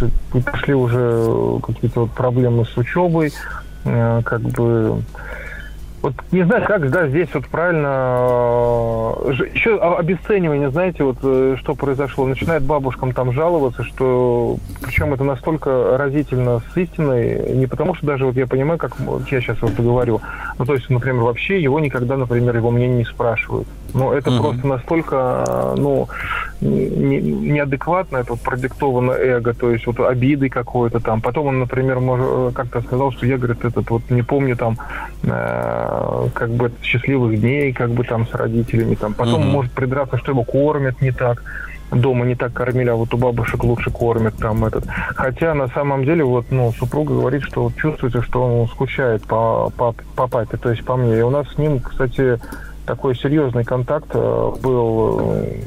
пошли 0.43 0.73
уже 0.73 1.59
какие-то 1.65 2.01
вот 2.01 2.11
проблемы 2.11 2.65
с 2.65 2.75
учебой, 2.75 3.29
э, 3.29 3.31
как 3.83 4.41
бы 4.41 5.01
вот 6.03 6.15
не 6.33 6.43
знаю, 6.43 6.65
как 6.65 6.89
да, 6.91 7.07
здесь 7.07 7.29
вот 7.33 7.47
правильно... 7.47 9.13
Э, 9.23 9.31
Еще 9.53 9.79
обесценивание, 9.79 10.69
знаете, 10.69 11.05
вот 11.05 11.17
э, 11.23 11.55
что 11.57 11.75
произошло. 11.75 12.27
Начинает 12.27 12.63
бабушкам 12.63 13.13
там 13.13 13.31
жаловаться, 13.31 13.83
что... 13.83 14.57
Причем 14.81 15.13
это 15.13 15.23
настолько 15.23 15.97
разительно 15.97 16.61
с 16.73 16.77
истиной, 16.77 17.55
не 17.55 17.67
потому 17.67 17.95
что 17.95 18.05
даже 18.05 18.25
вот 18.25 18.35
я 18.35 18.47
понимаю, 18.47 18.77
как 18.77 18.97
я 19.31 19.39
сейчас 19.39 19.61
вот 19.61 19.71
говорю, 19.75 20.19
ну 20.59 20.65
то 20.65 20.73
есть, 20.73 20.89
например, 20.89 21.23
вообще 21.23 21.63
его 21.63 21.79
никогда, 21.79 22.17
например, 22.17 22.57
его 22.57 22.69
мнение 22.69 22.97
не 22.97 23.05
спрашивают. 23.05 23.69
Но 23.93 24.13
это 24.13 24.31
угу. 24.31 24.43
просто 24.43 24.67
настолько, 24.67 25.73
ну, 25.77 26.09
не, 26.61 27.21
неадекватно, 27.21 28.17
это 28.17 28.31
вот 28.31 28.41
продиктовано 28.41 29.11
эго, 29.11 29.53
то 29.53 29.69
есть 29.69 29.85
вот 29.85 29.99
обидой 29.99 30.49
какой-то 30.49 30.99
там. 30.99 31.21
Потом 31.21 31.47
он, 31.47 31.59
например, 31.59 31.99
может, 31.99 32.25
э, 32.27 32.51
как-то 32.53 32.81
сказал, 32.81 33.11
что 33.11 33.25
я, 33.25 33.37
говорит, 33.37 33.63
этот 33.63 33.89
вот 33.89 34.09
не 34.09 34.23
помню 34.23 34.55
там 34.55 34.77
э, 35.23 35.92
как 36.33 36.49
бы 36.51 36.71
счастливых 36.81 37.39
дней, 37.39 37.73
как 37.73 37.91
бы 37.91 38.03
там 38.03 38.27
с 38.27 38.33
родителями 38.33 38.95
там. 38.95 39.13
Потом 39.13 39.41
угу. 39.41 39.49
может 39.49 39.71
придраться, 39.71 40.17
что 40.17 40.31
его 40.31 40.43
кормят 40.43 41.01
не 41.01 41.11
так 41.11 41.43
дома 41.91 42.25
не 42.25 42.35
так 42.35 42.53
кормили, 42.53 42.89
а 42.89 42.95
вот 42.95 43.13
у 43.13 43.17
бабушек 43.17 43.63
лучше 43.63 43.91
кормят 43.91 44.35
там 44.37 44.65
этот. 44.65 44.85
Хотя 44.87 45.53
на 45.53 45.67
самом 45.67 46.05
деле 46.05 46.23
вот, 46.23 46.45
ну, 46.49 46.71
супруга 46.73 47.13
говорит, 47.13 47.43
что 47.43 47.63
вот 47.63 47.75
чувствуется, 47.75 48.21
что 48.21 48.43
он 48.43 48.67
скучает 48.67 49.23
по, 49.23 49.71
по, 49.77 49.93
по 50.15 50.27
папе, 50.27 50.57
то 50.57 50.69
есть 50.69 50.83
по 50.85 50.95
мне. 50.95 51.19
И 51.19 51.21
у 51.21 51.29
нас 51.29 51.47
с 51.53 51.57
ним, 51.57 51.79
кстати, 51.79 52.39
такой 52.85 53.15
серьезный 53.15 53.63
контакт 53.63 54.09
э, 54.13 54.51
был 54.61 55.19
э, 55.21 55.61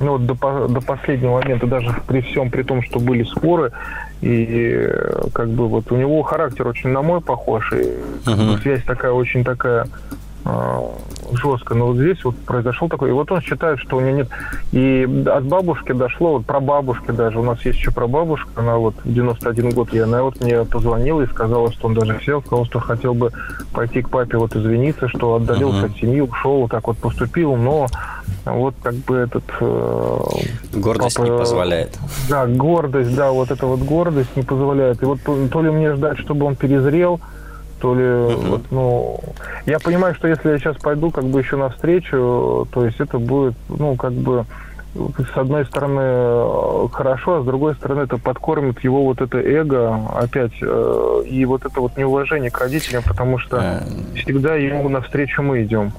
ну, 0.00 0.18
до, 0.18 0.34
до 0.68 0.80
последнего 0.80 1.40
момента, 1.40 1.66
даже 1.66 1.94
при 2.06 2.20
всем 2.22 2.50
при 2.50 2.62
том, 2.62 2.82
что 2.82 2.98
были 2.98 3.22
споры, 3.24 3.72
и 4.20 4.88
как 5.32 5.48
бы 5.48 5.68
вот 5.68 5.90
у 5.92 5.96
него 5.96 6.22
характер 6.22 6.68
очень 6.68 6.90
на 6.90 7.02
мой 7.02 7.20
похож, 7.20 7.72
и 7.72 7.94
uh-huh. 8.26 8.60
связь 8.60 8.84
такая 8.84 9.12
очень 9.12 9.44
такая 9.44 9.84
э, 9.84 9.86
жестко. 11.32 11.74
Но 11.74 11.88
вот 11.88 11.96
здесь 11.96 12.22
вот 12.24 12.36
произошел 12.38 12.88
такой, 12.88 13.10
и 13.10 13.12
вот 13.12 13.30
он 13.30 13.40
считает, 13.40 13.78
что 13.78 13.96
у 13.96 14.00
него 14.00 14.10
нет. 14.10 14.28
И 14.72 15.06
от 15.26 15.44
бабушки 15.44 15.92
дошло, 15.92 16.38
вот 16.38 16.46
про 16.46 16.60
бабушки 16.60 17.10
даже, 17.10 17.38
у 17.38 17.42
нас 17.42 17.60
есть 17.64 17.78
еще 17.78 17.90
про 17.90 18.06
бабушку, 18.06 18.50
она 18.56 18.76
вот 18.76 18.94
в 19.04 19.12
91 19.12 19.70
год, 19.70 19.92
и 19.92 19.98
она 19.98 20.22
вот 20.22 20.40
мне 20.40 20.64
позвонила 20.64 21.22
и 21.22 21.26
сказала, 21.26 21.70
что 21.72 21.88
он 21.88 21.94
даже 21.94 22.20
сел, 22.24 22.42
сказал, 22.42 22.64
что 22.66 22.80
хотел 22.80 23.14
бы 23.14 23.30
пойти 23.72 24.02
к 24.02 24.10
папе 24.10 24.38
вот 24.38 24.54
извиниться, 24.56 25.08
что 25.08 25.36
отдалился 25.36 25.86
uh-huh. 25.86 25.92
от 25.92 25.96
семьи, 25.96 26.20
ушел, 26.20 26.62
вот 26.62 26.70
так 26.70 26.86
вот 26.86 26.98
поступил, 26.98 27.56
но 27.56 27.86
Вот 28.44 28.74
как 28.82 28.94
бы 28.94 29.16
этот... 29.16 29.44
Э, 29.60 30.18
гордость 30.74 31.16
папа, 31.16 31.28
не 31.28 31.36
позволяет. 31.36 31.98
Да, 32.28 32.46
гордость, 32.46 33.14
да, 33.14 33.30
вот 33.30 33.50
эта 33.50 33.66
вот 33.66 33.80
гордость 33.80 34.34
не 34.36 34.42
позволяет. 34.42 35.02
И 35.02 35.04
вот 35.04 35.20
то 35.24 35.62
ли 35.62 35.70
мне 35.70 35.94
ждать, 35.94 36.18
чтобы 36.18 36.46
он 36.46 36.56
перезрел, 36.56 37.20
то 37.80 37.94
ли 37.94 38.02
uh-huh. 38.02 38.48
вот, 38.48 38.62
ну, 38.70 39.20
я 39.66 39.78
понимаю, 39.78 40.14
что 40.14 40.28
если 40.28 40.50
я 40.50 40.58
сейчас 40.58 40.76
пойду 40.76 41.10
как 41.10 41.24
бы 41.24 41.40
еще 41.40 41.56
навстречу, 41.56 42.68
то 42.72 42.84
есть 42.84 43.00
это 43.00 43.18
будет, 43.18 43.54
ну, 43.68 43.96
как 43.96 44.12
бы 44.12 44.44
с 44.94 45.36
одной 45.36 45.64
стороны 45.66 46.00
э, 46.02 46.88
хорошо, 46.92 47.36
а 47.38 47.42
с 47.42 47.44
другой 47.44 47.74
стороны 47.76 48.02
это 48.02 48.16
подкормит 48.18 48.82
его 48.82 49.04
вот 49.04 49.20
это 49.20 49.38
эго 49.38 49.94
опять 50.14 50.52
э, 50.60 51.22
и 51.28 51.44
вот 51.44 51.64
это 51.64 51.80
вот 51.80 51.96
неуважение 51.96 52.50
к 52.50 52.58
родителям, 52.58 53.04
потому 53.06 53.38
что 53.38 53.58
а... 53.60 53.82
всегда 54.16 54.56
ему 54.56 54.88
навстречу 54.88 55.42
мы 55.42 55.62
идем. 55.62 55.92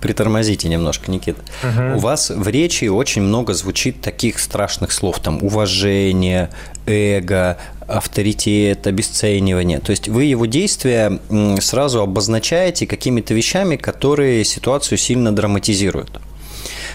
Притормозите 0.00 0.68
немножко, 0.68 1.10
Никит. 1.10 1.36
Угу. 1.62 1.96
У 1.96 1.98
вас 1.98 2.30
в 2.30 2.48
речи 2.48 2.86
очень 2.86 3.22
много 3.22 3.54
звучит 3.54 4.00
таких 4.00 4.38
страшных 4.38 4.92
слов, 4.92 5.18
там 5.18 5.42
уважение, 5.42 6.50
эго, 6.86 7.58
авторитет, 7.90 8.86
обесценивание. 8.86 9.80
То 9.80 9.90
есть 9.90 10.08
вы 10.08 10.24
его 10.24 10.46
действия 10.46 11.20
сразу 11.60 12.00
обозначаете 12.00 12.86
какими-то 12.86 13.34
вещами, 13.34 13.76
которые 13.76 14.44
ситуацию 14.44 14.98
сильно 14.98 15.34
драматизируют. 15.34 16.20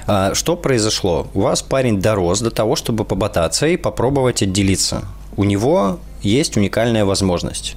А, 0.08 0.34
что 0.34 0.56
произошло? 0.56 1.28
У 1.34 1.42
вас 1.42 1.62
парень 1.62 2.00
дорос 2.00 2.42
до 2.42 2.52
того, 2.52 2.76
чтобы 2.76 3.06
поботаться 3.06 3.68
и 3.68 3.78
попробовать 3.78 4.44
отделиться. 4.44 5.04
У 5.38 5.44
него 5.44 6.00
есть 6.22 6.58
уникальная 6.58 7.06
возможность 7.06 7.76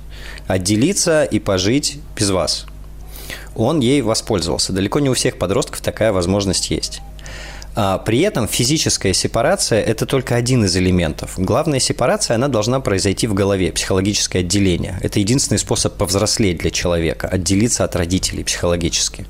отделиться 0.48 1.24
и 1.24 1.38
пожить 1.38 1.98
без 2.16 2.30
вас. 2.30 2.66
Он 3.54 3.80
ей 3.80 4.02
воспользовался. 4.02 4.72
Далеко 4.72 4.98
не 5.00 5.10
у 5.10 5.14
всех 5.14 5.38
подростков 5.38 5.80
такая 5.80 6.12
возможность 6.12 6.70
есть. 6.70 7.00
А, 7.80 7.98
при 7.98 8.18
этом 8.22 8.48
физическая 8.48 9.12
сепарация– 9.12 9.80
это 9.86 10.04
только 10.04 10.34
один 10.34 10.64
из 10.64 10.76
элементов. 10.76 11.34
Главная 11.36 11.78
сепарация, 11.78 12.34
она 12.34 12.48
должна 12.48 12.80
произойти 12.80 13.28
в 13.28 13.34
голове, 13.34 13.70
психологическое 13.70 14.40
отделение. 14.40 14.98
Это 15.00 15.20
единственный 15.20 15.58
способ 15.58 15.94
повзрослеть 15.94 16.58
для 16.58 16.72
человека, 16.72 17.28
отделиться 17.28 17.84
от 17.84 17.94
родителей 17.94 18.42
психологически. 18.42 19.26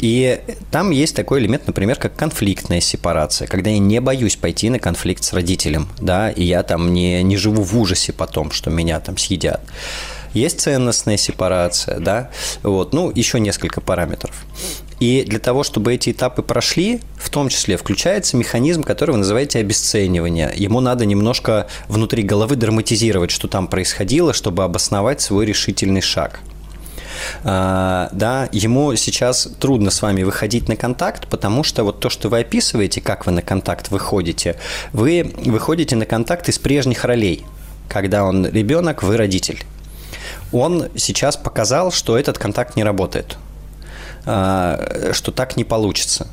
И 0.00 0.40
там 0.72 0.90
есть 0.90 1.14
такой 1.14 1.38
элемент, 1.38 1.68
например, 1.68 1.94
как 1.94 2.16
конфликтная 2.16 2.80
сепарация, 2.80 3.46
когда 3.46 3.70
я 3.70 3.78
не 3.78 4.00
боюсь 4.00 4.34
пойти 4.34 4.68
на 4.68 4.80
конфликт 4.80 5.22
с 5.22 5.32
родителем, 5.32 5.90
да, 6.00 6.28
и 6.28 6.42
я 6.42 6.64
там 6.64 6.92
не, 6.92 7.22
не 7.22 7.36
живу 7.36 7.62
в 7.62 7.78
ужасе 7.78 8.12
потом, 8.12 8.50
что 8.50 8.70
меня 8.70 8.98
там 8.98 9.16
съедят. 9.16 9.60
Есть 10.34 10.60
ценностная 10.60 11.16
сепарация, 11.16 12.00
да, 12.00 12.30
вот, 12.64 12.92
ну, 12.92 13.12
еще 13.14 13.38
несколько 13.38 13.80
параметров. 13.80 14.44
И 15.00 15.24
для 15.26 15.38
того, 15.38 15.62
чтобы 15.62 15.94
эти 15.94 16.10
этапы 16.10 16.42
прошли, 16.42 17.00
в 17.16 17.30
том 17.30 17.48
числе 17.48 17.76
включается 17.76 18.36
механизм, 18.36 18.82
который 18.82 19.12
вы 19.12 19.18
называете 19.18 19.58
обесценивание. 19.58 20.52
Ему 20.54 20.80
надо 20.80 21.06
немножко 21.06 21.66
внутри 21.88 22.22
головы 22.22 22.56
драматизировать, 22.56 23.30
что 23.30 23.48
там 23.48 23.66
происходило, 23.66 24.34
чтобы 24.34 24.62
обосновать 24.62 25.20
свой 25.22 25.46
решительный 25.46 26.02
шаг. 26.02 26.40
Uh, 27.42 28.08
да, 28.12 28.48
ему 28.52 28.94
сейчас 28.94 29.48
трудно 29.58 29.90
с 29.90 30.00
вами 30.00 30.22
выходить 30.22 30.68
на 30.68 30.76
контакт, 30.76 31.26
потому 31.28 31.64
что 31.64 31.84
вот 31.84 32.00
то, 32.00 32.08
что 32.08 32.28
вы 32.28 32.40
описываете, 32.40 33.00
как 33.00 33.26
вы 33.26 33.32
на 33.32 33.42
контакт 33.42 33.90
выходите, 33.90 34.56
вы 34.92 35.30
выходите 35.44 35.96
на 35.96 36.06
контакт 36.06 36.48
из 36.48 36.58
прежних 36.58 37.04
ролей. 37.04 37.44
Когда 37.88 38.24
он 38.24 38.46
ребенок, 38.46 39.02
вы 39.02 39.16
родитель 39.16 39.64
он 40.52 40.88
сейчас 40.96 41.36
показал, 41.36 41.92
что 41.92 42.18
этот 42.18 42.38
контакт 42.38 42.76
не 42.76 42.84
работает, 42.84 43.36
а, 43.36 43.49
что 44.24 45.32
так 45.34 45.56
не 45.56 45.64
получится. 45.64 46.26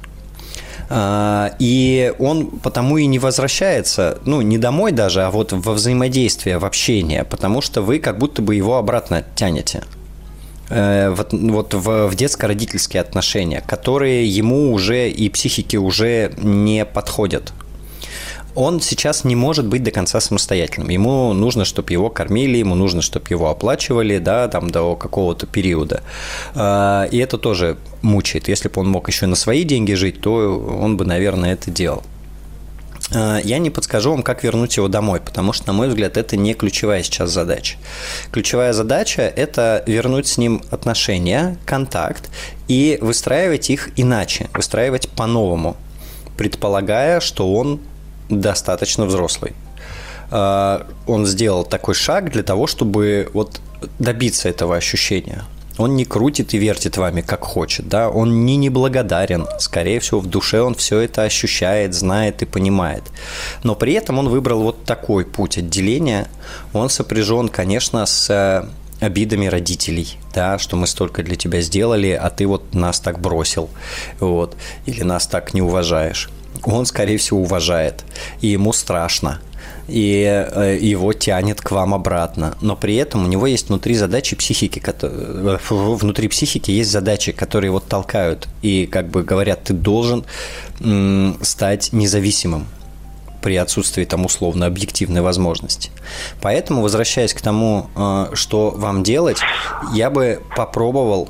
А, 0.90 1.52
и 1.60 2.14
он 2.18 2.48
потому 2.48 2.98
и 2.98 3.06
не 3.08 3.20
возвращается, 3.20 4.20
ну, 4.26 4.42
не 4.42 4.58
домой 4.58 4.92
даже, 4.94 5.24
а 5.24 5.32
вот 5.32 5.52
во 5.52 5.74
взаимодействие, 5.74 6.60
в 6.60 6.66
общение, 6.66 7.26
потому 7.26 7.62
что 7.62 7.82
вы 7.82 8.00
как 8.00 8.18
будто 8.18 8.42
бы 8.42 8.56
его 8.56 8.78
обратно 8.78 9.26
тянете 9.36 9.84
э, 10.70 11.10
вот, 11.10 11.34
вот 11.34 11.74
в, 11.74 12.08
в 12.08 12.16
детско-родительские 12.16 13.02
отношения, 13.02 13.62
которые 13.68 14.26
ему 14.28 14.72
уже 14.72 15.10
и 15.10 15.28
психике 15.30 15.78
уже 15.78 16.32
не 16.38 16.86
подходят 16.86 17.52
он 18.58 18.82
сейчас 18.82 19.24
не 19.24 19.36
может 19.36 19.68
быть 19.68 19.84
до 19.84 19.92
конца 19.92 20.20
самостоятельным. 20.20 20.90
Ему 20.90 21.32
нужно, 21.34 21.64
чтобы 21.64 21.94
его 21.94 22.10
кормили, 22.10 22.58
ему 22.58 22.74
нужно, 22.74 23.04
чтобы 23.04 23.28
его 23.30 23.50
оплачивали, 23.50 24.18
да, 24.18 24.48
там 24.48 24.72
до 24.72 24.96
какого-то 24.96 25.46
периода. 25.46 26.02
А, 26.56 27.04
и 27.12 27.20
это 27.20 27.38
тоже 27.38 27.78
мучает. 28.02 28.48
Если 28.48 28.68
бы 28.68 28.82
он 28.82 28.90
мог 28.90 29.08
еще 29.08 29.28
на 29.28 29.36
свои 29.36 29.64
деньги 29.64 29.94
жить, 29.94 30.22
то 30.22 30.58
он 30.82 30.98
бы, 30.98 31.06
наверное, 31.06 31.54
это 31.54 31.70
делал. 31.70 32.02
А, 33.14 33.40
я 33.44 33.60
не 33.60 33.70
подскажу 33.70 34.10
вам, 34.10 34.24
как 34.24 34.44
вернуть 34.44 34.76
его 34.78 34.88
домой, 34.88 35.22
потому 35.22 35.54
что, 35.54 35.68
на 35.68 35.74
мой 35.74 35.88
взгляд, 35.88 36.18
это 36.18 36.36
не 36.36 36.56
ключевая 36.56 37.04
сейчас 37.04 37.30
задача. 37.30 37.78
Ключевая 38.32 38.74
задача– 38.74 39.22
это 39.36 39.84
вернуть 39.86 40.26
с 40.26 40.40
ним 40.40 40.64
отношения, 40.72 41.60
контакт 41.68 42.32
и 42.68 42.98
выстраивать 43.02 43.70
их 43.70 43.90
иначе, 43.98 44.50
выстраивать 44.56 45.10
по-новому, 45.10 45.78
предполагая, 46.38 47.20
что 47.20 47.54
он 47.54 47.82
достаточно 48.30 49.06
взрослый. 49.06 49.54
А, 50.30 50.88
он 51.06 51.26
сделал 51.26 51.64
такой 51.64 51.96
шаг 51.96 52.32
для 52.32 52.44
того, 52.44 52.68
чтобы 52.68 53.30
вот 53.34 53.62
добиться 54.00 54.50
этого 54.50 54.76
ощущения. 54.76 55.44
Он 55.78 55.96
не 55.96 56.06
крутит 56.06 56.56
и 56.56 56.58
вертит 56.58 56.98
вами, 56.98 57.22
как 57.22 57.44
хочет, 57.44 57.88
да, 57.88 58.10
он 58.10 58.46
не 58.46 58.58
неблагодарен, 58.58 59.46
скорее 59.60 60.00
всего, 60.00 60.20
в 60.20 60.26
душе 60.26 60.62
он 60.62 60.74
все 60.74 61.02
это 61.02 61.22
ощущает, 61.22 61.94
знает 61.94 62.42
и 62.42 62.46
понимает. 62.46 63.04
Но 63.64 63.76
при 63.76 63.94
этом 63.94 64.18
он 64.18 64.28
выбрал 64.28 64.64
вот 64.64 64.86
такой 64.86 65.24
путь 65.24 65.60
отделения, 65.60 66.30
он 66.74 66.90
сопряжен, 66.90 67.48
конечно, 67.48 68.08
с 68.08 68.28
э, 68.32 68.68
обидами 69.06 69.46
родителей, 69.46 70.18
да, 70.34 70.58
что 70.58 70.78
мы 70.78 70.88
столько 70.88 71.22
для 71.22 71.36
тебя 71.36 71.62
сделали, 71.62 72.10
а 72.10 72.32
ты 72.32 72.48
вот 72.48 72.74
нас 72.74 73.00
так 73.00 73.20
бросил, 73.20 73.70
вот, 74.20 74.58
или 74.88 75.04
нас 75.04 75.28
так 75.28 75.54
не 75.54 75.62
уважаешь 75.62 76.32
он, 76.64 76.86
скорее 76.86 77.18
всего, 77.18 77.42
уважает, 77.42 78.04
и 78.42 78.48
ему 78.48 78.74
страшно, 78.74 79.40
и 79.88 80.24
э, 80.26 80.78
его 80.80 81.14
тянет 81.14 81.62
к 81.62 81.72
вам 81.72 81.94
обратно. 81.94 82.58
Но 82.62 82.76
при 82.76 82.96
этом 82.96 83.26
у 83.26 83.28
него 83.28 83.48
есть 83.48 83.70
внутри 83.70 83.96
задачи 83.96 84.36
психики, 84.36 84.82
э, 84.86 85.58
внутри 85.70 86.28
психики 86.28 86.72
есть 86.72 86.92
задачи, 86.92 87.32
которые 87.32 87.72
вот 87.72 87.88
толкают 87.88 88.48
и 88.62 88.86
как 88.86 89.10
бы 89.10 89.24
говорят, 89.24 89.64
ты 89.64 89.74
должен 89.74 90.26
стать 91.42 91.92
независимым 91.92 92.68
при 93.42 93.56
отсутствии 93.56 94.04
там 94.04 94.26
условно 94.26 94.66
объективной 94.66 95.22
возможности. 95.22 95.92
Поэтому, 96.42 96.82
возвращаясь 96.82 97.34
к 97.34 97.42
тому, 97.42 97.90
э, 97.96 98.30
что 98.34 98.72
вам 98.72 99.04
делать, 99.04 99.38
я 99.94 100.10
бы 100.10 100.42
попробовал 100.56 101.30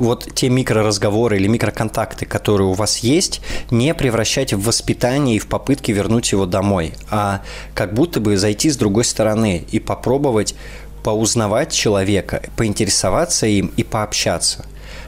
вот 0.00 0.28
те 0.34 0.48
микроразговоры 0.48 1.36
или 1.36 1.46
микроконтакты, 1.46 2.24
которые 2.24 2.68
у 2.68 2.72
вас 2.72 2.98
есть, 2.98 3.42
не 3.70 3.94
превращать 3.94 4.52
в 4.52 4.62
воспитание 4.62 5.36
и 5.36 5.38
в 5.38 5.46
попытки 5.46 5.92
вернуть 5.92 6.32
его 6.32 6.46
домой, 6.46 6.94
а 7.10 7.42
как 7.74 7.92
будто 7.94 8.18
бы 8.18 8.36
зайти 8.36 8.70
с 8.70 8.76
другой 8.76 9.04
стороны 9.04 9.64
и 9.70 9.78
попробовать 9.78 10.54
поузнавать 11.04 11.72
человека, 11.72 12.42
поинтересоваться 12.56 13.46
им 13.46 13.72
и 13.76 13.84
пообщаться. 13.84 14.64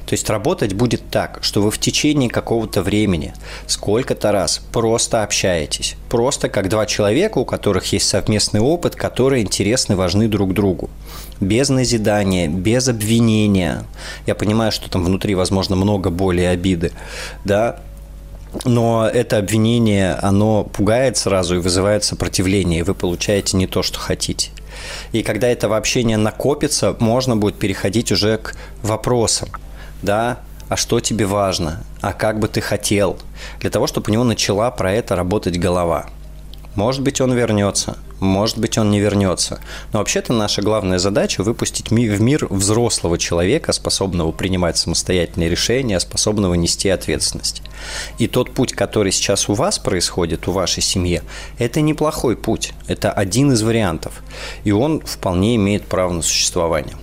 То 0.06 0.14
есть 0.14 0.28
работать 0.28 0.74
будет 0.74 1.08
так, 1.10 1.38
что 1.42 1.62
вы 1.62 1.70
в 1.70 1.78
течение 1.78 2.28
какого-то 2.28 2.82
времени, 2.82 3.32
сколько-то 3.66 4.32
раз 4.32 4.60
просто 4.72 5.22
общаетесь. 5.22 5.96
Просто 6.10 6.48
как 6.48 6.68
два 6.68 6.86
человека, 6.86 7.38
у 7.38 7.44
которых 7.44 7.92
есть 7.92 8.08
совместный 8.08 8.60
опыт, 8.60 8.94
которые 8.94 9.42
интересны, 9.42 9.96
важны 9.96 10.28
друг 10.28 10.52
другу. 10.52 10.90
Без 11.42 11.68
назидания, 11.68 12.48
без 12.48 12.88
обвинения. 12.88 13.84
Я 14.26 14.34
понимаю, 14.34 14.72
что 14.72 14.88
там 14.88 15.04
внутри, 15.04 15.34
возможно, 15.34 15.76
много 15.76 16.10
боли 16.10 16.40
и 16.40 16.44
обиды, 16.44 16.92
да, 17.44 17.80
но 18.64 19.08
это 19.12 19.38
обвинение, 19.38 20.14
оно 20.14 20.64
пугает 20.64 21.16
сразу 21.16 21.56
и 21.56 21.58
вызывает 21.58 22.04
сопротивление, 22.04 22.80
и 22.80 22.82
вы 22.82 22.94
получаете 22.94 23.56
не 23.56 23.66
то, 23.66 23.82
что 23.82 23.98
хотите. 23.98 24.50
И 25.12 25.22
когда 25.22 25.48
это 25.48 25.74
общение 25.76 26.16
накопится, 26.16 26.96
можно 26.98 27.36
будет 27.36 27.58
переходить 27.58 28.12
уже 28.12 28.38
к 28.38 28.54
вопросам 28.82 29.48
да, 30.02 30.40
а 30.68 30.76
что 30.76 31.00
тебе 31.00 31.26
важно, 31.26 31.84
а 32.00 32.12
как 32.12 32.38
бы 32.38 32.48
ты 32.48 32.60
хотел, 32.60 33.18
для 33.60 33.70
того, 33.70 33.86
чтобы 33.86 34.10
у 34.10 34.12
него 34.12 34.24
начала 34.24 34.70
про 34.70 34.92
это 34.92 35.16
работать 35.16 35.58
голова. 35.58 36.06
Может 36.74 37.02
быть, 37.02 37.20
он 37.20 37.32
вернется, 37.34 37.98
может 38.22 38.58
быть, 38.58 38.78
он 38.78 38.90
не 38.90 39.00
вернется. 39.00 39.60
Но 39.92 39.98
вообще-то 39.98 40.32
наша 40.32 40.62
главная 40.62 40.98
задача– 40.98 41.42
выпустить 41.42 41.90
в 41.90 42.20
мир 42.20 42.46
взрослого 42.48 43.18
человека, 43.18 43.72
способного 43.72 44.30
принимать 44.30 44.78
самостоятельные 44.78 45.50
решения, 45.50 45.98
способного 45.98 46.54
нести 46.54 46.88
ответственность. 46.88 47.62
И 48.18 48.28
тот 48.28 48.52
путь, 48.52 48.74
который 48.74 49.10
сейчас 49.10 49.48
у 49.48 49.54
вас 49.54 49.80
происходит, 49.80 50.46
у 50.46 50.52
вашей 50.52 50.82
семьи, 50.82 51.20
это 51.58 51.80
неплохой 51.80 52.36
путь. 52.36 52.74
Это 52.86 53.10
один 53.10 53.52
из 53.52 53.62
вариантов. 53.62 54.22
И 54.62 54.70
он 54.70 55.00
вполне 55.00 55.56
имеет 55.56 55.84
право 55.86 56.12
на 56.12 56.22
существование. 56.22 56.94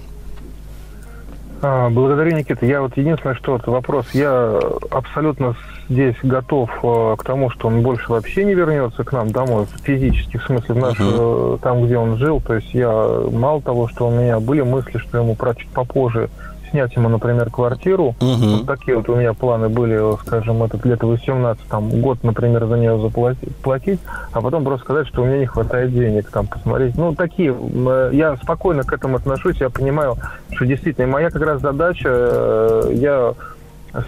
А, 1.62 1.90
благодарю, 1.90 2.36
Никита. 2.38 2.66
Я 2.66 2.82
вот 2.82 2.96
единственное, 2.96 3.36
что 3.36 3.52
вот 3.52 3.68
вопрос. 3.68 4.06
Я 4.14 4.58
абсолютно 4.90 5.56
здесь 5.90 6.16
готов 6.24 6.70
э, 6.84 7.16
к 7.18 7.24
тому, 7.24 7.50
что 7.50 7.68
он 7.68 7.82
больше 7.82 8.12
вообще 8.12 8.46
не 8.46 8.54
вернется 8.54 9.04
к 9.04 9.12
нам 9.12 9.32
домой, 9.32 9.66
физически, 9.84 10.38
в 10.38 10.44
смысле, 10.44 10.76
в 10.76 10.78
наш, 10.78 11.00
uh-huh. 11.00 11.60
там, 11.60 11.86
где 11.86 11.98
он 11.98 12.18
жил. 12.18 12.42
То 12.42 12.56
есть 12.56 12.74
я 12.74 12.92
мало 13.32 13.62
того, 13.62 13.88
что 13.88 14.08
у 14.08 14.12
меня 14.12 14.40
были 14.40 14.62
мысли, 14.62 14.98
что 14.98 15.18
ему 15.18 15.36
про 15.36 15.56
чуть 15.56 15.70
попозже 15.70 16.30
снять 16.70 16.96
ему, 16.96 17.10
например, 17.10 17.50
квартиру. 17.50 18.16
Угу. 18.20 18.58
Вот 18.58 18.68
такие 18.68 18.98
вот 18.98 19.10
у 19.10 19.16
меня 19.16 19.34
планы 19.34 19.70
были, 19.70 20.00
скажем, 20.22 20.64
этот 20.64 20.86
лето 20.86 21.08
18, 21.08 21.64
там, 21.68 21.90
год, 22.02 22.24
например, 22.24 22.66
за 22.66 22.78
нее 22.78 23.00
заплатить, 23.00 23.56
платить, 23.58 24.00
а 24.32 24.42
потом 24.42 24.64
просто 24.64 24.86
сказать, 24.86 25.08
что 25.08 25.24
у 25.24 25.26
меня 25.26 25.40
не 25.40 25.46
хватает 25.46 25.94
денег, 25.94 26.30
там, 26.30 26.48
посмотреть. 26.48 26.96
Ну, 26.96 27.16
такие, 27.16 27.56
э, 27.56 28.10
я 28.14 28.38
спокойно 28.38 28.84
к 28.84 28.94
этому 28.94 29.18
отношусь, 29.18 29.58
я 29.60 29.70
понимаю, 29.70 30.18
что 30.52 30.66
действительно, 30.66 31.08
моя 31.08 31.30
как 31.30 31.42
раз 31.42 31.62
задача, 31.62 32.10
э, 32.10 32.92
я 32.94 33.34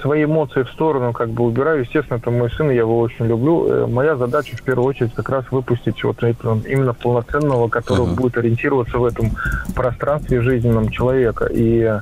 свои 0.02 0.26
эмоции 0.26 0.64
в 0.64 0.70
сторону 0.70 1.12
как 1.14 1.30
бы 1.30 1.44
убираю. 1.44 1.82
Естественно, 1.82 2.18
это 2.18 2.30
мой 2.30 2.52
сын, 2.52 2.70
я 2.70 2.80
его 2.80 3.00
очень 3.00 3.26
люблю. 3.26 3.68
Э, 3.68 3.88
моя 3.88 4.16
задача 4.16 4.56
в 4.56 4.62
первую 4.62 4.88
очередь 4.88 5.14
как 5.14 5.30
раз 5.30 5.46
выпустить 5.52 6.04
вот 6.04 6.22
именно 6.24 6.94
полноценного, 6.94 7.68
который 7.68 8.06
uh-huh. 8.06 8.16
будет 8.16 8.38
ориентироваться 8.38 8.98
в 9.00 9.06
этом 9.06 9.32
пространстве 9.76 10.42
жизненном 10.42 10.90
человека. 10.90 11.48
И 11.52 12.00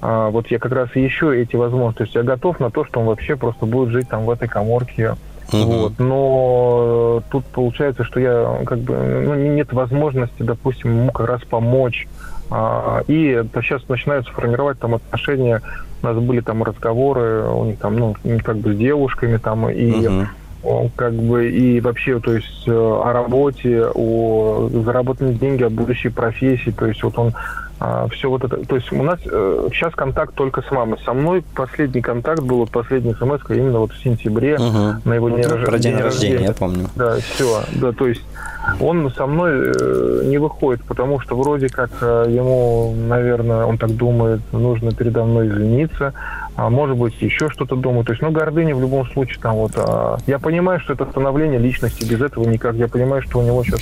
а, 0.00 0.30
вот 0.30 0.46
я 0.48 0.58
как 0.58 0.72
раз 0.72 0.90
ищу 0.94 1.32
эти 1.32 1.56
возможности. 1.56 1.98
То 1.98 2.04
есть 2.04 2.14
я 2.14 2.22
готов 2.22 2.60
на 2.60 2.70
то, 2.70 2.84
что 2.84 3.00
он 3.00 3.06
вообще 3.06 3.36
просто 3.36 3.66
будет 3.66 3.90
жить 3.90 4.08
там 4.08 4.24
в 4.24 4.30
этой 4.30 4.46
коморке. 4.46 5.16
Uh-huh. 5.50 5.64
Вот. 5.64 5.98
Но 5.98 7.22
тут 7.30 7.46
получается, 7.46 8.04
что 8.04 8.20
я 8.20 8.60
как 8.64 8.78
бы 8.78 8.94
ну, 8.94 9.34
нет 9.34 9.72
возможности, 9.72 10.42
допустим, 10.42 10.90
ему 10.90 11.10
как 11.10 11.26
раз 11.26 11.42
помочь. 11.42 12.06
А, 12.50 13.02
и 13.06 13.26
это 13.26 13.62
сейчас 13.62 13.86
начинаются 13.88 14.32
формировать 14.32 14.78
там 14.78 14.94
отношения. 14.94 15.62
У 16.02 16.06
нас 16.06 16.16
были 16.16 16.40
там 16.40 16.62
разговоры 16.62 17.48
у 17.48 17.64
них 17.64 17.78
там, 17.78 17.96
ну, 17.96 18.14
как 18.44 18.58
бы 18.58 18.74
с 18.74 18.76
девушками 18.76 19.36
там 19.36 19.68
и 19.68 19.90
uh-huh 19.90 20.26
как 20.96 21.14
бы 21.14 21.50
и 21.50 21.80
вообще, 21.80 22.18
то 22.20 22.34
есть 22.34 22.66
э, 22.66 22.72
о 22.72 23.12
работе, 23.12 23.86
о 23.94 24.68
заработанных 24.68 25.38
деньги, 25.38 25.62
о 25.62 25.70
будущей 25.70 26.08
профессии, 26.08 26.70
то 26.70 26.86
есть 26.86 27.02
вот 27.02 27.18
он 27.18 27.32
а, 27.80 28.08
все 28.08 28.28
вот 28.28 28.44
это. 28.44 28.56
То 28.66 28.76
есть 28.76 28.92
у 28.92 29.02
нас 29.02 29.20
э, 29.24 29.68
сейчас 29.72 29.94
контакт 29.94 30.34
только 30.34 30.62
с 30.62 30.70
мамой. 30.70 30.98
Со 31.04 31.12
мной 31.12 31.44
последний 31.54 32.00
контакт 32.00 32.40
был, 32.42 32.58
вот 32.58 32.70
последний 32.70 33.14
смс 33.14 33.40
именно 33.50 33.78
вот 33.78 33.92
в 33.92 34.02
сентябре 34.02 34.56
угу. 34.56 35.00
на 35.04 35.14
его 35.14 35.30
день, 35.30 35.42
рождения. 35.42 35.66
Про 35.66 35.78
день 35.78 35.96
рождения, 35.96 36.44
я 36.44 36.52
помню. 36.52 36.88
Да, 36.96 37.18
все. 37.18 37.62
Да, 37.80 37.92
то 37.92 38.08
есть 38.08 38.22
он 38.80 39.10
со 39.12 39.26
мной 39.26 39.52
э, 39.52 40.22
не 40.24 40.38
выходит, 40.38 40.82
потому 40.84 41.20
что 41.20 41.36
вроде 41.36 41.68
как 41.68 41.90
э, 42.00 42.26
ему, 42.28 42.94
наверное, 42.94 43.64
он 43.64 43.78
так 43.78 43.94
думает, 43.96 44.40
нужно 44.52 44.92
передо 44.92 45.24
мной 45.24 45.48
извиниться, 45.48 46.14
а 46.56 46.70
может 46.70 46.96
быть 46.96 47.14
еще 47.20 47.48
что-то 47.48 47.76
думает. 47.76 48.06
То 48.06 48.12
есть, 48.12 48.22
ну, 48.22 48.32
гордыня 48.32 48.74
в 48.74 48.80
любом 48.80 49.06
случае 49.10 49.38
там 49.40 49.54
вот. 49.54 49.72
А, 49.76 50.18
я 50.26 50.40
понимаю, 50.40 50.80
что 50.80 50.94
это 50.94 51.06
становление 51.06 51.60
личности, 51.60 52.04
без 52.04 52.20
этого 52.20 52.48
никак. 52.48 52.74
Я 52.74 52.88
понимаю, 52.88 53.22
что 53.22 53.38
у 53.38 53.42
него 53.42 53.62
сейчас 53.62 53.80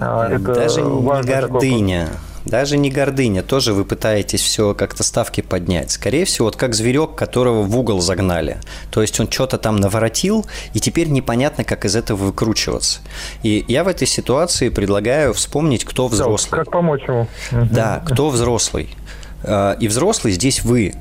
а, 0.00 0.28
это 0.28 0.54
Даже 0.54 0.80
не 0.80 1.02
гордыня. 1.02 2.06
Такой 2.06 2.25
даже 2.46 2.78
не 2.78 2.90
гордыня, 2.90 3.42
тоже 3.42 3.72
вы 3.72 3.84
пытаетесь 3.84 4.40
все 4.40 4.74
как-то 4.74 5.02
ставки 5.02 5.40
поднять. 5.40 5.90
Скорее 5.90 6.24
всего, 6.24 6.46
вот 6.46 6.56
как 6.56 6.74
зверек, 6.74 7.14
которого 7.14 7.62
в 7.62 7.76
угол 7.76 8.00
загнали. 8.00 8.58
То 8.90 9.02
есть 9.02 9.18
он 9.20 9.30
что-то 9.30 9.58
там 9.58 9.76
наворотил, 9.76 10.46
и 10.72 10.80
теперь 10.80 11.08
непонятно, 11.08 11.64
как 11.64 11.84
из 11.84 11.96
этого 11.96 12.26
выкручиваться. 12.26 13.00
И 13.42 13.64
я 13.68 13.84
в 13.84 13.88
этой 13.88 14.06
ситуации 14.06 14.68
предлагаю 14.68 15.34
вспомнить, 15.34 15.84
кто 15.84 16.08
взрослый. 16.08 16.50
Да, 16.50 16.56
как 16.64 16.70
помочь 16.72 17.02
ему. 17.06 17.26
Да, 17.50 18.02
кто 18.06 18.30
взрослый. 18.30 18.94
А, 19.42 19.72
и 19.72 19.88
взрослый 19.88 20.32
здесь 20.32 20.62
вы 20.62 20.94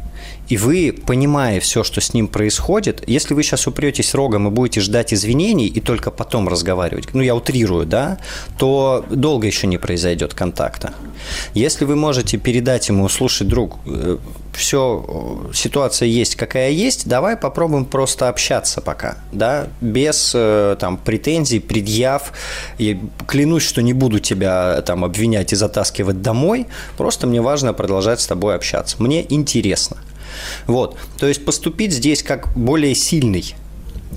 и 0.48 0.58
вы, 0.58 0.96
понимая 1.06 1.60
все, 1.60 1.84
что 1.84 2.02
с 2.02 2.14
ним 2.14 2.28
происходит, 2.28 3.04
если 3.08 3.34
вы 3.34 3.44
сейчас 3.44 3.68
упретесь 3.68 4.14
рогом 4.14 4.48
и 4.48 4.52
будете 4.52 4.82
ждать 4.82 5.14
извинений 5.14 5.68
и 5.68 5.80
только 5.80 6.12
потом 6.12 6.48
разговаривать, 6.48 7.14
ну 7.14 7.22
я 7.22 7.36
утрирую, 7.36 7.86
да, 7.86 8.20
то 8.58 9.06
долго 9.10 9.48
еще 9.48 9.68
не 9.68 9.78
произойдет 9.78 10.34
контакта. 10.34 10.94
Если 11.54 11.86
вы 11.86 11.96
можете 11.96 12.38
передать 12.38 12.90
ему, 12.90 13.10
слушай, 13.10 13.48
друг, 13.48 13.78
э, 13.86 14.18
все, 14.54 15.50
ситуация 15.54 16.08
есть, 16.08 16.36
какая 16.36 16.70
есть, 16.70 17.08
давай 17.08 17.38
попробуем 17.38 17.86
просто 17.86 18.30
общаться 18.30 18.82
пока, 18.82 19.18
да, 19.32 19.68
без 19.82 20.32
э, 20.36 20.76
там 20.80 20.98
претензий, 20.98 21.60
предъяв. 21.60 22.32
И 22.78 23.00
клянусь, 23.28 23.64
что 23.64 23.82
не 23.82 23.94
буду 23.94 24.20
тебя 24.20 24.82
там 24.84 25.04
обвинять 25.04 25.54
и 25.54 25.56
затаскивать 25.56 26.22
домой, 26.22 26.68
просто 26.98 27.28
мне 27.28 27.42
важно 27.42 27.74
продолжать 27.74 28.22
с 28.22 28.28
тобой 28.28 28.56
общаться. 28.56 28.98
Мне 29.00 29.26
интересно. 29.28 29.98
Вот. 30.68 30.98
То 31.18 31.28
есть 31.28 31.46
поступить 31.46 31.94
здесь 31.94 32.24
как 32.24 32.56
более 32.56 32.96
сильный 32.96 33.56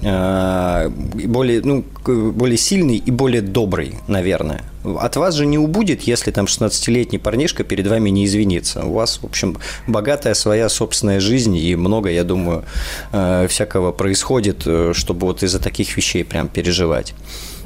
э, 0.02 0.88
более, 0.88 1.62
ну, 1.62 1.84
более 2.04 2.58
сильный 2.58 2.96
и 2.96 3.10
более 3.10 3.42
добрый, 3.42 3.94
наверное. 4.06 4.62
От 4.84 5.16
вас 5.16 5.34
же 5.34 5.46
не 5.46 5.58
убудет, 5.58 6.02
если 6.02 6.30
там 6.30 6.46
16-летний 6.46 7.18
парнишка 7.18 7.64
перед 7.64 7.86
вами 7.86 8.10
не 8.10 8.24
извинится. 8.24 8.84
У 8.84 8.92
вас, 8.92 9.18
в 9.22 9.26
общем, 9.26 9.58
богатая 9.86 10.34
своя 10.34 10.68
собственная 10.68 11.20
жизнь, 11.20 11.56
и 11.56 11.76
много, 11.76 12.10
я 12.10 12.24
думаю, 12.24 12.64
э, 13.12 13.46
всякого 13.48 13.92
происходит, 13.92 14.62
э, 14.66 14.92
чтобы 14.94 15.26
вот 15.26 15.42
из-за 15.42 15.58
таких 15.58 15.96
вещей 15.96 16.24
прям 16.24 16.48
переживать. 16.48 17.14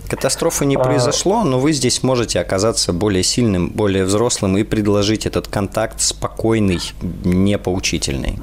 Катастрофы 0.09 0.67
не 0.67 0.77
а. 0.77 0.81
произошло, 0.81 1.43
но 1.45 1.59
вы 1.59 1.73
здесь 1.73 2.03
можете 2.03 2.41
оказаться 2.41 2.93
более 2.93 3.23
сильным, 3.23 3.71
более 3.71 4.05
взрослым 4.05 4.57
и 4.59 4.63
предложить 4.63 5.27
этот 5.27 5.49
контакт 5.49 6.01
спокойный, 6.01 6.81
не 7.25 7.59
поучительный. 7.59 8.39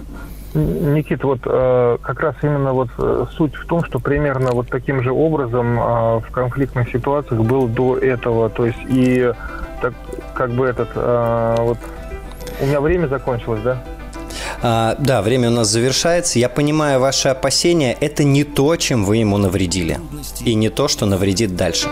Никит, 0.54 1.24
вот 1.24 1.42
э, 1.46 1.98
как 2.02 2.20
раз 2.22 2.36
именно 2.42 2.74
вот 2.74 2.90
э, 2.98 3.26
суть 3.38 3.54
в 3.54 3.68
том, 3.68 3.84
что 3.86 4.00
примерно 4.00 4.52
вот 4.52 4.68
таким 4.68 5.04
же 5.04 5.12
образом 5.12 5.80
э, 5.80 6.20
в 6.20 6.32
конфликтных 6.32 6.90
ситуациях 6.90 7.42
был 7.42 7.68
до 7.68 7.98
этого, 7.98 8.50
то 8.50 8.66
есть 8.66 8.80
и 8.90 9.32
так 9.82 9.94
как 10.34 10.52
бы 10.52 10.66
этот 10.66 10.90
э, 10.96 11.56
вот 11.60 11.78
у 12.62 12.66
меня 12.66 12.82
время 12.82 13.08
закончилось, 13.08 13.62
да? 13.64 13.84
А, 14.62 14.96
да, 15.00 15.22
время 15.22 15.50
у 15.50 15.54
нас 15.54 15.70
завершается. 15.70 16.40
Я 16.40 16.50
понимаю 16.50 17.00
ваши 17.00 17.30
опасения. 17.30 17.96
Это 18.00 18.24
не 18.24 18.44
то, 18.44 18.76
чем 18.76 19.06
вы 19.06 19.18
ему 19.18 19.38
навредили. 19.38 20.00
И 20.44 20.54
не 20.54 20.70
то, 20.70 20.88
что 20.88 21.06
навредит 21.06 21.56
дальше. 21.56 21.88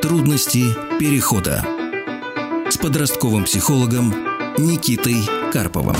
Трудности 0.00 0.64
перехода. 0.98 1.64
С 2.70 2.76
подростковым 2.78 3.44
психологом 3.44 4.14
Никитой 4.56 5.16
Карповым. 5.52 5.96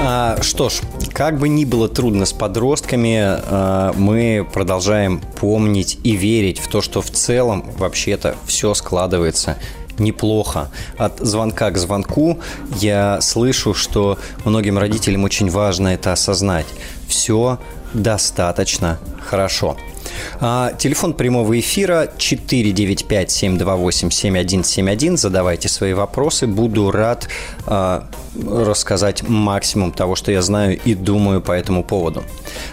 А, 0.00 0.40
что 0.42 0.68
ж, 0.68 0.80
как 1.12 1.38
бы 1.38 1.48
ни 1.48 1.64
было 1.64 1.88
трудно 1.88 2.24
с 2.24 2.32
подростками, 2.32 3.18
а, 3.20 3.92
мы 3.94 4.46
продолжаем 4.52 5.20
помнить 5.40 5.98
и 6.04 6.12
верить 6.12 6.60
в 6.60 6.68
то, 6.68 6.80
что 6.80 7.02
в 7.02 7.10
целом 7.10 7.68
вообще-то 7.76 8.36
все 8.46 8.74
складывается 8.74 9.58
неплохо. 9.98 10.70
От 10.96 11.18
звонка 11.20 11.70
к 11.70 11.78
звонку 11.78 12.38
я 12.80 13.20
слышу, 13.20 13.74
что 13.74 14.18
многим 14.44 14.78
родителям 14.78 15.24
очень 15.24 15.50
важно 15.50 15.88
это 15.88 16.12
осознать. 16.12 16.66
Все 17.08 17.58
достаточно 17.94 18.98
хорошо. 19.20 19.76
А, 20.40 20.72
телефон 20.72 21.14
прямого 21.14 21.58
эфира 21.58 22.10
495-728-7171. 22.18 25.16
Задавайте 25.16 25.68
свои 25.68 25.92
вопросы. 25.92 26.46
Буду 26.46 26.90
рад 26.90 27.28
а, 27.66 28.08
рассказать 28.46 29.28
максимум 29.28 29.92
того, 29.92 30.14
что 30.14 30.32
я 30.32 30.42
знаю 30.42 30.78
и 30.84 30.94
думаю 30.94 31.40
по 31.40 31.52
этому 31.52 31.82
поводу. 31.82 32.22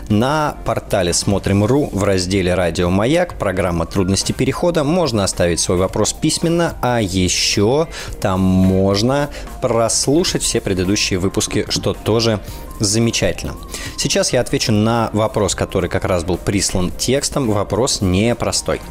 На 0.10 0.56
портале 0.66 1.14
«Смотрим.ру» 1.14 1.90
в 1.92 2.04
разделе 2.04 2.54
«Радио 2.54 2.90
Маяк» 2.90 3.38
программа 3.38 3.86
«Трудности 3.86 4.32
перехода» 4.32 4.84
можно 4.84 5.24
оставить 5.24 5.60
свой 5.60 5.78
вопрос 5.78 6.14
письменно, 6.14 6.76
а 6.82 7.02
еще 7.02 7.88
там 8.22 8.40
можно 8.40 9.30
прослушать 9.62 10.44
все 10.44 10.62
предыдущие 10.62 11.20
выпуски, 11.20 11.66
что 11.70 11.94
тоже 11.94 12.40
замечательно. 12.80 13.56
Сейчас 13.98 14.34
я 14.34 14.42
отвечу 14.42 14.72
на 14.72 15.10
вопрос, 15.14 15.56
который 15.56 15.90
как 15.90 16.06
раз 16.06 16.24
был 16.24 16.38
прислан 16.38 16.92
текстом. 17.36 17.52
Вопрос 17.52 18.02
непростой. 18.02 18.82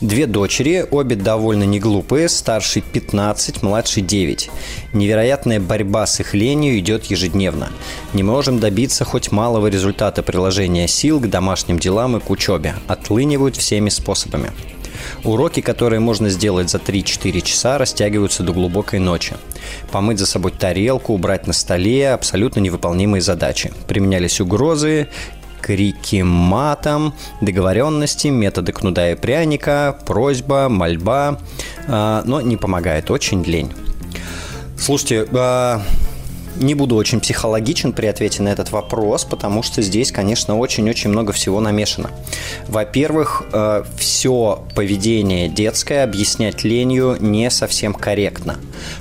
Две 0.00 0.26
дочери, 0.26 0.86
обе 0.90 1.16
довольно 1.16 1.64
неглупые, 1.64 2.28
старший 2.28 2.82
15, 2.82 3.62
младший 3.62 4.02
9. 4.02 4.50
Невероятная 4.92 5.60
борьба 5.60 6.06
с 6.06 6.20
их 6.20 6.34
ленью 6.34 6.78
идет 6.78 7.10
ежедневно. 7.10 7.68
Не 8.14 8.22
можем 8.22 8.58
добиться 8.58 9.04
хоть 9.04 9.32
малого 9.32 9.68
результата 9.68 10.22
приложения 10.22 10.88
сил 10.88 11.20
к 11.20 11.28
домашним 11.28 11.78
делам 11.78 12.16
и 12.16 12.20
к 12.20 12.30
учебе. 12.30 12.74
Отлынивают 12.88 13.56
всеми 13.56 13.90
способами. 13.90 14.50
Уроки, 15.24 15.60
которые 15.60 16.00
можно 16.00 16.28
сделать 16.28 16.70
за 16.70 16.78
3-4 16.78 17.40
часа, 17.40 17.78
растягиваются 17.78 18.42
до 18.42 18.52
глубокой 18.52 18.98
ночи. 18.98 19.34
Помыть 19.90 20.18
за 20.18 20.26
собой 20.26 20.52
тарелку, 20.52 21.14
убрать 21.14 21.46
на 21.46 21.52
столе– 21.52 22.10
абсолютно 22.12 22.60
невыполнимые 22.60 23.20
задачи. 23.20 23.72
Применялись 23.88 24.40
угрозы, 24.40 25.08
крики 25.60 26.22
матом, 26.22 27.14
договоренности, 27.40 28.28
методы 28.28 28.72
кнуда 28.72 29.12
и 29.12 29.14
пряника, 29.14 29.98
просьба, 30.06 30.68
мольба, 30.68 31.38
а, 31.88 32.22
но 32.24 32.40
не 32.40 32.56
помогает, 32.56 33.10
очень 33.10 33.42
лень. 33.44 33.72
Слушайте, 34.78 35.26
а, 35.32 35.82
не 36.56 36.74
буду 36.74 36.96
очень 36.96 37.20
психологичен 37.20 37.92
при 37.92 38.06
ответе 38.06 38.42
на 38.42 38.48
этот 38.48 38.70
вопрос, 38.70 39.24
потому 39.24 39.62
что 39.62 39.82
здесь, 39.82 40.12
конечно, 40.12 40.58
очень-очень 40.58 41.10
много 41.10 41.32
всего 41.32 41.60
намешано. 41.60 42.10
Во-первых, 42.68 43.44
э, 43.52 43.84
все 43.98 44.64
поведение 44.74 45.48
детское 45.48 46.04
объяснять 46.04 46.64
ленью 46.64 47.16
не 47.20 47.50
совсем 47.50 47.94
корректно. 47.94 48.56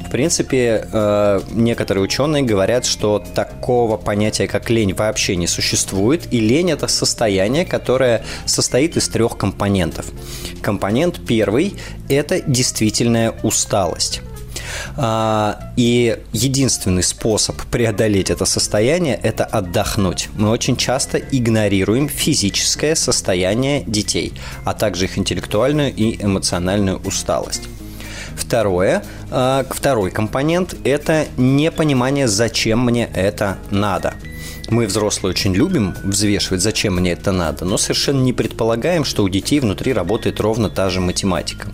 В 0.05 0.09
принципе, 0.09 0.87
э, 0.91 1.41
некоторые 1.51 2.03
ученые 2.03 2.43
говорят, 2.43 2.85
что 2.85 3.23
такого 3.33 3.97
понятия, 3.97 4.47
как 4.47 4.69
лень, 4.69 4.93
вообще 4.93 5.35
не 5.35 5.47
существует, 5.47 6.31
и 6.31 6.39
лень– 6.39 6.71
это 6.71 6.87
состояние, 6.87 7.65
которое 7.65 8.23
состоит 8.45 8.97
из 8.97 9.07
трех 9.09 9.37
компонентов. 9.37 10.07
Компонент 10.61 11.19
первый– 11.25 11.75
это 12.09 12.41
действительная 12.41 13.33
усталость. 13.43 14.21
А, 14.97 15.71
и 15.77 16.17
единственный 16.33 17.03
способ 17.03 17.61
преодолеть 17.63 18.29
это 18.29 18.45
состояние– 18.45 19.19
это 19.23 19.45
отдохнуть. 19.45 20.29
Мы 20.35 20.49
очень 20.49 20.77
часто 20.77 21.17
игнорируем 21.17 22.09
физическое 22.09 22.95
состояние 22.95 23.83
детей, 23.85 24.33
а 24.65 24.73
также 24.73 25.05
их 25.05 25.17
интеллектуальную 25.17 25.93
и 25.93 26.21
эмоциональную 26.23 26.99
усталость. 27.05 27.63
Второе, 28.35 29.03
а, 29.31 29.65
второй 29.69 30.11
компонент– 30.11 30.75
это 30.83 31.25
непонимание, 31.37 32.27
зачем 32.27 32.85
мне 32.85 33.09
это 33.13 33.57
надо. 33.69 34.13
Мы, 34.69 34.85
взрослые, 34.85 35.31
очень 35.31 35.55
любим 35.55 35.95
взвешивать, 36.03 36.61
зачем 36.61 36.95
мне 36.95 37.13
это 37.13 37.31
надо, 37.31 37.65
но 37.65 37.77
совершенно 37.77 38.21
не 38.21 38.33
предполагаем, 38.33 39.03
что 39.03 39.23
у 39.23 39.29
детей 39.29 39.59
внутри 39.59 39.93
работает 39.93 40.39
ровно 40.39 40.69
та 40.69 40.89
же 40.89 41.01
математика. 41.01 41.69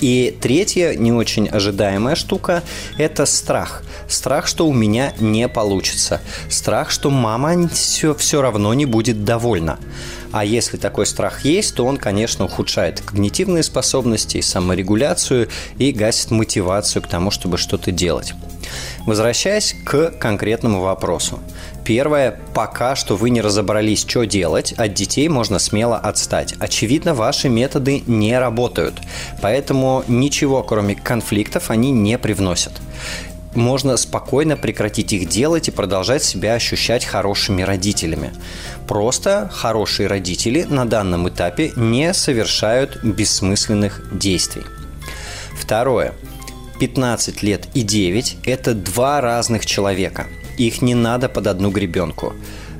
И 0.00 0.36
третья, 0.40 0.94
не 0.94 1.12
очень 1.12 1.48
ожидаемая 1.48 2.14
штука– 2.14 2.62
это 2.98 3.26
страх. 3.26 3.82
Страх, 4.08 4.46
что 4.46 4.66
у 4.66 4.72
меня 4.72 5.12
не 5.18 5.48
получится. 5.48 6.20
Страх, 6.48 6.90
что 6.90 7.10
мама 7.10 7.68
все, 7.68 8.14
все 8.14 8.40
равно 8.40 8.72
не 8.74 8.86
будет 8.86 9.24
довольна. 9.24 9.78
А 10.32 10.44
если 10.44 10.76
такой 10.76 11.06
страх 11.06 11.44
есть, 11.44 11.74
то 11.74 11.84
он, 11.84 11.96
конечно, 11.96 12.44
ухудшает 12.44 13.00
когнитивные 13.00 13.62
способности, 13.62 14.40
саморегуляцию 14.40 15.48
и 15.78 15.92
гасит 15.92 16.30
мотивацию 16.30 17.02
к 17.02 17.06
тому, 17.06 17.30
чтобы 17.30 17.58
что-то 17.58 17.92
делать. 17.92 18.34
Возвращаясь 19.06 19.74
к 19.84 20.10
конкретному 20.18 20.80
вопросу. 20.80 21.40
Первое, 21.84 22.38
пока 22.52 22.94
что 22.96 23.16
вы 23.16 23.30
не 23.30 23.40
разобрались, 23.40 24.04
что 24.06 24.24
делать, 24.24 24.72
от 24.72 24.92
детей 24.92 25.26
можно 25.28 25.58
смело 25.58 25.96
отстать. 25.96 26.54
Очевидно, 26.58 27.14
ваши 27.14 27.48
методы 27.48 28.02
не 28.06 28.38
работают, 28.38 29.00
поэтому 29.40 30.04
ничего, 30.06 30.62
кроме 30.62 30.94
конфликтов, 30.94 31.70
они 31.70 31.90
не 31.90 32.18
привносят 32.18 32.72
можно 33.54 33.96
спокойно 33.96 34.56
прекратить 34.56 35.12
их 35.12 35.28
делать 35.28 35.68
и 35.68 35.72
продолжать 35.72 36.22
себя 36.22 36.54
ощущать 36.54 37.04
хорошими 37.04 37.62
родителями. 37.62 38.32
Просто 38.86 39.50
хорошие 39.52 40.08
родители 40.08 40.62
на 40.62 40.84
данном 40.84 41.28
этапе 41.28 41.72
не 41.76 42.12
совершают 42.14 43.02
бессмысленных 43.02 44.02
действий. 44.18 44.64
Второе. 45.58 46.14
15 46.78 47.42
лет 47.42 47.68
и 47.74 47.82
9– 47.82 48.36
это 48.44 48.74
два 48.74 49.20
разных 49.20 49.66
человека. 49.66 50.26
Их 50.56 50.80
не 50.80 50.94
надо 50.94 51.28
под 51.28 51.46
одну 51.48 51.70
гребенку. 51.70 52.34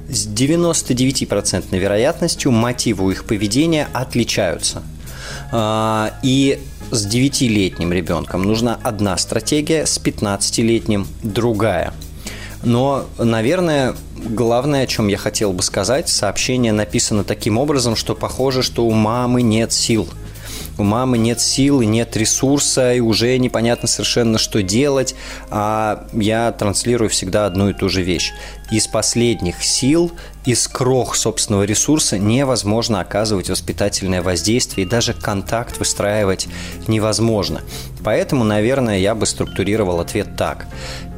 С 0.08 0.26
99% 0.26 1.76
вероятностью 1.76 2.50
мотивы 2.50 3.12
их 3.12 3.24
поведения 3.24 3.88
отличаются. 3.92 4.82
А, 5.52 6.14
и 6.22 6.60
с 6.90 7.06
9-летним 7.06 7.92
ребенком 7.92 8.42
нужна 8.42 8.78
одна 8.82 9.16
стратегия, 9.16 9.86
с 9.86 9.98
15-летним 9.98 11.06
другая. 11.22 11.92
Но, 12.64 13.06
наверное, 13.18 13.94
главное, 14.16 14.84
о 14.84 14.86
чем 14.86 15.08
я 15.08 15.16
хотел 15.16 15.52
бы 15.52 15.62
сказать, 15.62 16.08
сообщение 16.08 16.72
написано 16.72 17.24
таким 17.24 17.58
образом, 17.58 17.94
что 17.94 18.14
похоже, 18.14 18.62
что 18.62 18.84
у 18.84 18.92
мамы 18.92 19.42
нет 19.42 19.72
сил– 19.72 20.08
у 20.78 20.84
мамы 20.84 21.18
нет 21.18 21.40
сил, 21.40 21.82
нет 21.82 22.16
ресурса, 22.16 22.94
и 22.94 23.00
уже 23.00 23.36
непонятно 23.38 23.88
совершенно, 23.88 24.38
что 24.38 24.62
делать, 24.62 25.16
а 25.50 26.06
я 26.12 26.52
транслирую 26.52 27.10
всегда 27.10 27.46
одну 27.46 27.70
и 27.70 27.74
ту 27.74 27.88
же 27.88 28.02
вещь. 28.02 28.32
Из 28.70 28.86
последних 28.86 29.62
сил, 29.64 30.12
из 30.44 30.68
крох 30.68 31.16
собственного 31.16 31.62
ресурса 31.62 32.18
невозможно 32.18 33.00
оказывать 33.00 33.48
воспитательное 33.48 34.20
воздействие, 34.20 34.86
и 34.86 34.88
даже 34.88 35.14
контакт 35.14 35.78
выстраивать 35.78 36.48
невозможно. 36.86 37.62
Поэтому, 38.04 38.44
наверное, 38.44 38.98
я 38.98 39.14
бы 39.14 39.24
структурировал 39.24 40.00
ответ 40.00 40.36
так. 40.36 40.66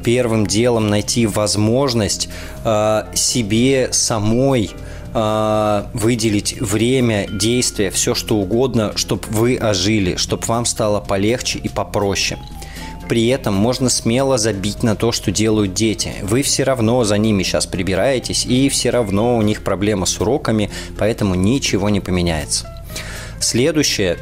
Первым 0.03 0.47
делом 0.47 0.89
найти 0.89 1.27
возможность 1.27 2.29
э, 2.63 3.03
себе 3.13 3.89
самой 3.91 4.71
э, 5.13 5.83
выделить 5.93 6.59
время, 6.61 7.27
действия, 7.27 7.91
все 7.91 8.15
что 8.15 8.37
угодно, 8.37 8.93
чтобы 8.95 9.23
вы 9.29 9.57
ожили, 9.57 10.15
чтобы 10.15 10.45
вам 10.45 10.65
стало 10.65 11.01
полегче 11.01 11.59
и 11.59 11.67
попроще. 11.67 12.39
При 13.09 13.27
этом 13.27 13.53
можно 13.53 13.89
смело 13.89 14.37
забить 14.37 14.83
на 14.83 14.95
то, 14.95 15.11
что 15.11 15.31
делают 15.31 15.73
дети. 15.73 16.13
Вы 16.21 16.43
все 16.43 16.63
равно 16.63 17.03
за 17.03 17.17
ними 17.17 17.43
сейчас 17.43 17.65
прибираетесь, 17.65 18.45
и 18.45 18.69
все 18.69 18.89
равно 18.89 19.37
у 19.37 19.41
них 19.41 19.63
проблема 19.63 20.05
с 20.05 20.19
уроками, 20.21 20.69
поэтому 20.97 21.35
ничего 21.35 21.89
не 21.89 21.99
поменяется. 21.99 22.67
Следующее 23.39 24.17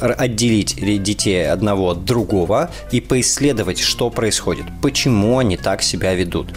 отделить 0.00 0.74
детей 1.02 1.48
одного 1.48 1.90
от 1.90 2.04
другого 2.04 2.70
и 2.90 3.00
поисследовать, 3.00 3.78
что 3.78 4.10
происходит, 4.10 4.64
почему 4.82 5.38
они 5.38 5.56
так 5.56 5.82
себя 5.82 6.14
ведут. 6.14 6.48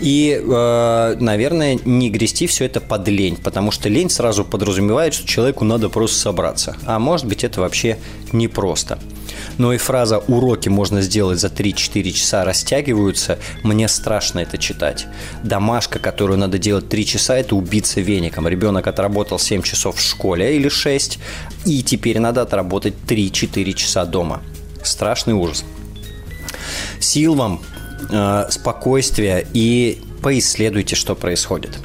И, 0.00 0.40
э, 0.40 1.16
наверное, 1.18 1.78
не 1.84 2.10
грести 2.10 2.46
все 2.46 2.66
это 2.66 2.80
под 2.80 3.08
лень, 3.08 3.36
потому 3.36 3.70
что 3.70 3.88
лень 3.88 4.10
сразу 4.10 4.44
подразумевает, 4.44 5.14
что 5.14 5.26
человеку 5.26 5.64
надо 5.64 5.88
просто 5.88 6.18
собраться. 6.18 6.76
А 6.86 6.98
может 6.98 7.26
быть, 7.26 7.44
это 7.44 7.60
вообще 7.60 7.98
непросто. 8.32 8.98
Но 9.58 9.72
и 9.72 9.76
фраза 9.78 10.18
«уроки 10.18 10.68
можно 10.68 11.00
сделать 11.00 11.40
за 11.40 11.48
3-4 11.48 12.12
часа» 12.12 12.44
растягиваются, 12.44 13.38
мне 13.62 13.88
страшно 13.88 14.40
это 14.40 14.56
читать. 14.56 15.06
Домашка, 15.42 15.98
которую 15.98 16.38
надо 16.38 16.58
делать 16.58 16.88
3 16.88 17.06
часа, 17.06 17.36
это 17.36 17.56
убиться 17.56 18.00
веником. 18.00 18.46
Ребенок 18.46 18.86
отработал 18.86 19.38
7 19.38 19.62
часов 19.62 19.96
в 19.96 20.00
школе 20.00 20.56
или 20.56 20.68
6, 20.68 21.18
и 21.66 21.82
теперь 21.82 22.20
надо 22.20 22.42
отработать 22.42 22.94
3-4 23.06 23.72
часа 23.72 24.04
дома. 24.04 24.42
Страшный 24.82 25.34
ужас. 25.34 25.64
Сил 27.00 27.34
вам, 27.34 27.60
э, 28.10 28.46
спокойствия 28.50 29.46
и 29.52 30.00
поисследуйте, 30.22 30.96
что 30.96 31.14
происходит. 31.14 31.78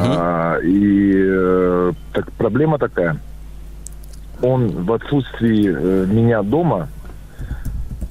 а, 0.00 0.58
и 0.62 1.12
э, 1.14 1.92
так, 2.12 2.32
проблема 2.32 2.78
такая. 2.78 3.18
Он 4.40 4.68
в 4.68 4.92
отсутствии 4.92 5.68
э, 5.68 6.06
меня 6.06 6.42
дома, 6.42 6.88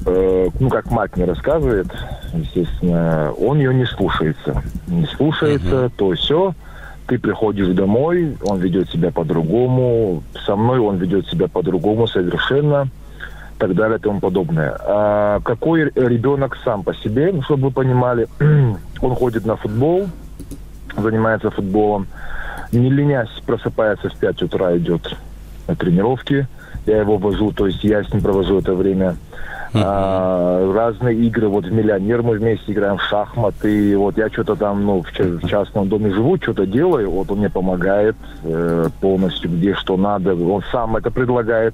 э, 0.06 0.50
ну, 0.60 0.70
как 0.70 0.92
мать 0.92 1.16
мне 1.16 1.26
рассказывает, 1.26 1.88
естественно, 2.34 3.34
он 3.34 3.58
ее 3.58 3.74
не 3.74 3.86
слушается. 3.86 4.62
Не 4.88 5.06
слушается, 5.08 5.86
uh-huh. 5.86 5.92
то 5.98 6.12
все. 6.14 6.54
Ты 7.08 7.20
приходишь 7.20 7.68
домой, 7.76 8.38
он 8.44 8.60
ведет 8.60 8.90
себя 8.90 9.12
по-другому. 9.12 10.24
Со 10.46 10.56
мной 10.56 10.80
он 10.80 10.98
ведет 10.98 11.28
себя 11.28 11.48
по-другому 11.48 12.08
совершенно 12.08 12.88
так 13.62 13.76
далее 13.76 14.00
и 14.00 14.02
тому 14.02 14.20
подобное. 14.20 14.76
А 14.80 15.40
какой 15.42 15.84
ребенок 15.94 16.58
сам 16.66 16.82
по 16.82 16.96
себе, 16.96 17.32
ну, 17.32 17.44
чтобы 17.44 17.68
вы 17.68 17.72
понимали, 17.72 18.28
он 19.02 19.16
ходит 19.16 19.46
на 19.46 19.56
футбол, 19.56 20.08
занимается 20.98 21.52
футболом. 21.52 22.08
Не 22.72 22.90
ленясь, 22.90 23.30
просыпается 23.46 24.10
в 24.10 24.16
5 24.16 24.44
утра, 24.44 24.78
идет 24.78 25.16
на 25.68 25.76
тренировки. 25.76 26.48
Я 26.86 27.00
его 27.00 27.18
вожу, 27.18 27.52
то 27.52 27.68
есть 27.68 27.84
я 27.84 28.04
с 28.04 28.12
ним 28.12 28.22
провожу 28.22 28.60
это 28.60 28.74
время. 28.74 29.16
Uh-huh. 29.74 29.82
А, 29.86 30.74
разные 30.74 31.16
игры, 31.16 31.48
вот 31.48 31.66
в 31.66 31.72
миллионер 31.72 32.24
мы 32.24 32.38
вместе 32.38 32.74
играем 32.74 32.98
в 32.98 33.04
шахматы, 33.04 33.98
вот 33.98 34.18
я 34.18 34.30
что-то 34.30 34.58
там, 34.58 34.84
ну, 34.86 35.02
в, 35.02 35.18
в 35.18 35.48
частном 35.48 35.88
доме 35.88 36.12
живу, 36.12 36.36
что-то 36.36 36.66
делаю, 36.66 37.10
вот 37.10 37.32
он 37.32 37.38
мне 37.38 37.50
помогает 37.50 38.18
э, 38.44 38.90
полностью, 39.00 39.50
где 39.50 39.74
что 39.76 39.96
надо, 39.96 40.36
он 40.36 40.62
сам 40.74 40.98
это 40.98 41.10
предлагает. 41.10 41.74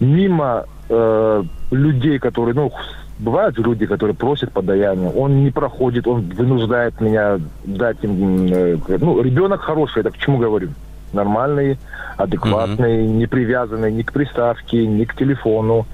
Мимо 0.00 0.64
э, 0.88 1.42
людей, 1.70 2.18
которые, 2.18 2.54
ну, 2.56 2.72
бывают 3.18 3.58
люди, 3.58 3.86
которые 3.86 4.14
просят 4.14 4.52
подаяние, 4.52 5.10
он 5.10 5.44
не 5.44 5.50
проходит, 5.50 6.06
он 6.06 6.22
вынуждает 6.22 7.00
меня 7.00 7.38
дать 7.64 8.02
им... 8.02 8.46
Э, 8.52 8.78
ну, 9.00 9.22
ребенок 9.22 9.60
хороший, 9.60 10.00
это 10.00 10.10
к 10.10 10.18
чему 10.18 10.38
говорю? 10.38 10.70
Нормальный, 11.12 11.78
адекватный, 12.16 13.04
mm-hmm. 13.04 13.16
не 13.16 13.26
привязанный 13.26 13.92
ни 13.92 14.02
к 14.02 14.12
приставке, 14.12 14.86
ни 14.86 15.04
к 15.04 15.14
телефону. 15.14 15.86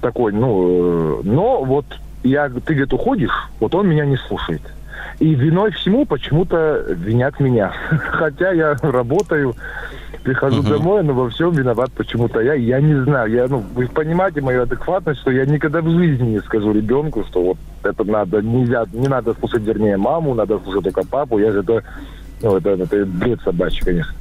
Такой, 0.00 0.32
ну... 0.32 1.20
Э, 1.20 1.22
но 1.24 1.64
вот 1.64 1.86
я, 2.24 2.48
ты, 2.48 2.74
говорит, 2.74 2.92
уходишь, 2.92 3.50
вот 3.60 3.74
он 3.74 3.88
меня 3.88 4.04
не 4.04 4.16
слушает. 4.16 4.62
И 5.20 5.34
виной 5.34 5.70
всему 5.72 6.06
почему-то 6.06 6.84
винят 6.88 7.38
меня. 7.38 7.72
Хотя 7.90 8.50
я 8.52 8.74
работаю, 8.82 9.54
прихожу 10.24 10.62
uh-huh. 10.62 10.70
домой, 10.70 11.02
но 11.04 11.12
во 11.12 11.28
всем 11.28 11.52
виноват 11.52 11.92
почему-то 11.92 12.40
я. 12.40 12.54
Я 12.54 12.80
не 12.80 12.94
знаю. 13.04 13.30
Я, 13.30 13.46
ну, 13.46 13.62
вы 13.74 13.86
понимаете 13.86 14.40
мою 14.40 14.62
адекватность, 14.62 15.20
что 15.20 15.30
я 15.30 15.44
никогда 15.44 15.82
в 15.82 15.90
жизни 15.90 16.30
не 16.30 16.40
скажу 16.40 16.72
ребенку, 16.72 17.24
что 17.28 17.42
вот 17.42 17.58
это 17.82 18.04
надо, 18.04 18.40
нельзя, 18.42 18.86
не 18.92 19.06
надо 19.06 19.34
слушать, 19.34 19.62
вернее, 19.62 19.96
маму, 19.96 20.34
надо 20.34 20.58
слушать 20.60 20.84
только 20.84 21.06
папу. 21.06 21.38
Я 21.38 21.52
же 21.52 21.60
это, 21.60 21.84
ну, 22.42 22.56
это, 22.56 22.70
это 22.70 23.06
бред 23.06 23.40
собачий, 23.42 23.84
конечно. 23.84 24.14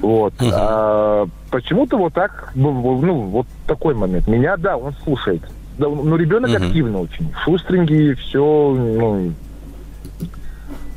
Вот. 0.00 0.34
Uh-huh. 0.34 0.50
А, 0.54 1.26
почему-то 1.50 1.98
вот 1.98 2.14
так, 2.14 2.52
ну, 2.54 3.00
ну, 3.00 3.22
вот 3.22 3.46
такой 3.66 3.94
момент. 3.94 4.28
Меня, 4.28 4.56
да, 4.56 4.76
он 4.76 4.94
слушает. 5.04 5.42
Да, 5.76 5.88
ну, 5.88 6.16
ребенок 6.16 6.50
uh-huh. 6.50 6.66
активно 6.66 7.00
очень. 7.00 7.32
Шустренький, 7.44 8.14
все, 8.14 8.40
ну, 8.40 9.32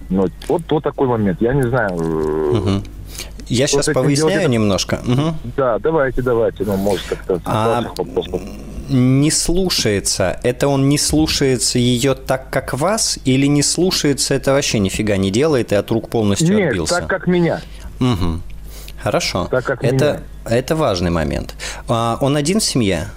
ну, 0.10 0.26
вот, 0.48 0.62
вот 0.70 0.84
такой 0.84 1.08
момент. 1.08 1.42
Я 1.42 1.54
не 1.54 1.64
знаю. 1.64 1.90
Uh-huh. 1.96 2.84
Я 3.48 3.68
сейчас 3.68 3.88
повыясняю 3.88 4.42
делать... 4.42 4.50
немножко. 4.50 5.00
Угу. 5.06 5.52
Да, 5.58 5.80
давайте, 5.80 6.22
давайте, 6.22 6.64
ну, 6.64 6.76
может, 6.78 7.06
как-то 7.08 7.40
а... 7.46 7.84
не 8.90 9.32
слушается. 9.32 10.40
Это 10.44 10.68
он 10.68 10.90
не 10.90 10.98
слушается 10.98 11.78
ее 11.78 12.16
так, 12.16 12.50
как 12.50 12.74
вас, 12.74 13.20
или 13.26 13.46
не 13.46 13.64
слушается, 13.64 14.34
это 14.34 14.54
вообще 14.54 14.80
нифига 14.80 15.18
не 15.18 15.32
делает 15.32 15.72
и 15.72 15.76
от 15.76 15.92
рук 15.92 16.10
полностью 16.10 16.56
Нет, 16.56 16.70
отбился? 16.70 16.96
так, 16.96 17.08
как 17.08 17.28
меня. 17.28 17.62
Угу. 18.00 18.42
Хорошо. 19.04 19.48
Так, 19.52 19.66
как 19.66 19.84
это, 19.84 20.24
меня. 20.46 20.58
это 20.58 20.76
важный 20.76 21.12
момент. 21.12 21.56
А, 21.88 22.18
он 22.22 22.36
один 22.36 22.60
в 22.60 22.64
семье? 22.64 23.10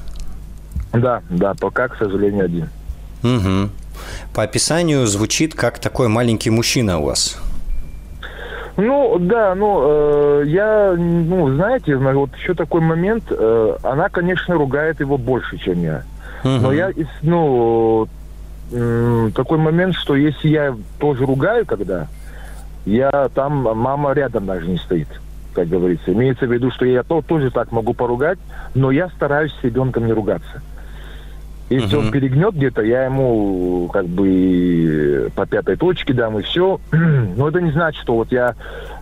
Да, 0.92 1.22
да, 1.30 1.54
пока, 1.54 1.88
к 1.88 1.96
сожалению, 1.96 2.44
один. 2.44 2.68
Угу. 3.22 3.70
По 4.34 4.42
описанию 4.42 5.06
звучит 5.06 5.54
как 5.54 5.78
такой 5.78 6.08
маленький 6.08 6.50
мужчина 6.50 6.98
у 6.98 7.04
вас. 7.04 7.38
Ну, 8.78 9.16
да, 9.18 9.56
ну, 9.56 9.80
э, 9.82 10.44
я, 10.46 10.94
ну, 10.96 11.52
знаете, 11.52 11.96
вот 11.96 12.30
еще 12.36 12.54
такой 12.54 12.80
момент, 12.80 13.24
э, 13.28 13.76
она, 13.82 14.08
конечно, 14.08 14.54
ругает 14.54 15.00
его 15.00 15.18
больше, 15.18 15.58
чем 15.58 15.82
я. 15.82 16.04
Угу. 16.44 16.50
Но 16.62 16.72
я, 16.72 16.92
ну, 17.22 18.06
э, 18.70 19.30
такой 19.34 19.58
момент, 19.58 19.96
что 19.96 20.14
если 20.14 20.48
я 20.48 20.76
тоже 21.00 21.26
ругаю, 21.26 21.66
когда, 21.66 22.06
я 22.86 23.10
там, 23.34 23.62
мама 23.76 24.12
рядом 24.12 24.46
даже 24.46 24.68
не 24.68 24.78
стоит, 24.78 25.08
как 25.54 25.68
говорится. 25.68 26.12
Имеется 26.12 26.46
в 26.46 26.52
виду, 26.52 26.70
что 26.70 26.84
я 26.84 27.02
то, 27.02 27.20
тоже 27.20 27.50
так 27.50 27.72
могу 27.72 27.94
поругать, 27.94 28.38
но 28.76 28.92
я 28.92 29.08
стараюсь 29.08 29.52
с 29.60 29.64
ребенком 29.64 30.06
не 30.06 30.12
ругаться. 30.12 30.62
Если 31.70 31.98
uh-huh. 31.98 32.06
он 32.06 32.10
перегнет 32.10 32.54
где-то, 32.54 32.82
я 32.82 33.04
ему 33.04 33.90
как 33.92 34.06
бы 34.06 35.30
по 35.34 35.46
пятой 35.46 35.76
точке 35.76 36.14
дам 36.14 36.38
и 36.38 36.42
все. 36.42 36.80
Но 36.92 37.48
это 37.48 37.60
не 37.60 37.72
значит, 37.72 38.00
что 38.02 38.14
вот 38.14 38.32
я, 38.32 38.54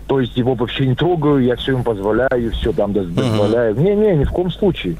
то 0.08 0.20
есть 0.20 0.36
его 0.36 0.54
вообще 0.54 0.86
не 0.86 0.96
трогаю, 0.96 1.44
я 1.44 1.54
все 1.56 1.72
ему 1.72 1.84
позволяю, 1.84 2.50
все 2.52 2.72
там 2.72 2.92
дозволяю. 2.92 3.74
Uh-huh. 3.74 3.82
Не-не, 3.82 4.16
ни 4.16 4.24
в 4.24 4.30
коем 4.30 4.50
случае. 4.50 4.96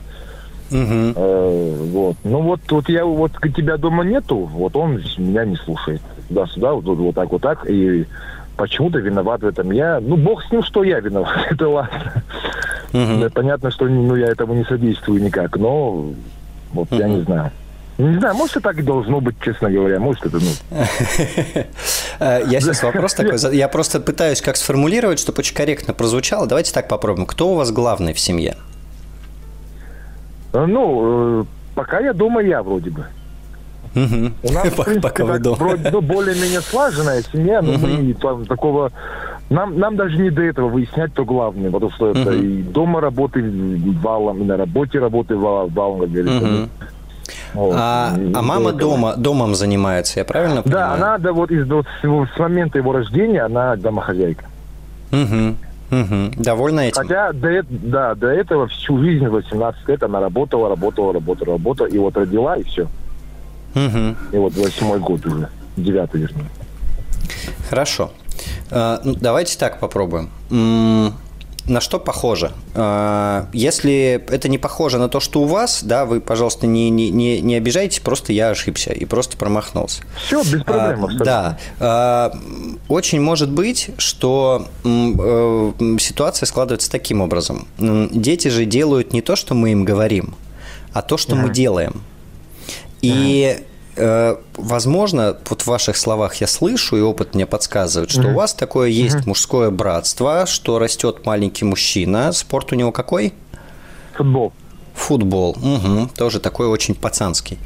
Uh-huh. 0.71 1.13
Э, 1.17 1.91
вот. 1.93 2.17
Ну 2.23 2.41
вот, 2.43 2.61
вот 2.71 2.89
я 2.89 3.05
вот 3.05 3.33
тебя 3.57 3.77
дома 3.77 4.05
нету, 4.05 4.37
вот 4.37 4.77
он 4.77 5.03
меня 5.19 5.45
не 5.45 5.57
слушает. 5.57 6.01
Туда-сюда, 6.29 6.73
вот, 6.73 6.85
вот, 6.85 6.99
вот 6.99 7.15
так, 7.17 7.33
вот 7.33 7.43
так. 7.43 7.69
И 7.69 8.07
почему-то 8.57 8.99
виноват 8.99 9.43
в 9.43 9.47
этом 9.47 9.73
я. 9.73 9.99
Ну, 10.01 10.17
бог 10.17 10.45
с 10.45 10.53
ним, 10.53 10.63
что 10.63 10.85
я 10.85 11.01
виноват. 11.01 11.37
это 11.51 11.69
ладно. 11.69 12.23
Uh-huh. 12.93 13.31
Понятно, 13.31 13.73
что 13.73 13.87
ну, 13.87 14.15
я 14.15 14.27
этому 14.27 14.55
не 14.55 14.65
содействую 14.65 15.21
никак, 15.21 15.57
но 15.57 16.07
вот 16.73 16.89
я 16.91 17.09
не 17.09 17.23
знаю. 17.23 17.51
Не 17.99 18.19
знаю, 18.19 18.35
может, 18.35 18.59
и 18.59 18.61
так 18.61 18.79
и 18.79 18.83
должно 18.83 19.21
быть, 19.21 19.37
честно 19.43 19.71
говоря. 19.71 19.99
Может, 19.99 20.27
это, 20.27 20.39
ну... 20.39 20.51
Э, 22.21 22.43
я 22.47 22.61
сейчас 22.61 22.83
вопрос 22.83 23.15
такой... 23.15 23.57
Я 23.57 23.69
просто 23.69 24.01
пытаюсь 24.01 24.43
как 24.43 24.57
сформулировать, 24.57 25.19
чтобы 25.19 25.39
очень 25.39 25.55
корректно 25.55 25.95
прозвучало. 25.95 26.47
Давайте 26.47 26.75
так 26.75 26.89
попробуем. 26.89 27.27
Кто 27.27 27.53
у 27.53 27.55
вас 27.55 27.73
главный 27.73 28.13
в 28.13 28.21
семье? 28.21 28.57
Э, 30.53 30.67
ну, 30.67 31.43
э, 31.43 31.45
пока 31.75 32.01
я 32.01 32.13
дома, 32.13 32.43
я 32.43 32.63
вроде 32.63 32.91
бы. 32.91 33.07
У 33.95 34.53
нас, 34.53 34.69
в 34.69 34.75
принципе, 34.85 35.01
пока 35.01 35.25
вы 35.25 35.39
дома. 35.39 35.57
вроде 35.57 35.91
ну, 35.91 36.03
более-менее 36.03 36.61
слаженная 36.61 37.23
семья, 37.23 37.63
но 37.63 37.79
мы 37.79 38.13
там 38.15 38.45
такого... 38.45 38.93
Нам, 39.49 39.79
нам 39.79 39.97
даже 39.97 40.19
не 40.19 40.31
до 40.31 40.43
этого 40.43 40.69
выяснять, 40.69 41.13
кто 41.13 41.25
главный, 41.25 41.71
потому 41.71 41.93
что 41.93 42.11
это 42.11 42.33
и 42.33 42.63
дома 42.63 43.01
работы 43.01 43.43
валом, 44.03 44.43
и 44.43 44.45
на 44.45 44.57
работе 44.57 44.99
работы 44.99 45.37
валом, 45.37 46.01
как 46.01 46.11
говорится. 46.11 46.69
Вот. 47.55 47.75
А, 47.77 48.13
а 48.35 48.43
мама 48.43 48.73
дома, 48.73 49.15
домом 49.17 49.55
занимается, 49.55 50.21
я 50.21 50.25
правильно 50.25 50.63
понимаю? 50.63 50.87
Да, 50.87 50.95
она 50.95 51.19
да, 51.19 51.33
вот 51.33 51.51
из, 51.51 51.67
вот, 51.69 51.87
с 52.03 52.39
момента 52.39 52.79
его 52.79 52.93
рождения 52.93 53.43
она 53.43 53.77
домохозяйка. 53.77 54.45
Угу. 55.13 55.57
Угу. 55.91 56.43
Довольна 56.43 56.81
этим? 56.81 57.03
Хотя 57.03 57.33
до, 57.33 57.63
да, 57.69 58.15
до 58.15 58.27
этого 58.29 58.67
всю 58.69 58.99
жизнь, 58.99 59.27
18 59.27 59.89
лет, 59.89 60.03
она 60.03 60.21
работала, 60.21 60.69
работала, 60.69 61.13
работала, 61.13 61.53
работала, 61.53 61.87
и 61.87 61.99
вот 61.99 62.17
родила, 62.17 62.57
и 62.57 62.65
все. 62.65 62.89
Угу. 63.75 64.17
И 64.33 64.37
вот 64.37 64.55
восьмой 64.57 64.99
год 64.99 65.25
уже, 65.27 65.49
девятый, 65.77 66.23
вернее. 66.23 66.51
Хорошо. 67.71 68.11
А, 68.71 69.01
ну, 69.05 69.15
давайте 69.15 69.59
так 69.59 69.81
попробуем 69.81 70.31
на 71.69 71.81
что 71.81 71.99
похоже? 71.99 72.53
А, 72.75 73.49
если 73.53 74.25
это 74.29 74.49
не 74.49 74.59
похоже 74.59 74.99
на 74.99 75.09
то, 75.09 75.21
что 75.21 75.41
у 75.43 75.45
вас, 75.45 75.83
да, 75.83 76.05
вы, 76.05 76.21
пожалуйста, 76.21 76.67
не, 76.67 76.91
не, 76.91 77.11
не, 77.11 77.41
не 77.41 77.57
обижайтесь, 77.57 78.01
просто 78.01 78.33
я 78.33 78.51
ошибся 78.51 78.93
и 78.93 79.05
просто 79.05 79.37
промахнулся. 79.37 80.03
Все, 80.27 80.43
без 80.43 80.63
проблем. 80.63 81.05
А, 81.05 81.25
да. 81.25 81.59
А, 81.81 82.33
очень 82.89 83.21
может 83.21 83.51
быть, 83.51 83.91
что 83.99 84.69
э, 84.85 85.73
ситуация 85.99 86.47
складывается 86.47 86.91
таким 86.91 87.21
образом. 87.21 87.67
Дети 87.79 88.49
же 88.49 88.65
делают 88.65 89.13
не 89.13 89.23
то, 89.23 89.37
что 89.37 89.55
мы 89.55 89.73
им 89.73 89.85
говорим, 89.85 90.35
а 90.93 91.03
то, 91.03 91.17
что 91.17 91.35
мы 91.35 91.51
делаем. 91.51 92.03
И 93.03 93.59
Э, 93.59 93.76
возможно, 94.57 95.37
вот 95.49 95.63
в 95.63 95.67
ваших 95.67 95.97
словах 95.97 96.37
я 96.37 96.47
слышу, 96.47 96.97
и 96.97 97.01
опыт 97.01 97.35
мне 97.35 97.47
подсказывает, 97.47 98.11
что 98.11 98.23
mm-hmm. 98.23 98.33
у 98.33 98.35
вас 98.35 98.55
такое 98.55 98.89
есть 98.89 99.17
mm-hmm. 99.17 99.29
мужское 99.29 99.71
братство, 99.71 100.47
что 100.47 100.79
растет 100.79 101.25
маленький 101.25 101.65
мужчина. 101.65 102.33
Спорт 102.33 102.73
у 102.73 102.75
него 102.75 102.93
какой? 102.93 103.33
Футбол. 104.15 104.53
Футбол, 104.97 105.51
угу, 105.51 106.09
тоже 106.17 106.41
такой 106.41 106.69
очень 106.69 106.95
пацанский. 106.95 107.59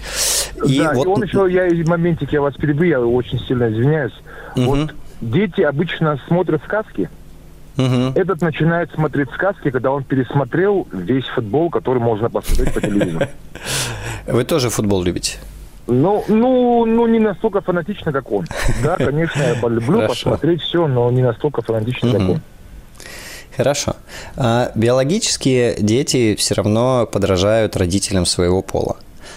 И 0.66 0.80
да, 0.80 0.92
вот... 0.92 1.06
и 1.06 1.08
он 1.08 1.22
еще, 1.22 1.46
я 1.48 1.68
в 1.68 1.88
моментик, 1.88 2.32
я 2.32 2.42
вас 2.42 2.54
перебью, 2.56 2.88
я 2.88 3.00
очень 3.00 3.38
сильно 3.46 3.70
извиняюсь. 3.70 4.12
Угу. 4.56 4.64
Вот 4.64 4.94
дети 5.20 5.60
обычно 5.60 6.20
смотрят 6.26 6.60
сказки. 6.64 7.08
Угу. 7.78 8.12
Этот 8.16 8.42
начинает 8.42 8.90
смотреть 8.92 9.30
сказки, 9.30 9.70
когда 9.70 9.92
он 9.92 10.02
пересмотрел 10.02 10.88
весь 10.92 11.24
футбол, 11.26 11.70
который 11.70 12.02
можно 12.02 12.28
посмотреть 12.28 12.74
по 12.74 12.80
телевизору. 12.80 13.26
Вы 14.26 14.44
тоже 14.44 14.68
футбол 14.68 15.02
любите? 15.02 15.38
Ну, 15.90 16.24
ну, 16.28 16.84
ну, 16.86 17.06
не 17.08 17.18
настолько 17.18 17.60
фанатично, 17.60 18.12
как 18.12 18.30
он. 18.30 18.46
Да, 18.82 18.96
конечно, 18.98 19.42
я 19.42 19.54
люблю 19.68 20.06
посмотреть 20.06 20.62
все, 20.62 20.86
но 20.86 21.10
не 21.10 21.22
настолько 21.22 21.62
фанатично, 21.62 22.12
как 22.12 22.20
он. 22.20 22.40
Хорошо. 23.56 23.96
А 24.36 24.70
биологические 24.74 25.76
дети 25.78 26.34
все 26.36 26.54
равно 26.54 27.08
подражают 27.10 27.76
родителям 27.76 28.24
своего 28.24 28.62
пола. 28.62 28.96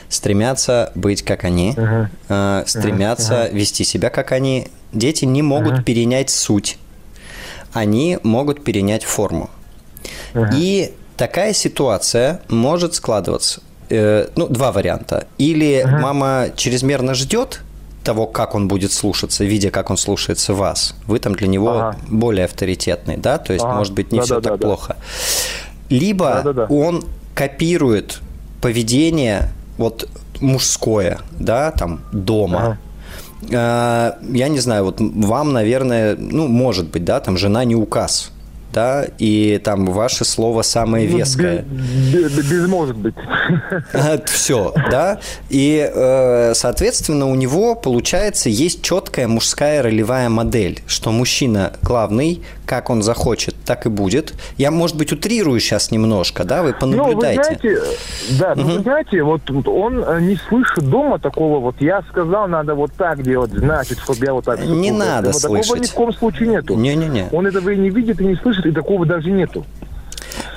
Стремятся 0.10 0.92
быть 0.94 1.24
как 1.24 1.44
они, 1.44 1.74
uh-huh. 1.74 2.68
стремятся 2.68 3.46
uh-huh. 3.46 3.54
вести 3.54 3.84
себя 3.84 4.10
как 4.10 4.32
они. 4.32 4.68
Дети 4.92 5.26
не 5.26 5.42
могут 5.42 5.80
uh-huh. 5.80 5.84
перенять 5.84 6.30
суть. 6.30 6.78
Они 7.74 8.20
могут 8.22 8.64
перенять 8.64 9.04
форму. 9.04 9.50
Uh-huh. 10.34 10.50
И 10.56 10.94
такая 11.18 11.54
ситуация 11.54 12.42
может 12.48 12.94
складываться 12.94 13.62
э, 13.94 14.28
ну, 14.36 14.48
два 14.48 14.72
варианта. 14.72 15.28
Или 15.38 15.84
ага. 15.86 16.00
мама 16.00 16.46
чрезмерно 16.56 17.14
ждет 17.14 17.62
того, 18.04 18.28
как 18.28 18.56
он 18.56 18.68
будет 18.68 18.92
слушаться, 18.92 19.46
видя, 19.46 19.72
как 19.72 19.90
он 19.90 19.98
слушается 19.98 20.54
вас. 20.54 20.96
Вы 21.08 21.20
там 21.20 21.36
для 21.36 21.48
него 21.48 21.70
ага. 21.70 21.98
более 22.10 22.46
авторитетный, 22.46 23.18
да? 23.18 23.38
То 23.38 23.54
есть, 23.54 23.66
ага. 23.66 23.76
может 23.76 23.94
быть, 23.94 24.12
не 24.12 24.20
да, 24.20 24.26
все 24.26 24.42
да, 24.42 24.50
так 24.50 24.60
да, 24.60 24.68
плохо. 24.68 24.96
Либо 25.90 26.42
да, 26.44 26.54
да, 26.54 26.54
да. 26.54 26.66
он 26.74 27.06
копирует 27.34 28.20
поведение 28.62 29.50
вот 29.78 30.10
мужское, 30.42 31.20
да, 31.40 31.72
там, 31.72 32.02
дома. 32.12 32.60
Ага. 32.60 32.78
Э, 33.52 34.34
я 34.34 34.48
не 34.50 34.60
знаю, 34.60 34.86
вот 34.86 35.00
вам, 35.00 35.54
наверное, 35.54 36.16
ну, 36.18 36.48
может 36.48 36.90
быть, 36.90 37.06
да, 37.06 37.20
там 37.20 37.38
жена 37.38 37.64
не 37.64 37.76
указ 37.76 38.33
да, 38.74 39.06
и 39.20 39.62
там 39.64 39.86
ваше 39.86 40.26
слово 40.26 40.64
самое 40.64 41.08
ну, 41.08 41.18
веское. 41.18 41.62
Без, 41.62 42.32
без, 42.32 42.52
без 42.52 42.68
может 42.68 42.98
быть. 42.98 43.14
Все, 44.26 44.74
да, 44.90 45.20
и, 45.50 45.90
э, 45.94 46.54
соответственно, 46.56 47.28
у 47.28 47.36
него, 47.36 47.76
получается, 47.76 48.50
есть 48.50 48.82
четкая 48.82 49.28
мужская 49.28 49.82
ролевая 49.82 50.30
модель, 50.30 50.82
что 50.88 51.12
мужчина 51.12 51.74
главный, 51.84 52.42
как 52.66 52.90
он 52.90 53.02
захочет, 53.02 53.56
так 53.66 53.86
и 53.86 53.90
будет. 53.90 54.34
Я, 54.58 54.72
может 54.72 54.98
быть, 54.98 55.12
утрирую 55.12 55.60
сейчас 55.60 55.92
немножко, 55.92 56.44
да, 56.44 56.64
вы 56.64 56.74
понаблюдайте. 56.74 57.60
Ну, 57.64 57.70
вы 57.70 57.78
знаете, 57.78 57.98
да, 58.40 58.54
ну, 58.56 58.64
вы 58.64 58.80
знаете, 58.82 59.24
вот 59.24 59.50
он 59.68 60.04
э, 60.04 60.22
не 60.22 60.36
слышит 60.36 60.90
дома 60.90 61.20
такого, 61.20 61.60
вот 61.60 61.76
я 61.80 62.02
сказал, 62.10 62.48
надо 62.48 62.76
вот 62.76 62.92
так 62.94 63.22
делать, 63.24 63.52
значит, 63.52 64.00
чтобы 64.00 64.26
я 64.26 64.34
вот 64.34 64.46
так... 64.46 64.60
Не 64.64 64.92
надо 64.92 65.32
вот, 65.32 65.42
слышать. 65.42 65.68
Такого 65.68 65.84
ни 65.84 65.88
в 65.88 65.94
коем 65.94 66.14
случае 66.14 66.50
нету. 66.50 66.76
Не-не-не. 66.76 67.28
Он 67.32 67.48
этого 67.48 67.70
и 67.70 67.78
не 67.78 67.90
видит, 67.90 68.22
и 68.22 68.26
не 68.26 68.36
слышит, 68.36 68.66
и 68.66 68.72
такого 68.72 69.06
даже 69.06 69.32
нету. 69.32 69.66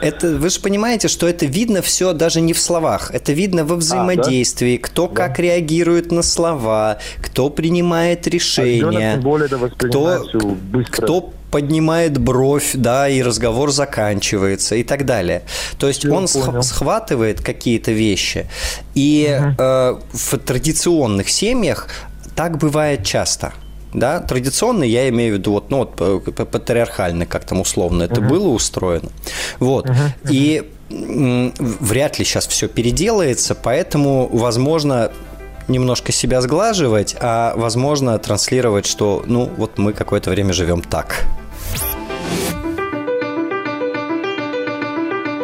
Это, 0.01 0.37
вы 0.37 0.51
же 0.51 0.61
понимаете, 0.61 1.09
что 1.09 1.27
это 1.27 1.47
видно 1.47 1.83
все 1.83 2.13
даже 2.13 2.41
не 2.41 2.53
в 2.53 2.59
словах, 2.59 3.11
это 3.13 3.33
видно 3.33 3.65
во 3.65 3.77
взаимодействии, 3.77 4.77
а, 4.77 4.81
да? 4.81 4.89
кто 4.89 5.09
да. 5.09 5.15
как 5.15 5.39
реагирует 5.39 6.13
на 6.13 6.23
слова, 6.23 6.99
кто 7.23 7.51
принимает 7.51 8.27
решения, 8.27 9.15
а 9.15 9.69
кто, 9.69 10.25
кто 10.91 11.33
поднимает 11.51 12.19
бровь, 12.19 12.73
да, 12.75 13.09
и 13.09 13.23
разговор 13.23 13.71
заканчивается 13.71 14.77
и 14.77 14.83
так 14.83 15.05
далее. 15.05 15.43
То 15.79 15.89
есть 15.89 16.05
Я 16.05 16.13
он 16.13 16.27
понял. 16.27 16.63
схватывает 16.63 17.41
какие-то 17.41 17.93
вещи, 17.93 18.47
и 18.95 19.39
угу. 19.39 19.55
э, 19.59 19.97
в 20.13 20.39
традиционных 20.39 21.29
семьях 21.29 21.89
так 22.35 22.59
бывает 22.59 23.05
часто– 23.05 23.53
да, 23.97 24.21
традиционный, 24.21 24.89
я 24.89 25.09
имею 25.09 25.35
в 25.35 25.39
виду, 25.39 25.53
вот, 25.53 25.71
ну, 25.71 25.79
вот, 25.79 25.97
патриархальный, 26.51 27.25
как 27.25 27.45
там 27.45 27.61
условно 27.61 28.03
это 28.03 28.21
uh-huh. 28.21 28.29
было 28.29 28.49
устроено. 28.49 29.09
Вот. 29.59 29.87
Uh-huh. 29.87 29.95
Uh-huh. 29.95 30.31
И 30.31 30.71
вряд 30.89 32.19
ли 32.19 32.25
сейчас 32.25 32.47
все 32.47 32.69
переделается, 32.69 33.55
поэтому, 33.55 34.29
возможно, 34.31 35.11
немножко 35.69 36.13
себя 36.13 36.41
сглаживать, 36.41 37.17
а, 37.21 37.55
возможно, 37.57 38.19
транслировать, 38.19 38.87
что, 38.87 39.23
ну, 39.27 39.51
вот 39.57 39.79
мы 39.79 39.93
какое-то 39.93 40.31
время 40.31 40.53
живем 40.53 40.83
так. 40.83 41.25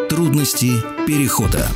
Трудности 0.08 0.72
перехода. 1.06 1.66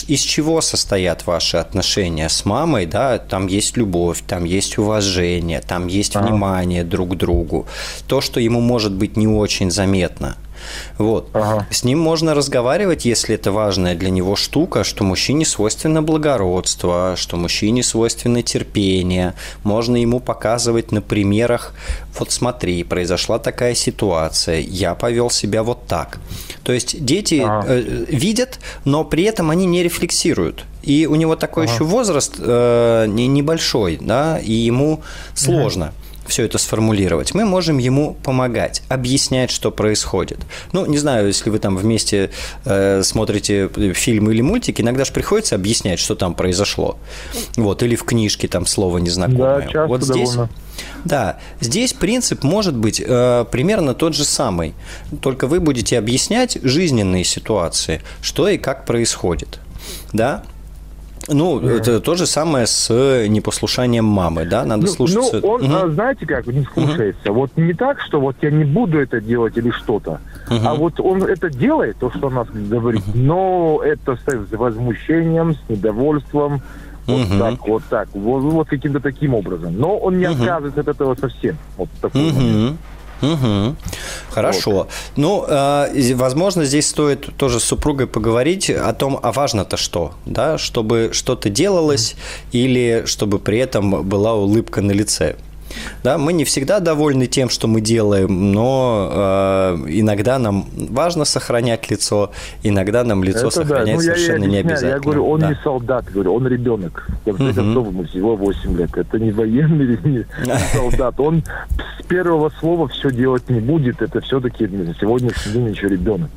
из 0.08 0.22
чего 0.22 0.62
состоят 0.62 1.26
ваши 1.26 1.58
отношения 1.58 2.30
с 2.30 2.46
мамой, 2.46 2.86
да, 2.86 3.18
там 3.18 3.48
есть 3.48 3.78
любовь, 3.78 4.22
там 4.28 4.46
есть 4.46 4.78
уважение, 4.78 5.62
там 5.62 5.88
есть 5.88 6.16
ага. 6.16 6.28
внимание 6.28 6.84
друг 6.84 7.16
к 7.16 7.16
другу, 7.16 7.66
то, 8.08 8.22
что 8.22 8.40
ему 8.40 8.62
может 8.62 8.92
быть 8.92 9.18
не 9.18 9.28
очень 9.28 9.72
заметно– 9.72 10.38
вот. 10.98 11.30
Ага. 11.34 11.68
С 11.72 11.84
ним 11.84 12.00
можно 12.00 12.34
разговаривать, 12.34 13.06
если 13.06 13.36
это 13.36 13.52
важная 13.52 13.96
для 13.96 14.10
него 14.10 14.36
штука, 14.36 14.84
что 14.84 15.04
мужчине 15.04 15.46
свойственно 15.46 16.02
благородство, 16.02 17.16
что 17.16 17.38
мужчине 17.38 17.84
свойственно 17.84 18.44
терпение. 18.44 19.34
Можно 19.64 19.98
ему 19.98 20.20
показывать 20.20 20.92
на 20.92 21.02
примерах, 21.02 21.74
вот 22.18 22.32
смотри, 22.32 22.84
произошла 22.84 23.40
такая 23.40 23.76
ситуация, 23.76 24.60
я 24.60 24.96
повел 24.96 25.30
себя 25.30 25.64
вот 25.64 25.86
так. 25.88 26.20
То 26.64 26.74
есть 26.74 27.04
дети 27.04 27.42
ага. 27.44 27.66
э, 27.68 28.06
видят, 28.10 28.60
но 28.86 29.04
при 29.04 29.24
этом 29.24 29.50
они 29.50 29.66
не 29.66 29.84
рефлексируют. 29.84 30.66
И 30.84 31.06
у 31.06 31.16
него 31.16 31.36
такой 31.36 31.66
ага. 31.66 31.74
еще 31.74 31.84
возраст 31.84 32.36
э, 32.38 33.06
небольшой, 33.08 33.98
да, 34.02 34.40
и 34.40 34.52
ему 34.54 35.02
сложно. 35.34 35.88
Ага 35.88 36.09
все 36.30 36.46
это 36.46 36.58
сформулировать, 36.58 37.34
мы 37.34 37.44
можем 37.44 37.78
ему 37.78 38.16
помогать, 38.24 38.84
объяснять, 38.88 39.52
что 39.52 39.72
происходит. 39.72 40.40
Ну, 40.72 40.86
не 40.86 40.98
знаю, 40.98 41.28
если 41.28 41.50
вы 41.50 41.60
там 41.60 41.76
вместе 41.76 42.32
э, 42.66 43.02
смотрите 43.04 43.70
фильмы 43.94 44.34
или 44.34 44.42
мультики, 44.42 44.82
иногда 44.82 45.04
же 45.04 45.12
приходится 45.12 45.56
объяснять, 45.56 46.00
что 46.00 46.16
там 46.16 46.34
произошло. 46.34 46.98
Вот, 47.58 47.84
или 47.84 47.96
в 47.96 48.04
книжке 48.04 48.48
там 48.48 48.66
слово 48.66 49.00
незнакомое. 49.00 49.62
Да, 49.62 49.64
часто 49.64 49.88
вот 49.88 50.04
здесь, 50.04 50.32
довольно. 50.32 50.50
Да, 51.04 51.40
здесь 51.60 51.94
принцип 51.94 52.44
может 52.44 52.76
быть 52.76 53.02
э, 53.06 53.46
примерно 53.52 53.94
тот 53.94 54.16
же 54.16 54.24
самый, 54.24 54.74
только 55.22 55.48
вы 55.48 55.60
будете 55.60 55.98
объяснять 55.98 56.58
жизненные 56.64 57.24
ситуации, 57.24 58.02
что 58.22 58.48
и 58.48 58.58
как 58.58 58.86
происходит. 58.86 59.60
Да, 60.14 60.44
ну, 61.30 61.60
mm. 61.60 61.70
это 61.78 62.00
то 62.00 62.16
же 62.16 62.26
самое 62.26 62.68
с 62.68 62.90
непослушанием 63.28 64.06
мамы, 64.06 64.46
да? 64.46 64.66
Надо 64.66 64.84
ну, 64.84 64.88
слушаться. 64.88 65.40
Ну, 65.42 65.48
он, 65.48 65.64
угу. 65.64 65.92
знаете 65.92 66.26
как, 66.26 66.48
не 66.48 66.66
слушается. 66.74 67.32
Угу. 67.32 67.40
Вот 67.40 67.52
не 67.58 67.74
так, 67.74 68.00
что 68.02 68.20
вот 68.20 68.36
я 68.42 68.52
не 68.52 68.64
буду 68.64 69.00
это 69.00 69.22
делать 69.22 69.58
или 69.58 69.72
что-то, 69.72 70.20
угу. 70.50 70.60
а 70.64 70.76
вот 70.76 71.00
он 71.00 71.24
это 71.24 71.50
делает, 71.50 71.98
то, 71.98 72.12
что 72.12 72.28
он 72.28 72.34
нас 72.36 72.48
говорит, 72.50 73.04
угу. 73.08 73.18
но 73.18 73.82
это 73.84 74.16
с 74.16 74.56
возмущением, 74.56 75.56
с 75.56 75.70
недовольством, 75.70 76.62
вот 77.10 77.22
угу. 77.22 77.40
так, 77.40 77.68
вот 77.68 77.84
так, 77.90 78.10
вот, 78.14 78.42
вот 78.42 78.68
каким-то 78.68 79.00
таким 79.00 79.34
образом. 79.34 79.78
Но 79.78 79.98
он 79.98 80.20
не 80.20 80.28
угу. 80.28 80.36
отказывается 80.36 80.82
от 80.82 80.88
этого 80.88 81.16
совсем. 81.16 81.58
Вот 81.78 81.90
такой 82.02 82.30
угу. 82.30 82.78
Угу. 83.22 83.76
Хорошо. 84.32 84.72
Вот. 84.72 84.90
Ну, 85.16 85.46
э, 85.48 86.14
возможно, 86.16 86.66
здесь 86.66 86.88
стоит 86.88 87.36
тоже 87.38 87.60
с 87.60 87.64
супругой 87.64 88.08
поговорить 88.08 88.70
о 88.70 88.94
том, 88.94 89.20
а 89.22 89.32
важно-то 89.32 89.78
что, 89.78 90.14
да, 90.26 90.58
чтобы 90.58 91.10
что-то 91.14 91.50
делалось 91.50 92.16
или 92.52 93.04
чтобы 93.06 93.40
при 93.40 93.60
этом 93.60 94.04
была 94.04 94.34
улыбка 94.34 94.82
на 94.82 94.92
лице. 94.92 95.36
Да, 96.04 96.18
мы 96.18 96.34
не 96.34 96.44
всегда 96.46 96.80
довольны 96.80 97.28
тем, 97.28 97.50
что 97.50 97.68
мы 97.68 97.82
делаем, 97.82 98.52
но 98.52 99.10
э, 99.12 99.86
иногда 99.90 100.40
нам 100.40 100.66
важно 100.90 101.26
сохранять 101.26 101.90
лицо, 101.92 102.32
иногда 102.64 103.04
нам 103.04 103.24
лицо 103.24 103.48
Это 103.48 103.52
сохранять 103.52 103.86
да. 103.86 103.94
ну, 103.94 104.02
совершенно 104.02 104.44
я, 104.44 104.46
я 104.46 104.52
не 104.52 104.58
обязательно. 104.58 104.90
Я 104.90 105.00
говорю, 105.00 105.28
он 105.28 105.40
да. 105.42 105.50
не 105.50 105.56
солдат, 105.64 106.06
говорю, 106.06 106.34
он 106.36 106.48
ребенок. 106.48 107.08
В 107.22 107.26
конце 107.26 107.54
концов, 107.54 107.88
ему 107.88 108.04
всего 108.06 108.36
8 108.36 108.78
лет. 108.78 108.98
Это 108.98 109.20
не 109.20 109.32
военный, 109.32 110.00
не 110.04 110.26
солдат. 110.74 111.20
Он 111.20 111.44
с 112.00 112.06
первого 112.06 112.52
слова 112.60 112.88
все 112.88 113.12
делать 113.12 113.50
не 113.50 113.60
будет. 113.60 114.02
Это 114.02 114.22
все-таки 114.22 114.68
на 114.68 114.94
сегодняшний 114.96 115.54
день 115.54 115.70
еще 115.70 115.88
ребенок. 115.88 116.32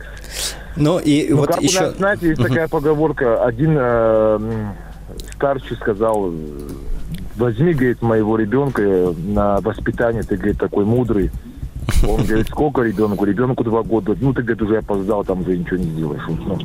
Ну 0.76 0.99
и 0.99 1.28
ну, 1.30 1.39
вот 1.39 1.49
как 1.49 1.62
еще... 1.62 1.78
У 1.78 1.83
нас, 1.83 1.97
знаете, 1.97 2.28
есть 2.28 2.43
такая 2.43 2.68
поговорка. 2.68 3.45
Один 3.45 3.76
э, 3.78 4.39
старший 5.35 5.76
сказал 5.76 6.33
возьми, 7.43 7.72
говорит, 7.72 8.03
моего 8.03 8.36
ребенка 8.36 9.14
на 9.18 9.61
воспитание, 9.61 10.22
ты, 10.22 10.36
говорит, 10.36 10.59
такой 10.59 10.84
мудрый. 10.84 11.30
Он 12.09 12.24
говорит, 12.24 12.47
сколько 12.49 12.82
ребенку? 12.82 13.24
Ребенку 13.24 13.64
два 13.64 13.82
года. 13.82 14.16
Ну, 14.20 14.32
ты, 14.32 14.43
говорит, 14.43 14.62
уже 14.62 14.78
опоздал, 14.78 15.24
там 15.24 15.40
уже 15.40 15.59
ничего 15.59 15.76
не 15.76 15.90
сделаешь. 15.90 16.22
Ну, 16.28 16.59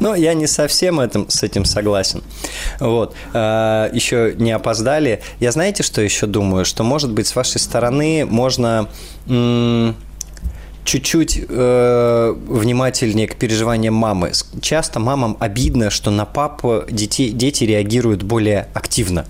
ну 0.00 0.14
я 0.14 0.32
не 0.32 0.46
совсем 0.46 1.00
этим, 1.00 1.28
с 1.28 1.42
этим 1.42 1.66
согласен. 1.66 2.22
Вот. 2.80 3.14
А, 3.34 3.90
еще 3.92 4.34
не 4.38 4.52
опоздали. 4.52 5.20
Я 5.40 5.52
знаете, 5.52 5.82
что 5.82 6.00
еще 6.00 6.26
думаю? 6.26 6.64
Что, 6.64 6.82
может 6.82 7.12
быть, 7.12 7.26
с 7.26 7.36
вашей 7.36 7.60
стороны 7.60 8.24
можно 8.24 8.88
чуть-чуть 10.84 11.40
э, 11.48 12.34
внимательнее 12.48 13.26
к 13.26 13.36
переживаниям 13.36 13.94
мамы. 13.94 14.32
Часто 14.60 15.00
мамам 15.00 15.36
обидно, 15.40 15.90
что 15.90 16.10
на 16.10 16.24
папу 16.24 16.84
дети, 16.90 17.30
дети 17.30 17.64
реагируют 17.64 18.22
более 18.22 18.68
активно. 18.74 19.24